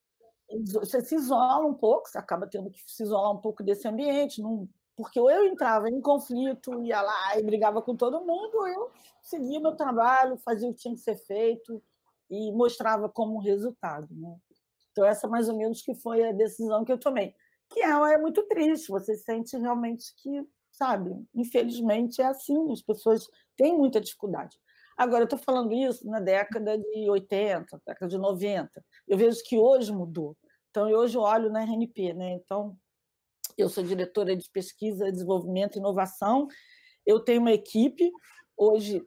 você 0.82 1.00
se 1.00 1.14
isola 1.14 1.66
um 1.66 1.74
pouco, 1.74 2.08
você 2.08 2.18
acaba 2.18 2.46
tendo 2.46 2.70
que 2.70 2.80
se 2.86 3.02
isolar 3.02 3.32
um 3.32 3.40
pouco 3.40 3.62
desse 3.62 3.88
ambiente, 3.88 4.42
não 4.42 4.68
porque 4.96 5.18
ou 5.18 5.30
eu 5.30 5.46
entrava 5.46 5.88
em 5.88 6.00
conflito, 6.00 6.82
ia 6.82 7.00
lá 7.00 7.38
e 7.38 7.42
brigava 7.42 7.80
com 7.80 7.96
todo 7.96 8.24
mundo, 8.24 8.54
ou 8.54 8.68
eu 8.68 8.90
seguia 9.22 9.60
meu 9.60 9.74
trabalho, 9.74 10.36
fazia 10.38 10.68
o 10.68 10.74
que 10.74 10.80
tinha 10.80 10.94
que 10.94 11.00
ser 11.00 11.16
feito 11.16 11.82
e 12.30 12.52
mostrava 12.52 13.08
como 13.08 13.38
resultado. 13.38 14.08
Né? 14.10 14.36
Então, 14.90 15.04
essa 15.04 15.28
mais 15.28 15.48
ou 15.48 15.56
menos 15.56 15.82
que 15.82 15.94
foi 15.94 16.28
a 16.28 16.32
decisão 16.32 16.84
que 16.84 16.92
eu 16.92 16.98
tomei. 16.98 17.34
Que 17.70 17.80
é, 17.80 17.90
é 17.90 18.18
muito 18.18 18.42
triste, 18.44 18.88
você 18.88 19.16
sente 19.16 19.56
realmente 19.56 20.14
que, 20.16 20.46
sabe, 20.70 21.10
infelizmente 21.34 22.20
é 22.20 22.26
assim, 22.26 22.70
as 22.72 22.82
pessoas 22.82 23.26
têm 23.56 23.76
muita 23.76 24.00
dificuldade. 24.00 24.58
Agora, 24.96 25.22
eu 25.22 25.24
estou 25.24 25.38
falando 25.38 25.72
isso 25.72 26.06
na 26.06 26.20
década 26.20 26.76
de 26.76 27.10
80, 27.10 27.80
década 27.86 28.08
de 28.08 28.18
90. 28.18 28.84
Eu 29.08 29.16
vejo 29.16 29.42
que 29.44 29.56
hoje 29.56 29.90
mudou. 29.90 30.36
Então, 30.70 30.88
eu 30.88 30.98
hoje 30.98 31.16
olho 31.16 31.50
na 31.50 31.62
RNP, 31.62 32.12
né? 32.14 32.32
Então, 32.34 32.76
eu 33.56 33.68
sou 33.68 33.84
diretora 33.84 34.36
de 34.36 34.48
pesquisa, 34.50 35.10
desenvolvimento 35.10 35.76
e 35.76 35.78
inovação. 35.78 36.48
Eu 37.04 37.20
tenho 37.20 37.40
uma 37.40 37.52
equipe, 37.52 38.10
hoje, 38.56 39.04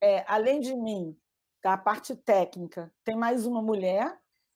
é, 0.00 0.24
além 0.26 0.60
de 0.60 0.74
mim, 0.74 1.16
da 1.62 1.78
parte 1.78 2.14
técnica, 2.14 2.92
tem 3.04 3.16
mais 3.16 3.46
uma 3.46 3.62
mulher 3.62 4.14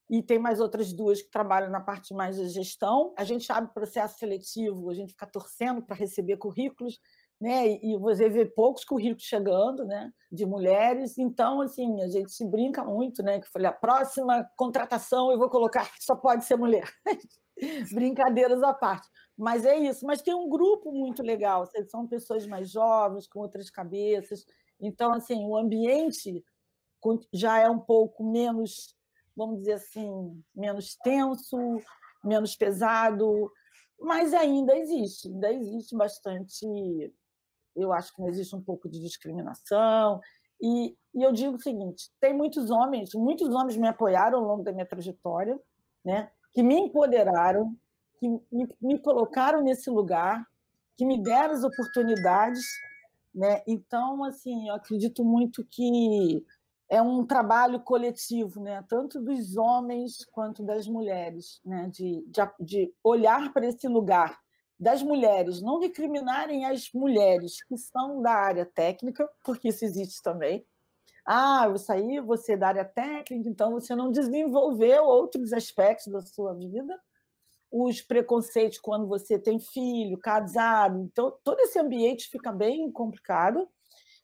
e 0.09 0.23
tem 0.23 0.39
mais 0.39 0.59
outras 0.59 0.91
duas 0.93 1.21
que 1.21 1.29
trabalham 1.29 1.69
na 1.69 1.79
parte 1.79 2.13
mais 2.13 2.35
de 2.35 2.47
gestão. 2.49 3.13
A 3.17 3.23
gente 3.23 3.51
abre 3.51 3.73
processo 3.73 4.17
seletivo, 4.17 4.89
a 4.89 4.93
gente 4.93 5.11
fica 5.13 5.27
torcendo 5.27 5.81
para 5.83 5.95
receber 5.95 6.37
currículos, 6.37 6.99
né? 7.39 7.67
E 7.83 7.97
você 7.97 8.27
vê 8.27 8.45
poucos 8.45 8.83
currículos 8.83 9.23
chegando, 9.23 9.85
né? 9.85 10.11
De 10.31 10.45
mulheres. 10.45 11.17
Então, 11.17 11.61
assim, 11.61 12.01
a 12.01 12.07
gente 12.07 12.31
se 12.31 12.45
brinca 12.45 12.83
muito, 12.83 13.21
né? 13.23 13.39
Que 13.39 13.49
falei, 13.49 13.67
a 13.67 13.73
próxima 13.73 14.47
contratação 14.57 15.31
eu 15.31 15.37
vou 15.37 15.49
colocar 15.49 15.89
só 15.99 16.15
pode 16.15 16.43
ser 16.43 16.57
mulher. 16.57 16.87
Brincadeiras 17.93 18.63
à 18.63 18.73
parte. 18.73 19.07
Mas 19.37 19.65
é 19.65 19.77
isso. 19.77 20.05
Mas 20.05 20.21
tem 20.21 20.33
um 20.33 20.49
grupo 20.49 20.91
muito 20.91 21.21
legal. 21.21 21.65
São 21.87 22.07
pessoas 22.07 22.45
mais 22.47 22.69
jovens, 22.69 23.27
com 23.27 23.39
outras 23.39 23.69
cabeças. 23.69 24.45
Então, 24.79 25.13
assim, 25.13 25.45
o 25.45 25.57
ambiente 25.57 26.43
já 27.33 27.59
é 27.59 27.69
um 27.69 27.79
pouco 27.79 28.23
menos, 28.23 28.95
vamos 29.35 29.59
dizer 29.59 29.73
assim, 29.73 30.43
menos 30.55 30.95
tenso, 30.97 31.57
menos 32.23 32.55
pesado, 32.55 33.51
mas 33.99 34.33
ainda 34.33 34.77
existe, 34.77 35.27
ainda 35.27 35.51
existe 35.51 35.95
bastante. 35.95 36.65
Eu 37.75 37.91
acho 37.91 38.13
que 38.15 38.21
existe 38.23 38.55
um 38.55 38.61
pouco 38.61 38.89
de 38.89 38.99
discriminação. 38.99 40.19
E, 40.61 40.97
e 41.13 41.23
eu 41.23 41.31
digo 41.31 41.55
o 41.55 41.61
seguinte: 41.61 42.09
tem 42.19 42.33
muitos 42.33 42.69
homens, 42.69 43.13
muitos 43.13 43.49
homens 43.49 43.77
me 43.77 43.87
apoiaram 43.87 44.39
ao 44.39 44.45
longo 44.45 44.63
da 44.63 44.71
minha 44.71 44.85
trajetória, 44.85 45.59
né? 46.03 46.31
Que 46.53 46.63
me 46.63 46.75
empoderaram, 46.75 47.75
que 48.19 48.27
me, 48.27 48.67
me 48.81 48.99
colocaram 48.99 49.61
nesse 49.63 49.89
lugar, 49.89 50.45
que 50.97 51.05
me 51.05 51.21
deram 51.21 51.53
as 51.53 51.63
oportunidades. 51.63 52.65
Né? 53.33 53.61
Então, 53.67 54.23
assim, 54.23 54.67
eu 54.67 54.75
acredito 54.75 55.23
muito 55.23 55.63
que 55.65 56.43
é 56.89 57.01
um 57.01 57.25
trabalho 57.25 57.79
coletivo, 57.81 58.61
né? 58.61 58.83
tanto 58.89 59.21
dos 59.21 59.55
homens 59.55 60.25
quanto 60.31 60.63
das 60.63 60.87
mulheres, 60.87 61.61
né? 61.63 61.87
de, 61.87 62.25
de, 62.27 62.41
de 62.59 62.93
olhar 63.03 63.53
para 63.53 63.67
esse 63.67 63.87
lugar 63.87 64.37
das 64.79 65.03
mulheres, 65.03 65.61
não 65.61 65.79
recriminarem 65.79 66.65
as 66.65 66.89
mulheres 66.93 67.61
que 67.63 67.77
são 67.77 68.21
da 68.21 68.31
área 68.31 68.65
técnica, 68.65 69.29
porque 69.43 69.67
isso 69.67 69.83
existe 69.83 70.21
também, 70.23 70.65
ah, 71.31 71.71
isso 71.75 71.91
aí 71.91 72.19
você 72.19 72.53
é 72.53 72.57
da 72.57 72.69
área 72.69 72.83
técnica, 72.83 73.47
então 73.47 73.73
você 73.73 73.95
não 73.95 74.09
desenvolveu 74.11 75.03
outros 75.03 75.53
aspectos 75.53 76.11
da 76.11 76.21
sua 76.21 76.55
vida, 76.55 76.99
os 77.71 78.01
preconceitos 78.01 78.79
quando 78.79 79.07
você 79.07 79.37
tem 79.37 79.59
filho, 79.59 80.17
casado, 80.17 80.97
então 81.03 81.37
todo 81.43 81.59
esse 81.59 81.77
ambiente 81.77 82.29
fica 82.31 82.51
bem 82.51 82.91
complicado. 82.91 83.69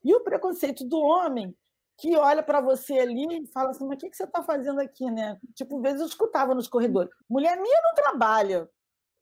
E 0.03 0.15
o 0.15 0.23
preconceito 0.23 0.83
do 0.83 0.99
homem, 0.99 1.55
que 1.95 2.17
olha 2.17 2.41
para 2.41 2.59
você 2.59 2.97
ali 2.97 3.43
e 3.43 3.47
fala 3.51 3.69
assim: 3.69 3.85
mas 3.85 3.97
o 3.97 3.99
que, 3.99 4.09
que 4.09 4.17
você 4.17 4.23
está 4.23 4.41
fazendo 4.41 4.79
aqui, 4.81 5.09
né? 5.11 5.39
Tipo, 5.53 5.77
às 5.77 5.83
vezes 5.83 6.01
eu 6.01 6.07
escutava 6.07 6.55
nos 6.55 6.67
corredores: 6.67 7.11
mulher 7.29 7.55
minha 7.61 7.81
não 7.83 7.93
trabalha. 7.93 8.67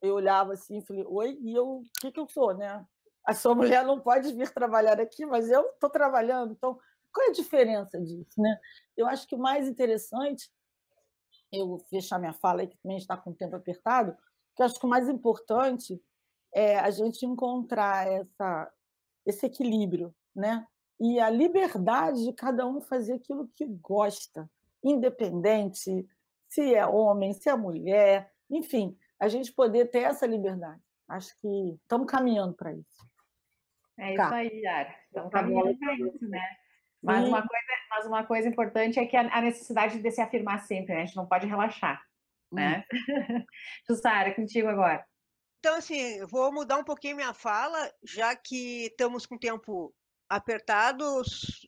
Eu 0.02 0.16
olhava 0.16 0.54
assim 0.54 0.78
e 0.78 0.86
falei: 0.86 1.04
oi, 1.06 1.38
e 1.42 1.54
eu, 1.54 1.80
o 1.80 1.84
que, 2.00 2.14
que 2.14 2.20
eu 2.20 2.30
sou, 2.30 2.54
né? 2.54 2.86
A 3.26 3.34
sua 3.34 3.54
mulher 3.56 3.86
não 3.86 4.00
pode 4.00 4.34
vir 4.34 4.54
trabalhar 4.54 5.02
aqui, 5.02 5.26
mas 5.26 5.50
eu 5.52 5.66
estou 5.68 5.90
trabalhando. 5.90 6.54
Então, 6.54 6.80
qual 7.14 7.28
é 7.28 7.30
a 7.30 7.34
diferença 7.34 8.00
disso, 8.02 8.42
né? 8.42 8.60
Eu 8.98 9.08
acho 9.08 9.28
que 9.28 9.36
o 9.36 9.40
mais 9.40 9.68
interessante 9.68 10.50
eu 11.52 11.68
vou 11.68 11.80
fechar 11.80 12.20
minha 12.20 12.34
fala 12.34 12.62
aí, 12.62 12.68
que 12.68 12.78
também 12.78 12.98
está 12.98 13.16
com 13.16 13.30
o 13.30 13.36
tempo 13.36 13.56
apertado, 13.56 14.18
que 14.56 14.62
eu 14.62 14.66
acho 14.66 14.80
que 14.80 14.86
o 14.86 14.90
mais 14.90 15.08
importante 15.08 16.02
é 16.54 16.80
a 16.80 16.90
gente 16.90 17.26
encontrar 17.26 18.08
essa, 18.08 18.72
esse 19.26 19.46
equilíbrio, 19.46 20.14
né? 20.36 20.66
E 21.00 21.20
a 21.20 21.30
liberdade 21.30 22.24
de 22.24 22.34
cada 22.34 22.66
um 22.66 22.82
fazer 22.82 23.14
aquilo 23.14 23.48
que 23.56 23.66
gosta, 23.66 24.50
independente 24.84 26.08
se 26.48 26.74
é 26.74 26.86
homem, 26.86 27.34
se 27.34 27.50
é 27.50 27.56
mulher, 27.56 28.32
enfim, 28.50 28.98
a 29.20 29.28
gente 29.28 29.52
poder 29.52 29.90
ter 29.90 30.04
essa 30.04 30.26
liberdade. 30.26 30.82
Acho 31.08 31.36
que 31.40 31.80
estamos 31.82 32.08
caminhando 32.08 32.54
para 32.54 32.74
isso. 32.74 33.08
É 33.98 34.14
isso 34.14 34.22
aí, 34.22 34.62
Yara. 34.62 34.96
Estamos 35.06 35.32
caminhando 35.32 35.78
para 35.78 35.94
isso, 35.96 36.28
né? 36.28 36.58
Mas 37.04 37.28
uma, 37.28 37.42
coisa, 37.46 37.66
mas 37.90 38.06
uma 38.06 38.24
coisa 38.26 38.48
importante 38.48 39.00
é 39.00 39.06
que 39.06 39.18
a, 39.18 39.42
necessidade 39.42 40.00
de 40.00 40.12
se 40.12 40.22
afirmar 40.22 40.66
sempre, 40.66 40.96
né? 40.96 41.02
A 41.02 41.06
gente 41.06 41.18
não 41.18 41.28
pode 41.28 41.46
relaxar, 41.46 42.02
né? 42.52 42.86
Hum. 42.94 42.98
Jussara, 43.88 44.34
contigo 44.34 44.70
agora. 44.70 45.06
Então, 45.60 45.76
assim, 45.76 46.26
vou 46.26 46.52
mudar 46.54 46.78
um 46.78 46.84
pouquinho 46.84 47.18
minha 47.18 47.34
fala, 47.34 47.92
já 48.04 48.36
que 48.36 48.86
estamos 48.86 49.26
com 49.26 49.38
tempo 49.38 49.94
apertado. 50.30 51.22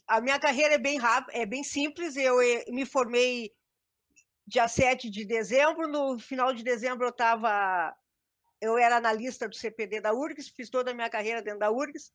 A 0.08 0.22
minha 0.22 0.40
carreira 0.40 0.76
é 0.76 0.78
bem 0.78 0.98
rápida, 0.98 1.38
é 1.38 1.46
bem 1.46 1.64
simples. 1.64 2.16
Eu 2.16 2.42
eh, 2.42 2.66
me 2.70 2.86
formei 2.86 3.52
dia 4.48 4.68
7 4.68 5.10
de 5.10 5.26
dezembro. 5.26 5.88
No 5.88 6.20
final 6.20 6.54
de 6.54 6.64
dezembro 6.64 7.06
eu 7.06 7.12
estava. 7.12 7.94
Eu 8.62 8.78
era 8.78 8.98
analista 8.98 9.48
do 9.48 9.56
CPD 9.56 10.02
da 10.02 10.14
URGS, 10.14 10.50
fiz 10.50 10.70
toda 10.70 10.92
a 10.92 10.94
minha 10.94 11.10
carreira 11.10 11.42
dentro 11.42 11.60
da 11.60 11.72
URGS. 11.72 12.12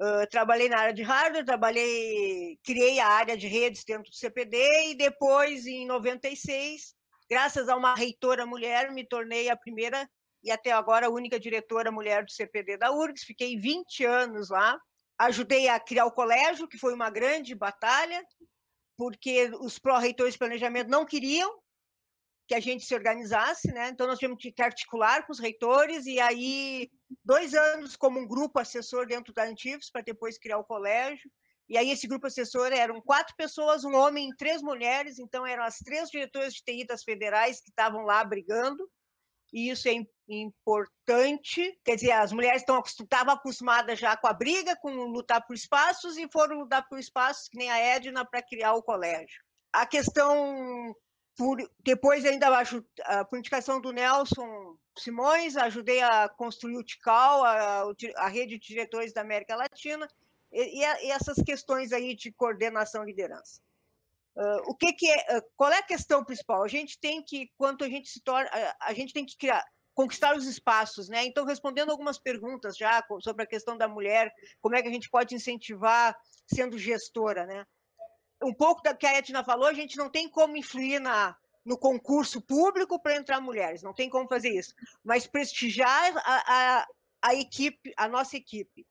Uh, 0.00 0.26
trabalhei 0.30 0.68
na 0.68 0.78
área 0.78 0.94
de 0.94 1.02
hardware, 1.02 1.44
trabalhei, 1.44 2.56
criei 2.62 3.00
a 3.00 3.08
área 3.08 3.36
de 3.36 3.48
redes 3.48 3.84
dentro 3.84 4.10
do 4.10 4.14
CPD 4.14 4.90
e 4.90 4.94
depois, 4.94 5.66
em 5.66 5.86
96, 5.86 6.94
graças 7.28 7.68
a 7.68 7.74
uma 7.74 7.96
reitora 7.96 8.46
mulher, 8.46 8.92
me 8.92 9.04
tornei 9.04 9.50
a 9.50 9.56
primeira 9.56 10.08
e 10.42 10.52
até 10.52 10.70
agora 10.70 11.06
a 11.06 11.10
única 11.10 11.38
diretora 11.38 11.90
mulher 11.90 12.24
do 12.24 12.30
CPD 12.30 12.76
da 12.76 12.92
URGS. 12.92 13.24
Fiquei 13.24 13.58
20 13.58 14.04
anos 14.04 14.50
lá. 14.50 14.78
Ajudei 15.18 15.68
a 15.68 15.80
criar 15.80 16.06
o 16.06 16.12
colégio, 16.12 16.68
que 16.68 16.78
foi 16.78 16.94
uma 16.94 17.10
grande 17.10 17.54
batalha, 17.54 18.24
porque 18.96 19.50
os 19.60 19.80
pró-reitores 19.80 20.34
de 20.34 20.38
planejamento 20.38 20.88
não 20.88 21.04
queriam 21.04 21.52
que 22.48 22.54
a 22.54 22.60
gente 22.60 22.86
se 22.86 22.94
organizasse, 22.94 23.70
né? 23.70 23.90
Então 23.90 24.06
nós 24.06 24.18
tivemos 24.18 24.42
que 24.42 24.62
articular 24.62 25.26
com 25.26 25.32
os 25.32 25.38
reitores 25.38 26.06
e 26.06 26.18
aí 26.18 26.90
dois 27.22 27.52
anos 27.54 27.94
como 27.94 28.18
um 28.18 28.26
grupo 28.26 28.58
assessor 28.58 29.06
dentro 29.06 29.34
da 29.34 29.44
Antivos 29.44 29.90
para 29.90 30.00
depois 30.00 30.38
criar 30.38 30.56
o 30.56 30.64
colégio. 30.64 31.30
E 31.68 31.76
aí 31.76 31.90
esse 31.90 32.08
grupo 32.08 32.26
assessor 32.26 32.72
eram 32.72 33.02
quatro 33.02 33.36
pessoas, 33.36 33.84
um 33.84 33.94
homem 33.94 34.30
e 34.30 34.36
três 34.36 34.62
mulheres, 34.62 35.18
então 35.18 35.46
eram 35.46 35.62
as 35.62 35.76
três 35.76 36.08
diretoras 36.08 36.54
de 36.54 36.62
TI 36.64 36.86
das 36.86 37.04
federais 37.04 37.60
que 37.60 37.68
estavam 37.68 38.06
lá 38.06 38.24
brigando. 38.24 38.90
E 39.52 39.68
isso 39.68 39.86
é 39.86 39.92
importante, 40.26 41.78
quer 41.84 41.96
dizer, 41.96 42.12
as 42.12 42.32
mulheres 42.32 42.62
estão 42.62 42.82
estavam 42.82 43.34
acostumadas 43.34 43.98
já 43.98 44.16
com 44.16 44.26
a 44.26 44.32
briga, 44.32 44.74
com 44.76 44.90
lutar 44.90 45.46
por 45.46 45.54
espaços 45.54 46.16
e 46.16 46.26
foram 46.32 46.60
lutar 46.60 46.86
por 46.88 46.98
espaços 46.98 47.48
que 47.48 47.58
nem 47.58 47.70
a 47.70 47.78
Edna 47.78 48.24
para 48.24 48.42
criar 48.42 48.72
o 48.72 48.82
colégio. 48.82 49.42
A 49.70 49.86
questão 49.86 50.94
por, 51.38 51.56
depois, 51.84 52.24
ainda 52.24 52.48
por 53.30 53.38
indicação 53.38 53.80
do 53.80 53.92
Nelson 53.92 54.76
Simões, 54.98 55.56
ajudei 55.56 56.02
a 56.02 56.28
construir 56.28 56.76
o 56.76 56.82
TICAL, 56.82 57.44
a, 57.44 57.92
a 58.16 58.28
rede 58.28 58.58
de 58.58 58.66
diretores 58.66 59.12
da 59.12 59.20
América 59.20 59.54
Latina, 59.54 60.08
e, 60.52 60.80
e, 60.80 61.10
essas 61.12 61.36
questões 61.36 61.92
aí 61.92 62.16
de 62.16 62.32
coordenação 62.32 63.04
e 63.04 63.06
liderança. 63.06 63.60
Uh, 64.34 64.70
o 64.70 64.74
que, 64.74 64.92
que 64.92 65.08
é, 65.08 65.38
uh, 65.38 65.42
qual 65.56 65.70
é 65.70 65.78
a 65.78 65.82
questão 65.82 66.24
principal? 66.24 66.64
A 66.64 66.68
gente 66.68 66.98
tem 66.98 67.22
que, 67.22 67.52
quanto 67.56 67.84
a 67.84 67.88
gente 67.88 68.08
se 68.08 68.20
torna, 68.20 68.50
a, 68.52 68.88
a 68.88 68.92
gente 68.94 69.12
tem 69.12 69.24
que 69.24 69.36
criar, 69.36 69.64
conquistar 69.94 70.36
os 70.36 70.46
espaços, 70.46 71.08
né? 71.08 71.24
Então, 71.24 71.44
respondendo 71.44 71.90
algumas 71.90 72.18
perguntas 72.18 72.76
já 72.76 73.04
sobre 73.20 73.44
a 73.44 73.48
questão 73.48 73.76
da 73.76 73.86
mulher, 73.86 74.32
como 74.60 74.74
é 74.74 74.82
que 74.82 74.88
a 74.88 74.92
gente 74.92 75.10
pode 75.10 75.34
incentivar 75.34 76.16
sendo 76.52 76.78
gestora, 76.78 77.46
né? 77.46 77.64
Um 78.42 78.52
pouco 78.52 78.82
da 78.82 78.94
que 78.94 79.06
a 79.06 79.18
Etna 79.18 79.44
falou, 79.44 79.66
a 79.66 79.74
gente 79.74 79.96
não 79.96 80.08
tem 80.08 80.28
como 80.28 80.56
influir 80.56 81.00
na, 81.00 81.36
no 81.64 81.76
concurso 81.76 82.40
público 82.40 83.00
para 83.00 83.16
entrar 83.16 83.40
mulheres, 83.40 83.82
não 83.82 83.92
tem 83.92 84.08
como 84.08 84.28
fazer 84.28 84.50
isso. 84.50 84.74
Mas 85.04 85.26
prestigiar 85.26 86.16
a, 86.18 86.78
a, 86.80 86.86
a 87.22 87.34
equipe, 87.34 87.92
a 87.96 88.08
nossa 88.08 88.36
equipe. 88.36 88.86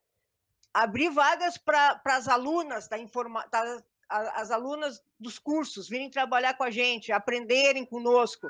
Abrir 0.74 1.10
vagas 1.10 1.58
para 1.58 2.00
as 2.06 2.28
alunas 2.28 2.88
da 2.88 3.00
informa, 3.00 3.45
da, 3.52 3.82
as 4.10 4.52
alunas 4.52 5.02
dos 5.20 5.39
cursos 5.39 5.89
virem 5.89 6.10
trabalhar 6.10 6.54
com 6.56 6.64
a 6.64 6.72
gente, 6.72 7.12
aprenderem 7.12 7.86
conosco 7.86 8.48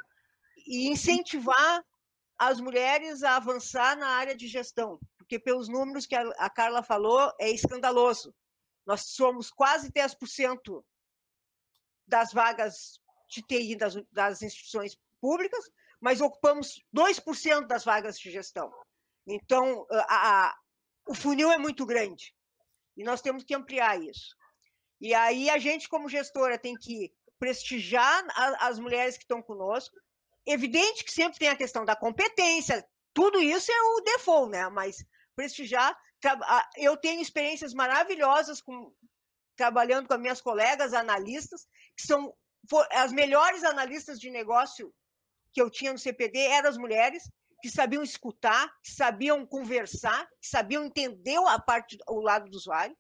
e 0.68 0.90
incentivar 0.90 1.84
as 2.38 2.60
mulheres 2.60 3.24
a 3.24 3.38
avançar 3.38 3.98
na 3.98 4.10
área 4.10 4.36
de 4.36 4.48
gestão, 4.48 5.00
porque 5.18 5.40
pelos 5.40 5.68
números 5.68 6.06
que 6.06 6.16
a, 6.16 6.22
a 6.38 6.50
Carla 6.50 6.84
falou, 6.84 7.34
é 7.40 7.50
escandaloso. 7.50 8.34
Nós 8.88 9.10
somos 9.10 9.52
quase 9.52 9.92
10% 9.92 10.84
das 12.08 12.32
vagas 12.32 13.02
de 13.30 13.42
TI 13.42 13.76
das, 13.76 13.96
das 14.10 14.42
instituições 14.42 14.98
públicas, 15.20 15.70
mas 16.00 16.22
ocupamos 16.22 16.82
2% 16.96 17.68
das 17.68 17.84
vagas 17.84 18.18
de 18.18 18.32
gestão. 18.32 18.72
Então, 19.28 19.86
a, 19.92 20.48
a, 20.48 20.58
o 21.06 21.14
funil 21.14 21.52
é 21.52 21.58
muito 21.58 21.86
grande 21.86 22.34
e 22.96 23.04
nós 23.04 23.22
temos 23.22 23.44
que 23.44 23.54
ampliar 23.54 24.02
isso. 24.02 24.34
E 25.02 25.14
aí 25.14 25.50
a 25.50 25.58
gente, 25.58 25.90
como 25.90 26.08
gestora, 26.08 26.58
tem 26.58 26.76
que 26.76 27.14
prestigiar 27.38 28.26
a, 28.30 28.68
as 28.68 28.80
mulheres 28.80 29.18
que 29.18 29.24
estão 29.24 29.42
conosco. 29.42 29.98
Evidente 30.46 31.04
que 31.04 31.12
sempre 31.12 31.38
tem 31.38 31.50
a 31.50 31.58
questão 31.58 31.84
da 31.84 31.96
competência, 31.96 32.88
tudo 33.14 33.42
isso 33.42 33.70
é 33.70 33.82
o 33.82 34.02
default, 34.02 34.50
né? 34.50 34.70
Mas 34.70 35.04
prestigiar 35.36 35.94
eu 36.78 36.98
tenho 36.98 37.22
experiências 37.22 37.74
maravilhosas 37.74 38.62
com, 38.62 38.92
trabalhando 39.56 40.08
com 40.08 40.14
as 40.14 40.20
minhas 40.20 40.42
colegas 40.42 40.94
analistas, 40.94 41.68
que 41.96 42.06
são 42.06 42.34
as 42.92 43.12
melhores 43.12 43.64
analistas 43.64 44.20
de 44.20 44.30
negócio 44.30 44.94
que 45.54 45.62
eu 45.62 45.70
tinha 45.70 45.94
no 45.94 46.00
CPD 46.00 46.40
eram 46.40 46.70
as 46.70 46.78
mulheres 46.78 47.30
que 47.62 47.70
sabiam 47.70 48.04
escutar, 48.04 48.68
que 48.84 48.92
sabiam 48.92 49.46
conversar, 49.46 50.28
que 50.42 50.48
sabiam 50.48 50.86
entender 50.86 51.38
a 51.48 51.60
parte, 51.60 51.98
o 52.08 52.20
lado 52.20 52.50
do 52.50 52.56
usuário. 52.56 52.96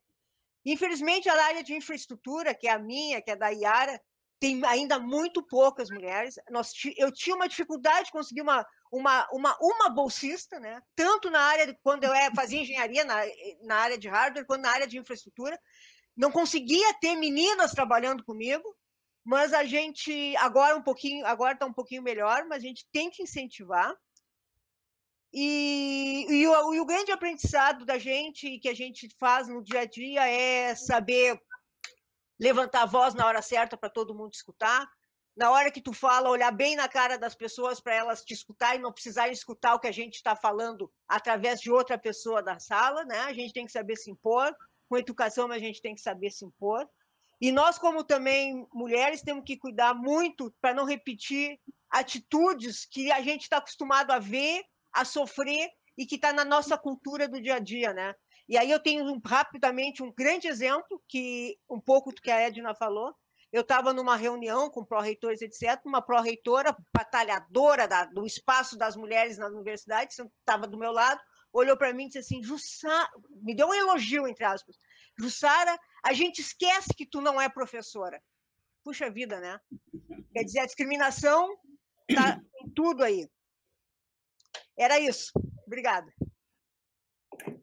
Infelizmente, 0.66 1.30
a 1.30 1.46
área 1.46 1.64
de 1.64 1.76
infraestrutura, 1.76 2.56
que 2.56 2.68
é 2.68 2.72
a 2.72 2.80
minha, 2.80 3.22
que 3.22 3.32
é 3.32 3.36
da 3.36 3.50
Iara, 3.50 4.02
tem 4.40 4.64
ainda 4.66 5.00
muito 5.00 5.46
poucas 5.46 5.90
mulheres. 5.90 6.36
Nós, 6.50 6.72
eu 6.98 7.12
tinha 7.12 7.36
uma 7.36 7.48
dificuldade 7.48 8.06
de 8.06 8.12
conseguir 8.12 8.42
uma, 8.42 8.66
uma, 8.92 9.28
uma, 9.32 9.58
uma 9.60 9.90
bolsista, 9.90 10.60
né? 10.60 10.82
tanto 10.96 11.30
na 11.30 11.40
área, 11.40 11.68
de, 11.68 11.78
quando 11.84 12.04
eu 12.04 12.14
é, 12.14 12.32
fazia 12.34 12.62
engenharia, 12.62 13.04
na, 13.04 13.16
na 13.64 13.76
área 13.76 13.98
de 13.98 14.08
hardware, 14.08 14.46
quanto 14.46 14.62
na 14.62 14.72
área 14.72 14.88
de 14.88 14.98
infraestrutura. 14.98 15.60
Não 16.16 16.32
conseguia 16.32 16.94
ter 16.96 17.16
meninas 17.16 17.72
trabalhando 17.72 18.24
comigo, 18.24 18.76
mas 19.24 19.54
a 19.54 19.64
gente 19.66 20.36
agora 20.38 20.76
um 20.76 20.82
pouquinho, 20.82 21.26
agora 21.26 21.54
está 21.54 21.66
um 21.66 21.74
pouquinho 21.74 22.02
melhor, 22.02 22.46
mas 22.48 22.64
a 22.64 22.68
gente 22.68 22.88
tem 22.92 23.10
que 23.10 23.24
incentivar. 23.24 23.96
E, 25.34 26.26
e, 26.30 26.48
o, 26.48 26.74
e 26.74 26.80
o 26.80 26.86
grande 26.86 27.12
aprendizado 27.12 27.86
da 27.86 27.98
gente, 27.98 28.58
que 28.60 28.70
a 28.70 28.74
gente 28.74 29.10
faz 29.20 29.48
no 29.48 29.62
dia 29.62 29.82
a 29.82 29.86
dia, 29.86 30.28
é 30.28 30.74
saber 30.74 31.40
levantar 32.40 32.84
a 32.84 32.86
voz 32.88 33.14
na 33.14 33.26
hora 33.26 33.42
certa 33.42 33.76
para 33.76 33.90
todo 33.90 34.16
mundo 34.16 34.34
escutar, 34.34 34.88
na 35.38 35.52
hora 35.52 35.72
que 35.72 35.82
tu 35.82 35.94
fala, 35.94 36.30
olhar 36.30 36.52
bem 36.52 36.76
na 36.76 36.88
cara 36.88 37.16
das 37.16 37.36
pessoas 37.36 37.80
para 37.80 37.94
elas 37.94 38.24
te 38.24 38.34
escutar 38.34 38.76
e 38.76 38.80
não 38.80 38.92
precisarem 38.92 39.32
escutar 39.32 39.76
o 39.76 39.80
que 39.80 39.88
a 39.88 39.92
gente 39.92 40.16
está 40.16 40.36
falando 40.36 40.92
através 41.08 41.60
de 41.60 41.72
outra 41.72 41.96
pessoa 41.96 42.42
da 42.42 42.58
sala, 42.60 43.06
né? 43.06 43.20
A 43.20 43.34
gente 43.34 43.54
tem 43.54 43.66
que 43.66 43.72
saber 43.72 43.96
se 43.96 44.10
impor, 44.10 44.52
com 44.90 44.98
educação, 44.98 45.48
mas 45.48 45.62
a 45.62 45.66
gente 45.66 45.82
tem 45.82 45.94
que 45.94 46.02
saber 46.02 46.32
se 46.32 46.44
impor. 46.44 46.90
E 47.40 47.52
nós, 47.52 47.78
como 47.78 48.04
também 48.04 48.66
mulheres, 48.74 49.22
temos 49.22 49.44
que 49.46 49.56
cuidar 49.56 49.94
muito 49.94 50.52
para 50.60 50.74
não 50.74 50.86
repetir 50.86 51.60
atitudes 51.88 52.86
que 52.86 53.12
a 53.12 53.22
gente 53.22 53.44
está 53.44 53.58
acostumado 53.58 54.12
a 54.12 54.18
ver, 54.18 54.64
a 54.92 55.06
sofrer 55.06 55.70
e 55.96 56.08
que 56.08 56.16
está 56.16 56.34
na 56.34 56.44
nossa 56.44 56.76
cultura 56.80 57.28
do 57.28 57.40
dia 57.40 57.56
a 57.56 57.60
dia, 57.60 57.94
né? 57.94 58.16
E 58.50 58.58
aí 58.58 58.72
eu 58.72 58.80
tenho 58.80 59.22
rapidamente 59.24 60.02
um 60.02 60.12
grande 60.12 60.48
exemplo, 60.48 61.00
que 61.08 61.60
um 61.70 61.80
pouco 61.80 62.12
do 62.12 62.22
que 62.22 62.32
a 62.32 62.40
Edna 62.40 62.74
falou. 62.74 63.14
Eu 63.52 63.62
estava 63.62 63.94
numa 63.94 64.16
reunião 64.16 64.70
com 64.70 64.84
pró-reitores, 64.84 65.42
etc., 65.42 65.82
uma 65.86 66.02
pró-reitora 66.02 66.76
batalhadora 66.94 67.88
da, 67.88 68.06
do 68.06 68.26
espaço 68.26 68.78
das 68.78 68.96
mulheres 68.96 69.38
na 69.38 69.48
universidade, 69.48 70.14
estava 70.14 70.68
do 70.68 70.78
meu 70.78 70.92
lado, 70.92 71.22
olhou 71.54 71.78
para 71.78 71.94
mim 71.94 72.06
e 72.06 72.08
disse 72.08 72.20
assim, 72.20 72.44
Jussara, 72.44 73.10
me 73.42 73.56
deu 73.56 73.68
um 73.68 73.74
elogio, 73.74 74.28
entre 74.28 74.44
aspas, 74.44 74.78
Jussara, 75.18 75.80
a 76.04 76.14
gente 76.14 76.40
esquece 76.40 76.90
que 76.96 77.06
tu 77.06 77.22
não 77.22 77.40
é 77.40 77.50
professora. 77.50 78.22
Puxa 78.84 79.10
vida, 79.10 79.40
né? 79.40 79.60
Quer 80.34 80.44
dizer, 80.44 80.60
a 80.60 80.66
discriminação 80.66 81.58
está 82.08 82.40
em 82.62 82.70
tudo 82.70 83.04
aí. 83.04 83.30
Era 84.78 85.00
isso. 85.00 85.32
Obrigada. 85.66 86.14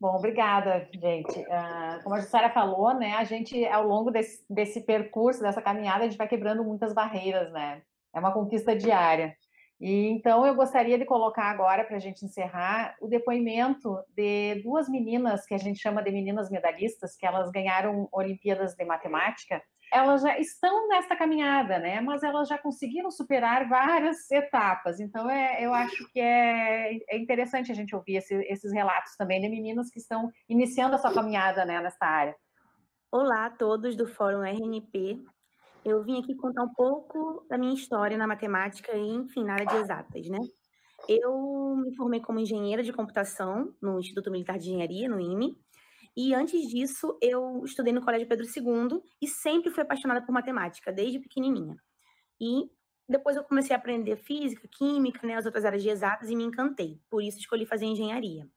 Bom, 0.00 0.16
obrigada, 0.16 0.88
gente. 0.92 1.38
Uh, 1.40 2.02
como 2.02 2.14
a 2.14 2.20
Jussara 2.20 2.50
falou, 2.50 2.94
né, 2.94 3.14
a 3.14 3.24
gente, 3.24 3.66
ao 3.66 3.86
longo 3.86 4.10
desse, 4.10 4.44
desse 4.48 4.80
percurso, 4.80 5.40
dessa 5.40 5.62
caminhada, 5.62 6.04
a 6.04 6.08
gente 6.08 6.18
vai 6.18 6.28
quebrando 6.28 6.64
muitas 6.64 6.92
barreiras, 6.92 7.52
né? 7.52 7.82
É 8.14 8.18
uma 8.18 8.32
conquista 8.32 8.74
diária. 8.76 9.36
E 9.80 10.08
então 10.08 10.46
eu 10.46 10.54
gostaria 10.54 10.96
de 10.96 11.04
colocar 11.04 11.44
agora, 11.44 11.84
para 11.84 11.96
a 11.96 12.00
gente 12.00 12.24
encerrar, 12.24 12.96
o 13.00 13.08
depoimento 13.08 13.98
de 14.16 14.62
duas 14.62 14.88
meninas 14.88 15.44
que 15.44 15.54
a 15.54 15.58
gente 15.58 15.80
chama 15.80 16.02
de 16.02 16.10
meninas 16.10 16.50
medalhistas, 16.50 17.16
que 17.16 17.26
elas 17.26 17.50
ganharam 17.50 18.08
Olimpíadas 18.12 18.74
de 18.74 18.84
Matemática 18.84 19.62
elas 19.92 20.22
já 20.22 20.38
estão 20.38 20.88
nessa 20.88 21.14
caminhada, 21.14 21.78
né? 21.78 22.00
Mas 22.00 22.22
elas 22.22 22.48
já 22.48 22.58
conseguiram 22.58 23.10
superar 23.10 23.68
várias 23.68 24.30
etapas. 24.30 25.00
Então, 25.00 25.28
é, 25.30 25.64
eu 25.64 25.72
acho 25.72 26.10
que 26.12 26.20
é, 26.20 26.94
é 27.08 27.18
interessante 27.18 27.70
a 27.70 27.74
gente 27.74 27.94
ouvir 27.94 28.16
esse, 28.16 28.34
esses 28.48 28.72
relatos 28.72 29.16
também 29.16 29.40
de 29.40 29.48
meninas 29.48 29.90
que 29.90 29.98
estão 29.98 30.30
iniciando 30.48 30.94
a 30.94 30.98
sua 30.98 31.12
caminhada 31.12 31.64
né, 31.64 31.80
nessa 31.80 32.04
área. 32.04 32.34
Olá 33.10 33.46
a 33.46 33.50
todos 33.50 33.94
do 33.96 34.06
Fórum 34.06 34.42
RNP. 34.42 35.22
Eu 35.84 36.02
vim 36.02 36.18
aqui 36.18 36.34
contar 36.34 36.64
um 36.64 36.72
pouco 36.72 37.46
da 37.48 37.58
minha 37.58 37.74
história 37.74 38.16
na 38.16 38.26
matemática 38.26 38.92
e, 38.96 39.08
enfim, 39.08 39.44
na 39.44 39.52
área 39.52 39.66
de 39.66 39.76
exatas, 39.76 40.26
né? 40.28 40.38
Eu 41.08 41.76
me 41.76 41.94
formei 41.94 42.20
como 42.20 42.40
engenheira 42.40 42.82
de 42.82 42.92
computação 42.92 43.72
no 43.80 44.00
Instituto 44.00 44.30
Militar 44.30 44.58
de 44.58 44.70
Engenharia, 44.70 45.08
no 45.08 45.20
IME, 45.20 45.54
e 46.16 46.34
antes 46.34 46.68
disso, 46.68 47.18
eu 47.20 47.62
estudei 47.64 47.92
no 47.92 48.02
Colégio 48.02 48.28
Pedro 48.28 48.46
II 48.46 49.00
e 49.20 49.26
sempre 49.26 49.70
fui 49.70 49.82
apaixonada 49.82 50.24
por 50.24 50.32
matemática, 50.32 50.92
desde 50.92 51.18
pequenininha. 51.18 51.76
E 52.40 52.70
depois 53.08 53.36
eu 53.36 53.44
comecei 53.44 53.74
a 53.74 53.78
aprender 53.78 54.16
física, 54.16 54.68
química, 54.68 55.26
né, 55.26 55.34
as 55.36 55.46
outras 55.46 55.64
áreas 55.64 55.82
de 55.82 55.90
exatas 55.90 56.30
e 56.30 56.36
me 56.36 56.44
encantei. 56.44 57.00
Por 57.10 57.22
isso 57.22 57.38
escolhi 57.38 57.66
fazer 57.66 57.86
engenharia. 57.86 58.48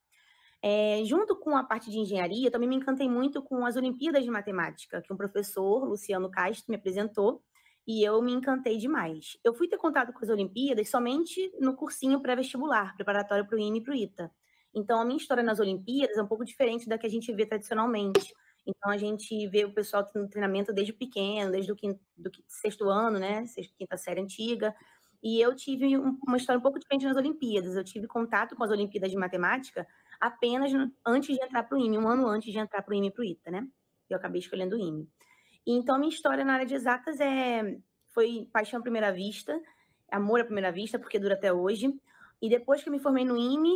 É, 0.61 1.01
junto 1.05 1.35
com 1.35 1.55
a 1.55 1.63
parte 1.63 1.91
de 1.91 1.99
engenharia, 1.99 2.49
também 2.49 2.67
me 2.67 2.75
encantei 2.75 3.09
muito 3.09 3.41
com 3.43 3.65
as 3.65 3.75
Olimpíadas 3.75 4.23
de 4.23 4.31
Matemática, 4.31 5.01
que 5.01 5.13
um 5.13 5.17
professor, 5.17 5.87
Luciano 5.87 6.31
Castro, 6.31 6.65
me 6.69 6.75
apresentou, 6.75 7.43
e 7.87 8.03
eu 8.03 8.21
me 8.21 8.33
encantei 8.33 8.77
demais. 8.77 9.37
Eu 9.43 9.53
fui 9.53 9.67
ter 9.67 9.77
contato 9.77 10.11
com 10.11 10.23
as 10.23 10.29
Olimpíadas 10.29 10.89
somente 10.89 11.51
no 11.59 11.75
cursinho 11.75 12.21
pré-vestibular, 12.21 12.93
preparatório 12.95 13.47
para 13.47 13.55
o 13.55 13.59
INE 13.59 13.79
e 13.79 13.83
para 13.83 13.93
o 13.93 13.95
ITA. 13.95 14.31
Então, 14.77 15.01
a 15.01 15.05
minha 15.05 15.17
história 15.17 15.41
nas 15.41 15.59
Olimpíadas 15.59 16.17
é 16.17 16.21
um 16.21 16.27
pouco 16.27 16.45
diferente 16.45 16.87
da 16.87 16.99
que 16.99 17.07
a 17.07 17.09
gente 17.09 17.33
vê 17.33 17.47
tradicionalmente. 17.47 18.31
Então, 18.65 18.91
a 18.91 18.97
gente 18.97 19.47
vê 19.47 19.65
o 19.65 19.73
pessoal 19.73 20.07
no 20.13 20.29
treinamento 20.29 20.71
desde 20.71 20.93
pequeno, 20.93 21.51
desde 21.51 21.71
o 21.71 21.75
quinto, 21.75 21.99
do 22.15 22.29
sexto 22.47 22.87
ano, 22.87 23.17
né? 23.17 23.43
Sexta, 23.47 23.73
quinta 23.75 23.97
série 23.97 24.21
antiga. 24.21 24.75
E 25.23 25.41
eu 25.41 25.55
tive 25.55 25.97
uma 25.97 26.37
história 26.37 26.59
um 26.59 26.61
pouco 26.61 26.77
diferente 26.77 27.05
nas 27.05 27.17
Olimpíadas. 27.17 27.75
Eu 27.75 27.83
tive 27.83 28.05
contato 28.05 28.55
com 28.55 28.63
as 28.63 28.69
Olimpíadas 28.69 29.09
de 29.09 29.17
Matemática 29.17 29.87
apenas 30.19 30.71
antes 31.05 31.35
de 31.35 31.43
entrar 31.43 31.63
para 31.63 31.75
o 31.75 31.81
IME, 31.81 31.97
um 31.97 32.07
ano 32.07 32.27
antes 32.27 32.51
de 32.51 32.59
entrar 32.59 32.83
para 32.83 32.91
o 32.91 32.95
IME 32.95 33.07
e 33.07 33.11
para 33.11 33.21
o 33.21 33.25
ITA, 33.25 33.51
né? 33.51 33.67
Eu 34.07 34.17
acabei 34.17 34.39
escolhendo 34.39 34.75
o 34.75 34.79
IME. 34.79 35.09
Então, 35.65 35.95
a 35.95 35.97
minha 35.97 36.13
história 36.13 36.45
na 36.45 36.53
área 36.53 36.65
de 36.65 36.75
exatas 36.75 37.19
é, 37.19 37.79
foi 38.09 38.47
paixão 38.53 38.79
à 38.79 38.81
primeira 38.83 39.11
vista, 39.11 39.59
amor 40.11 40.41
à 40.41 40.45
primeira 40.45 40.71
vista, 40.71 40.99
porque 40.99 41.17
dura 41.17 41.33
até 41.33 41.51
hoje. 41.51 41.93
E 42.41 42.49
depois 42.49 42.83
que 42.83 42.89
eu 42.89 42.93
me 42.93 42.99
formei 42.99 43.25
no 43.25 43.35
IME, 43.35 43.75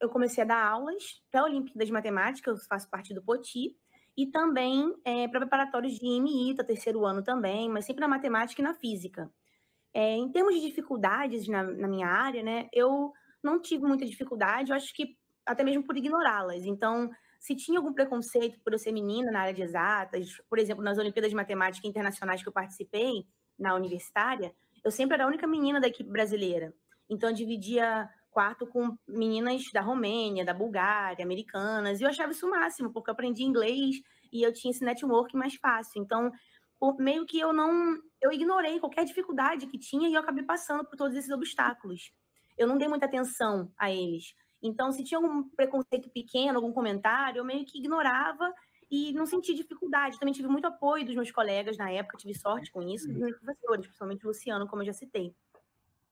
eu 0.00 0.08
comecei 0.08 0.42
a 0.42 0.46
dar 0.46 0.66
aulas 0.66 1.22
para 1.30 1.42
a 1.42 1.44
Olimpíada 1.44 1.84
de 1.84 1.92
Matemática, 1.92 2.50
eu 2.50 2.56
faço 2.56 2.88
parte 2.88 3.12
do 3.12 3.22
POTI, 3.22 3.76
e 4.16 4.26
também 4.26 4.94
é, 5.04 5.28
para 5.28 5.40
preparatórios 5.40 5.94
de 5.94 6.06
IME 6.06 6.50
ITA, 6.50 6.64
terceiro 6.64 7.04
ano 7.04 7.22
também, 7.22 7.68
mas 7.68 7.84
sempre 7.84 8.00
na 8.00 8.08
matemática 8.08 8.60
e 8.60 8.64
na 8.64 8.74
física. 8.74 9.30
É, 9.94 10.16
em 10.16 10.30
termos 10.30 10.54
de 10.54 10.60
dificuldades 10.60 11.46
na, 11.48 11.62
na, 11.62 11.88
minha 11.88 12.08
área, 12.08 12.42
né, 12.42 12.68
eu 12.72 13.12
não 13.42 13.60
tive 13.60 13.84
muita 13.84 14.06
dificuldade, 14.06 14.70
eu 14.70 14.76
acho 14.76 14.94
que 14.94 15.16
até 15.44 15.62
mesmo 15.62 15.84
por 15.84 15.96
ignorá-las. 15.96 16.64
Então, 16.64 17.10
se 17.38 17.54
tinha 17.56 17.78
algum 17.78 17.92
preconceito 17.92 18.58
por 18.62 18.72
eu 18.72 18.78
ser 18.78 18.92
menina 18.92 19.30
na 19.30 19.40
área 19.40 19.54
de 19.54 19.62
exatas, 19.62 20.28
por 20.48 20.58
exemplo, 20.58 20.82
nas 20.82 20.96
Olimpíadas 20.98 21.30
de 21.30 21.36
Matemática 21.36 21.86
Internacionais 21.86 22.42
que 22.42 22.48
eu 22.48 22.52
participei, 22.52 23.26
na 23.58 23.74
universitária, 23.74 24.54
eu 24.84 24.90
sempre 24.90 25.14
era 25.14 25.24
a 25.24 25.26
única 25.26 25.46
menina 25.46 25.80
da 25.80 25.86
equipe 25.86 26.10
brasileira. 26.10 26.74
Então, 27.12 27.28
eu 27.28 27.34
dividia 27.34 28.08
quarto 28.30 28.66
com 28.66 28.96
meninas 29.06 29.62
da 29.72 29.82
Romênia, 29.82 30.44
da 30.44 30.54
Bulgária, 30.54 31.22
americanas, 31.22 32.00
e 32.00 32.04
eu 32.04 32.08
achava 32.08 32.32
isso 32.32 32.46
o 32.46 32.50
máximo, 32.50 32.90
porque 32.90 33.10
eu 33.10 33.12
aprendi 33.12 33.44
inglês 33.44 33.96
e 34.32 34.42
eu 34.42 34.52
tinha 34.52 34.70
esse 34.70 34.82
network 34.82 35.36
mais 35.36 35.54
fácil. 35.56 36.00
Então, 36.00 36.32
por, 36.80 36.98
meio 36.98 37.26
que 37.26 37.38
eu 37.38 37.52
não. 37.52 37.98
Eu 38.20 38.32
ignorei 38.32 38.80
qualquer 38.80 39.04
dificuldade 39.04 39.66
que 39.66 39.78
tinha 39.78 40.08
e 40.08 40.14
eu 40.14 40.20
acabei 40.20 40.42
passando 40.42 40.84
por 40.84 40.96
todos 40.96 41.16
esses 41.16 41.30
obstáculos. 41.30 42.12
Eu 42.56 42.66
não 42.66 42.78
dei 42.78 42.88
muita 42.88 43.06
atenção 43.06 43.70
a 43.76 43.90
eles. 43.90 44.34
Então, 44.62 44.90
se 44.90 45.04
tinha 45.04 45.18
algum 45.18 45.42
preconceito 45.50 46.08
pequeno, 46.10 46.56
algum 46.58 46.72
comentário, 46.72 47.40
eu 47.40 47.44
meio 47.44 47.64
que 47.66 47.78
ignorava 47.78 48.52
e 48.90 49.12
não 49.12 49.26
senti 49.26 49.54
dificuldade. 49.54 50.18
Também 50.18 50.32
tive 50.32 50.48
muito 50.48 50.66
apoio 50.66 51.04
dos 51.04 51.14
meus 51.14 51.30
colegas 51.30 51.76
na 51.76 51.90
época, 51.90 52.16
tive 52.16 52.34
sorte 52.34 52.70
com 52.70 52.80
isso, 52.80 53.08
dos 53.08 53.18
meus 53.18 53.36
professores, 53.36 53.86
principalmente 53.86 54.24
o 54.24 54.28
Luciano, 54.28 54.66
como 54.66 54.82
eu 54.82 54.86
já 54.86 54.92
citei 54.92 55.34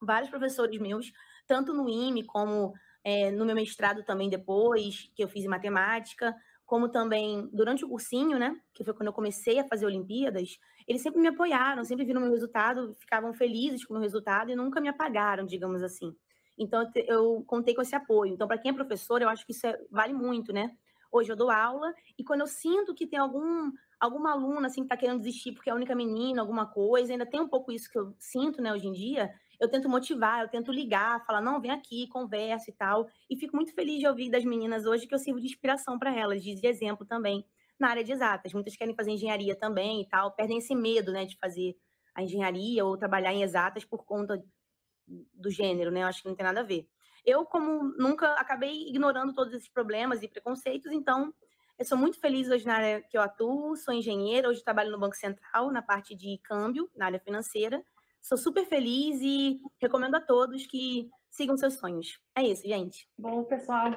vários 0.01 0.31
professores 0.31 0.79
meus, 0.81 1.13
tanto 1.47 1.73
no 1.73 1.89
IME 1.89 2.25
como 2.25 2.73
é, 3.05 3.31
no 3.31 3.45
meu 3.45 3.55
mestrado 3.55 4.03
também 4.05 4.29
depois, 4.29 5.11
que 5.15 5.23
eu 5.23 5.29
fiz 5.29 5.45
em 5.45 5.49
matemática, 5.49 6.35
como 6.67 6.89
também 6.89 7.49
durante 7.53 7.85
o 7.85 7.89
cursinho, 7.89 8.39
né, 8.39 8.57
que 8.73 8.85
foi 8.85 8.95
quando 8.95 9.09
eu 9.09 9.13
comecei 9.13 9.59
a 9.59 9.65
fazer 9.65 9.87
Olimpíadas, 9.87 10.57
eles 10.87 11.03
sempre 11.03 11.21
me 11.21 11.29
apoiaram, 11.29 11.85
sempre 11.85 12.05
viram 12.05 12.21
meu 12.21 12.31
resultado, 12.31 12.95
ficavam 12.95 13.33
felizes 13.33 13.85
com 13.85 13.95
o 13.95 13.97
meu 13.97 14.03
resultado 14.03 14.51
e 14.51 14.57
nunca 14.57 14.81
me 14.81 14.89
apagaram, 14.89 15.45
digamos 15.45 15.83
assim. 15.83 16.15
Então, 16.57 16.89
eu 16.95 17.43
contei 17.47 17.75
com 17.75 17.83
esse 17.83 17.95
apoio. 17.95 18.35
Então, 18.35 18.47
para 18.47 18.59
quem 18.59 18.71
é 18.71 18.75
professor, 18.75 19.23
eu 19.23 19.29
acho 19.29 19.47
que 19.47 19.53
isso 19.53 19.67
é, 19.67 19.79
vale 19.91 20.13
muito, 20.13 20.53
né? 20.53 20.71
Hoje 21.11 21.33
eu 21.33 21.37
dou 21.37 21.51
aula 21.51 21.93
e 22.17 22.23
quando 22.23 22.43
eu 22.43 22.47
sinto 22.47 22.95
que 22.95 23.07
tem 23.07 23.19
algum 23.19 23.73
alguma 23.99 24.31
aluna 24.33 24.69
assim 24.69 24.81
que 24.81 24.87
está 24.87 24.97
querendo 24.97 25.19
desistir 25.19 25.53
porque 25.53 25.69
é 25.69 25.73
a 25.73 25.77
única 25.77 25.95
menina, 25.95 26.41
alguma 26.41 26.67
coisa, 26.67 27.13
ainda 27.13 27.27
tem 27.27 27.41
um 27.41 27.49
pouco 27.49 27.73
isso 27.73 27.91
que 27.91 27.99
eu 27.99 28.15
sinto, 28.19 28.63
né, 28.63 28.73
hoje 28.73 28.87
em 28.87 28.93
dia, 28.93 29.31
eu 29.61 29.69
tento 29.69 29.89
motivar, 29.89 30.41
eu 30.41 30.49
tento 30.49 30.73
ligar, 30.73 31.25
falar, 31.27 31.43
não, 31.43 31.61
vem 31.61 31.71
aqui, 31.71 32.09
conversa 32.09 32.71
e 32.71 32.73
tal. 32.73 33.07
E 33.29 33.37
fico 33.37 33.55
muito 33.55 33.75
feliz 33.75 34.01
de 34.01 34.07
ouvir 34.07 34.31
das 34.31 34.45
meninas 34.45 34.87
hoje 34.87 35.07
que 35.07 35.15
eu 35.15 35.19
sirvo 35.19 35.39
de 35.39 35.47
inspiração 35.47 35.99
para 35.99 36.17
elas, 36.17 36.43
de 36.43 36.67
exemplo 36.67 37.05
também 37.07 37.45
na 37.79 37.89
área 37.89 38.03
de 38.03 38.11
exatas. 38.11 38.55
Muitas 38.55 38.75
querem 38.75 38.95
fazer 38.95 39.11
engenharia 39.11 39.55
também 39.55 40.01
e 40.01 40.09
tal, 40.09 40.33
perdem 40.33 40.59
esse 40.59 40.75
medo, 40.75 41.13
né, 41.13 41.27
de 41.27 41.37
fazer 41.39 41.77
a 42.15 42.23
engenharia 42.23 42.85
ou 42.85 42.97
trabalhar 42.97 43.33
em 43.33 43.43
exatas 43.43 43.85
por 43.85 44.05
conta 44.05 44.43
do 45.07 45.51
gênero, 45.51 45.91
né? 45.91 46.03
Eu 46.03 46.07
acho 46.07 46.23
que 46.23 46.29
não 46.29 46.37
tem 46.37 46.45
nada 46.45 46.61
a 46.61 46.65
ver. 46.65 46.89
Eu, 47.25 47.45
como 47.45 47.85
nunca, 47.99 48.33
acabei 48.35 48.89
ignorando 48.89 49.35
todos 49.35 49.53
esses 49.53 49.69
problemas 49.69 50.23
e 50.23 50.29
preconceitos, 50.29 50.91
então 50.93 51.35
eu 51.79 51.85
sou 51.85 51.99
muito 51.99 52.19
feliz 52.19 52.49
hoje 52.49 52.67
na 52.67 52.75
área 52.75 53.03
que 53.03 53.17
eu 53.17 53.23
atuo, 53.23 53.77
sou 53.77 53.93
engenheira, 53.93 54.49
hoje 54.49 54.63
trabalho 54.63 54.91
no 54.91 54.99
Banco 54.99 55.17
Central, 55.17 55.71
na 55.71 55.83
parte 55.83 56.15
de 56.15 56.39
câmbio, 56.39 56.91
na 56.97 57.07
área 57.07 57.19
financeira, 57.19 57.83
Sou 58.23 58.37
super 58.37 58.67
feliz 58.67 59.21
e 59.21 59.61
recomendo 59.81 60.15
a 60.15 60.21
todos 60.21 60.67
que 60.67 61.09
sigam 61.31 61.57
seus 61.57 61.75
sonhos. 61.75 62.19
É 62.37 62.43
isso, 62.43 62.67
gente. 62.67 63.09
Bom, 63.19 63.45
pessoal, 63.45 63.91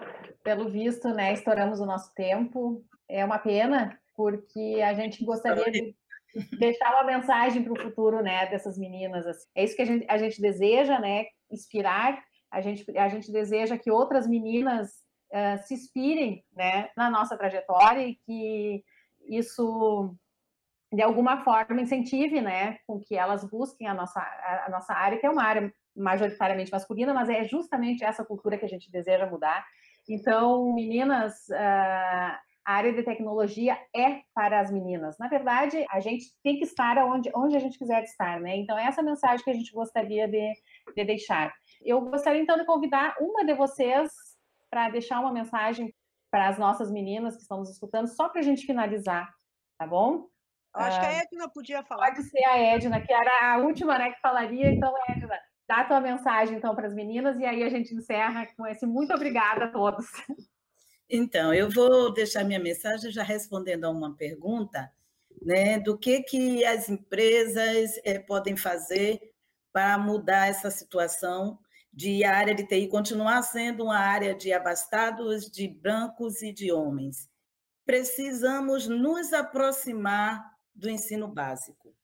pelo 0.43 0.69
visto, 0.69 1.09
né, 1.09 1.33
estouramos 1.33 1.79
o 1.79 1.85
nosso 1.85 2.13
tempo. 2.13 2.85
É 3.09 3.23
uma 3.25 3.39
pena, 3.39 3.99
porque 4.15 4.81
a 4.83 4.93
gente 4.93 5.23
gostaria 5.25 5.69
de 5.71 5.95
deixar 6.57 6.91
uma 6.93 7.03
mensagem 7.03 7.63
para 7.63 7.73
o 7.73 7.81
futuro, 7.81 8.21
né, 8.21 8.47
dessas 8.47 8.77
meninas. 8.77 9.25
Assim. 9.27 9.47
É 9.55 9.63
isso 9.63 9.75
que 9.75 9.81
a 9.81 9.85
gente, 9.85 10.05
a 10.09 10.17
gente 10.17 10.41
deseja, 10.41 10.99
né, 10.99 11.25
inspirar. 11.51 12.23
A 12.49 12.61
gente, 12.61 12.85
a 12.97 13.09
gente 13.09 13.31
deseja 13.31 13.77
que 13.77 13.91
outras 13.91 14.27
meninas 14.27 14.91
uh, 15.31 15.61
se 15.63 15.73
inspirem, 15.73 16.43
né, 16.55 16.89
na 16.95 17.09
nossa 17.09 17.37
trajetória 17.37 18.07
e 18.07 18.15
que 18.15 18.83
isso 19.27 20.15
de 20.93 21.01
alguma 21.01 21.43
forma 21.43 21.81
incentive, 21.81 22.39
né, 22.39 22.77
com 22.85 22.99
que 22.99 23.15
elas 23.15 23.43
busquem 23.43 23.87
a 23.87 23.95
nossa, 23.95 24.19
a, 24.19 24.69
nossa 24.69 24.93
área, 24.93 25.17
que 25.17 25.25
é 25.25 25.29
uma 25.29 25.43
área 25.43 25.73
majoritariamente 25.95 26.71
masculina, 26.71 27.13
mas 27.13 27.29
é 27.29 27.43
justamente 27.45 28.03
essa 28.03 28.23
cultura 28.23 28.57
que 28.59 28.65
a 28.65 28.69
gente 28.69 28.91
deseja 28.91 29.25
mudar. 29.25 29.65
Então, 30.07 30.71
meninas, 30.73 31.33
uh, 31.49 32.37
a 32.65 32.73
área 32.73 32.93
de 32.93 33.01
tecnologia 33.01 33.75
é 33.95 34.21
para 34.35 34.59
as 34.59 34.71
meninas. 34.71 35.17
Na 35.17 35.27
verdade, 35.27 35.83
a 35.89 35.99
gente 35.99 36.25
tem 36.43 36.57
que 36.57 36.63
estar 36.63 36.97
onde, 36.99 37.31
onde 37.35 37.55
a 37.55 37.59
gente 37.59 37.77
quiser 37.77 38.03
estar, 38.03 38.39
né? 38.39 38.55
Então, 38.55 38.77
essa 38.77 39.01
é 39.01 39.03
a 39.03 39.05
mensagem 39.05 39.43
que 39.43 39.49
a 39.51 39.55
gente 39.55 39.73
gostaria 39.73 40.27
de, 40.27 40.53
de 40.95 41.03
deixar. 41.03 41.51
Eu 41.81 42.01
gostaria, 42.01 42.41
então, 42.41 42.57
de 42.57 42.65
convidar 42.65 43.15
uma 43.19 43.43
de 43.43 43.55
vocês 43.55 44.11
para 44.69 44.89
deixar 44.89 45.19
uma 45.19 45.31
mensagem 45.31 45.93
para 46.29 46.49
as 46.49 46.57
nossas 46.57 46.91
meninas 46.91 47.35
que 47.35 47.41
estão 47.41 47.59
nos 47.59 47.69
escutando, 47.69 48.07
só 48.07 48.29
para 48.29 48.41
a 48.41 48.43
gente 48.43 48.65
finalizar, 48.65 49.27
tá 49.77 49.87
bom? 49.87 50.27
Acho 50.73 50.99
que 50.99 51.05
a 51.05 51.09
ah, 51.09 51.21
Edna 51.21 51.49
podia 51.49 51.83
falar. 51.83 52.07
Pode 52.07 52.23
ser 52.23 52.43
a 52.45 52.57
Edna, 52.57 52.99
que 52.99 53.13
era 53.13 53.53
a 53.53 53.57
última 53.57 53.97
né, 53.97 54.11
que 54.11 54.19
falaria, 54.19 54.71
então, 54.71 54.91
Edna, 55.07 55.39
dá 55.67 55.81
a 55.81 55.83
tua 55.85 56.01
mensagem 56.01 56.57
então 56.57 56.75
para 56.75 56.87
as 56.87 56.93
meninas 56.93 57.39
e 57.39 57.45
aí 57.45 57.63
a 57.63 57.69
gente 57.69 57.93
encerra 57.93 58.47
com 58.57 58.65
esse 58.65 58.85
muito 58.85 59.13
obrigada 59.13 59.65
a 59.65 59.67
todos. 59.69 60.05
Então, 61.09 61.53
eu 61.53 61.69
vou 61.69 62.11
deixar 62.11 62.43
minha 62.43 62.59
mensagem 62.59 63.11
já 63.11 63.21
respondendo 63.21 63.83
a 63.85 63.89
uma 63.89 64.15
pergunta, 64.15 64.91
né, 65.41 65.77
do 65.79 65.95
que 65.97 66.23
que 66.23 66.65
as 66.65 66.89
empresas 66.89 67.99
é, 68.03 68.17
podem 68.17 68.55
fazer 68.55 69.19
para 69.71 69.97
mudar 69.97 70.47
essa 70.47 70.71
situação 70.71 71.59
de 71.91 72.23
a 72.23 72.35
área 72.35 72.55
de 72.55 72.65
TI 72.65 72.87
continuar 72.87 73.43
sendo 73.43 73.83
uma 73.83 73.97
área 73.97 74.33
de 74.33 74.51
abastados, 74.51 75.51
de 75.51 75.67
brancos 75.67 76.41
e 76.41 76.51
de 76.51 76.71
homens. 76.71 77.29
Precisamos 77.85 78.87
nos 78.87 79.33
aproximar 79.33 80.52
do 80.75 80.89
ensino 80.89 81.27
básico, 81.27 81.95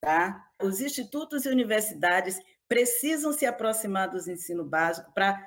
tá? 0.00 0.46
Os 0.62 0.80
institutos 0.80 1.44
e 1.44 1.48
universidades 1.48 2.38
precisam 2.68 3.32
se 3.32 3.46
aproximar 3.46 4.10
do 4.10 4.18
ensino 4.18 4.64
básico 4.64 5.12
para 5.12 5.42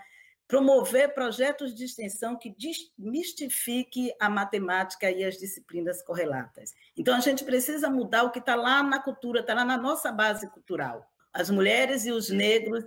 promover 0.48 1.14
projetos 1.14 1.74
de 1.74 1.86
extensão 1.86 2.38
que 2.38 2.54
desmistifique 2.58 4.14
a 4.20 4.30
matemática 4.30 5.10
e 5.10 5.24
as 5.24 5.38
disciplinas 5.38 6.04
correlatas. 6.04 6.74
Então, 6.98 7.16
a 7.16 7.22
gente 7.22 7.46
precisa 7.46 7.90
mudar 7.90 8.24
o 8.24 8.32
que 8.32 8.40
está 8.40 8.56
lá 8.56 8.84
na 8.84 9.00
cultura, 9.00 9.40
está 9.40 9.54
lá 9.54 9.64
na 9.64 9.78
nossa 9.78 10.12
base 10.12 10.50
cultural. 10.50 11.10
As 11.34 11.50
mulheres 11.50 12.06
e 12.06 12.12
os 12.12 12.30
negros 12.30 12.84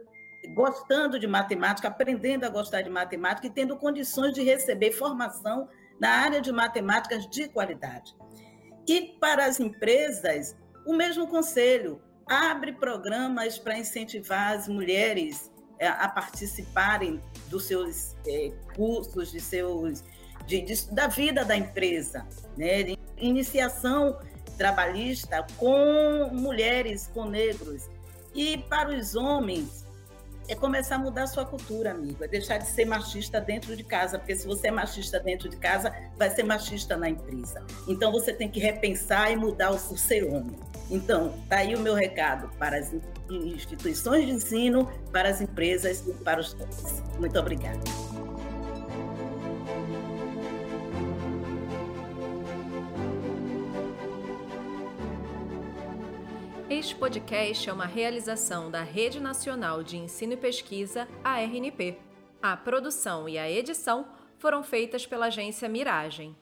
gostando 0.52 1.18
de 1.18 1.26
matemática, 1.26 1.88
aprendendo 1.88 2.44
a 2.44 2.50
gostar 2.50 2.82
de 2.82 2.90
matemática 2.90 3.46
e 3.46 3.50
tendo 3.50 3.78
condições 3.78 4.34
de 4.34 4.42
receber 4.42 4.92
formação 4.92 5.66
na 5.98 6.10
área 6.10 6.40
de 6.40 6.52
matemáticas 6.52 7.26
de 7.30 7.48
qualidade. 7.48 8.14
E 8.86 9.16
para 9.20 9.46
as 9.46 9.60
empresas, 9.60 10.56
o 10.86 10.94
mesmo 10.94 11.26
conselho: 11.26 12.00
abre 12.26 12.72
programas 12.72 13.58
para 13.58 13.78
incentivar 13.78 14.52
as 14.52 14.68
mulheres 14.68 15.50
eh, 15.78 15.86
a 15.86 16.08
participarem 16.08 17.20
dos 17.48 17.64
seus 17.66 18.14
é, 18.26 18.52
cursos, 18.74 19.30
de 19.30 19.40
seus, 19.40 20.04
de, 20.46 20.60
de, 20.60 20.90
da 20.92 21.06
vida 21.06 21.44
da 21.44 21.56
empresa, 21.56 22.26
né? 22.56 22.96
Iniciação 23.16 24.18
trabalhista 24.56 25.46
com 25.56 26.30
mulheres, 26.32 27.10
com 27.12 27.24
negros. 27.24 27.88
E 28.34 28.58
para 28.58 28.90
os 28.90 29.14
homens, 29.14 29.83
é 30.48 30.54
começar 30.54 30.96
a 30.96 30.98
mudar 30.98 31.24
a 31.24 31.26
sua 31.26 31.44
cultura, 31.44 31.90
amigo. 31.90 32.22
É 32.22 32.28
deixar 32.28 32.58
de 32.58 32.66
ser 32.66 32.84
machista 32.84 33.40
dentro 33.40 33.76
de 33.76 33.82
casa, 33.82 34.18
porque 34.18 34.36
se 34.36 34.46
você 34.46 34.68
é 34.68 34.70
machista 34.70 35.18
dentro 35.20 35.48
de 35.48 35.56
casa, 35.56 35.94
vai 36.16 36.30
ser 36.30 36.42
machista 36.42 36.96
na 36.96 37.08
empresa. 37.08 37.64
Então 37.88 38.12
você 38.12 38.32
tem 38.32 38.48
que 38.48 38.60
repensar 38.60 39.32
e 39.32 39.36
mudar 39.36 39.70
o, 39.70 39.78
ser 39.78 40.24
homem. 40.24 40.56
Então, 40.90 41.34
tá 41.48 41.58
aí 41.58 41.74
o 41.74 41.80
meu 41.80 41.94
recado 41.94 42.50
para 42.58 42.78
as 42.78 42.92
instituições 43.30 44.26
de 44.26 44.32
ensino, 44.32 44.90
para 45.10 45.28
as 45.30 45.40
empresas 45.40 46.06
e 46.06 46.12
para 46.12 46.40
os 46.40 46.52
todos. 46.52 47.02
Muito 47.18 47.38
obrigada. 47.38 47.80
Este 56.70 56.96
podcast 56.96 57.68
é 57.68 57.72
uma 57.72 57.84
realização 57.84 58.70
da 58.70 58.82
Rede 58.82 59.20
Nacional 59.20 59.82
de 59.82 59.98
Ensino 59.98 60.32
e 60.32 60.36
Pesquisa, 60.36 61.06
a 61.22 61.38
RNP. 61.38 61.98
A 62.42 62.56
produção 62.56 63.28
e 63.28 63.36
a 63.36 63.50
edição 63.50 64.06
foram 64.38 64.62
feitas 64.62 65.06
pela 65.06 65.26
agência 65.26 65.68
Miragem. 65.68 66.34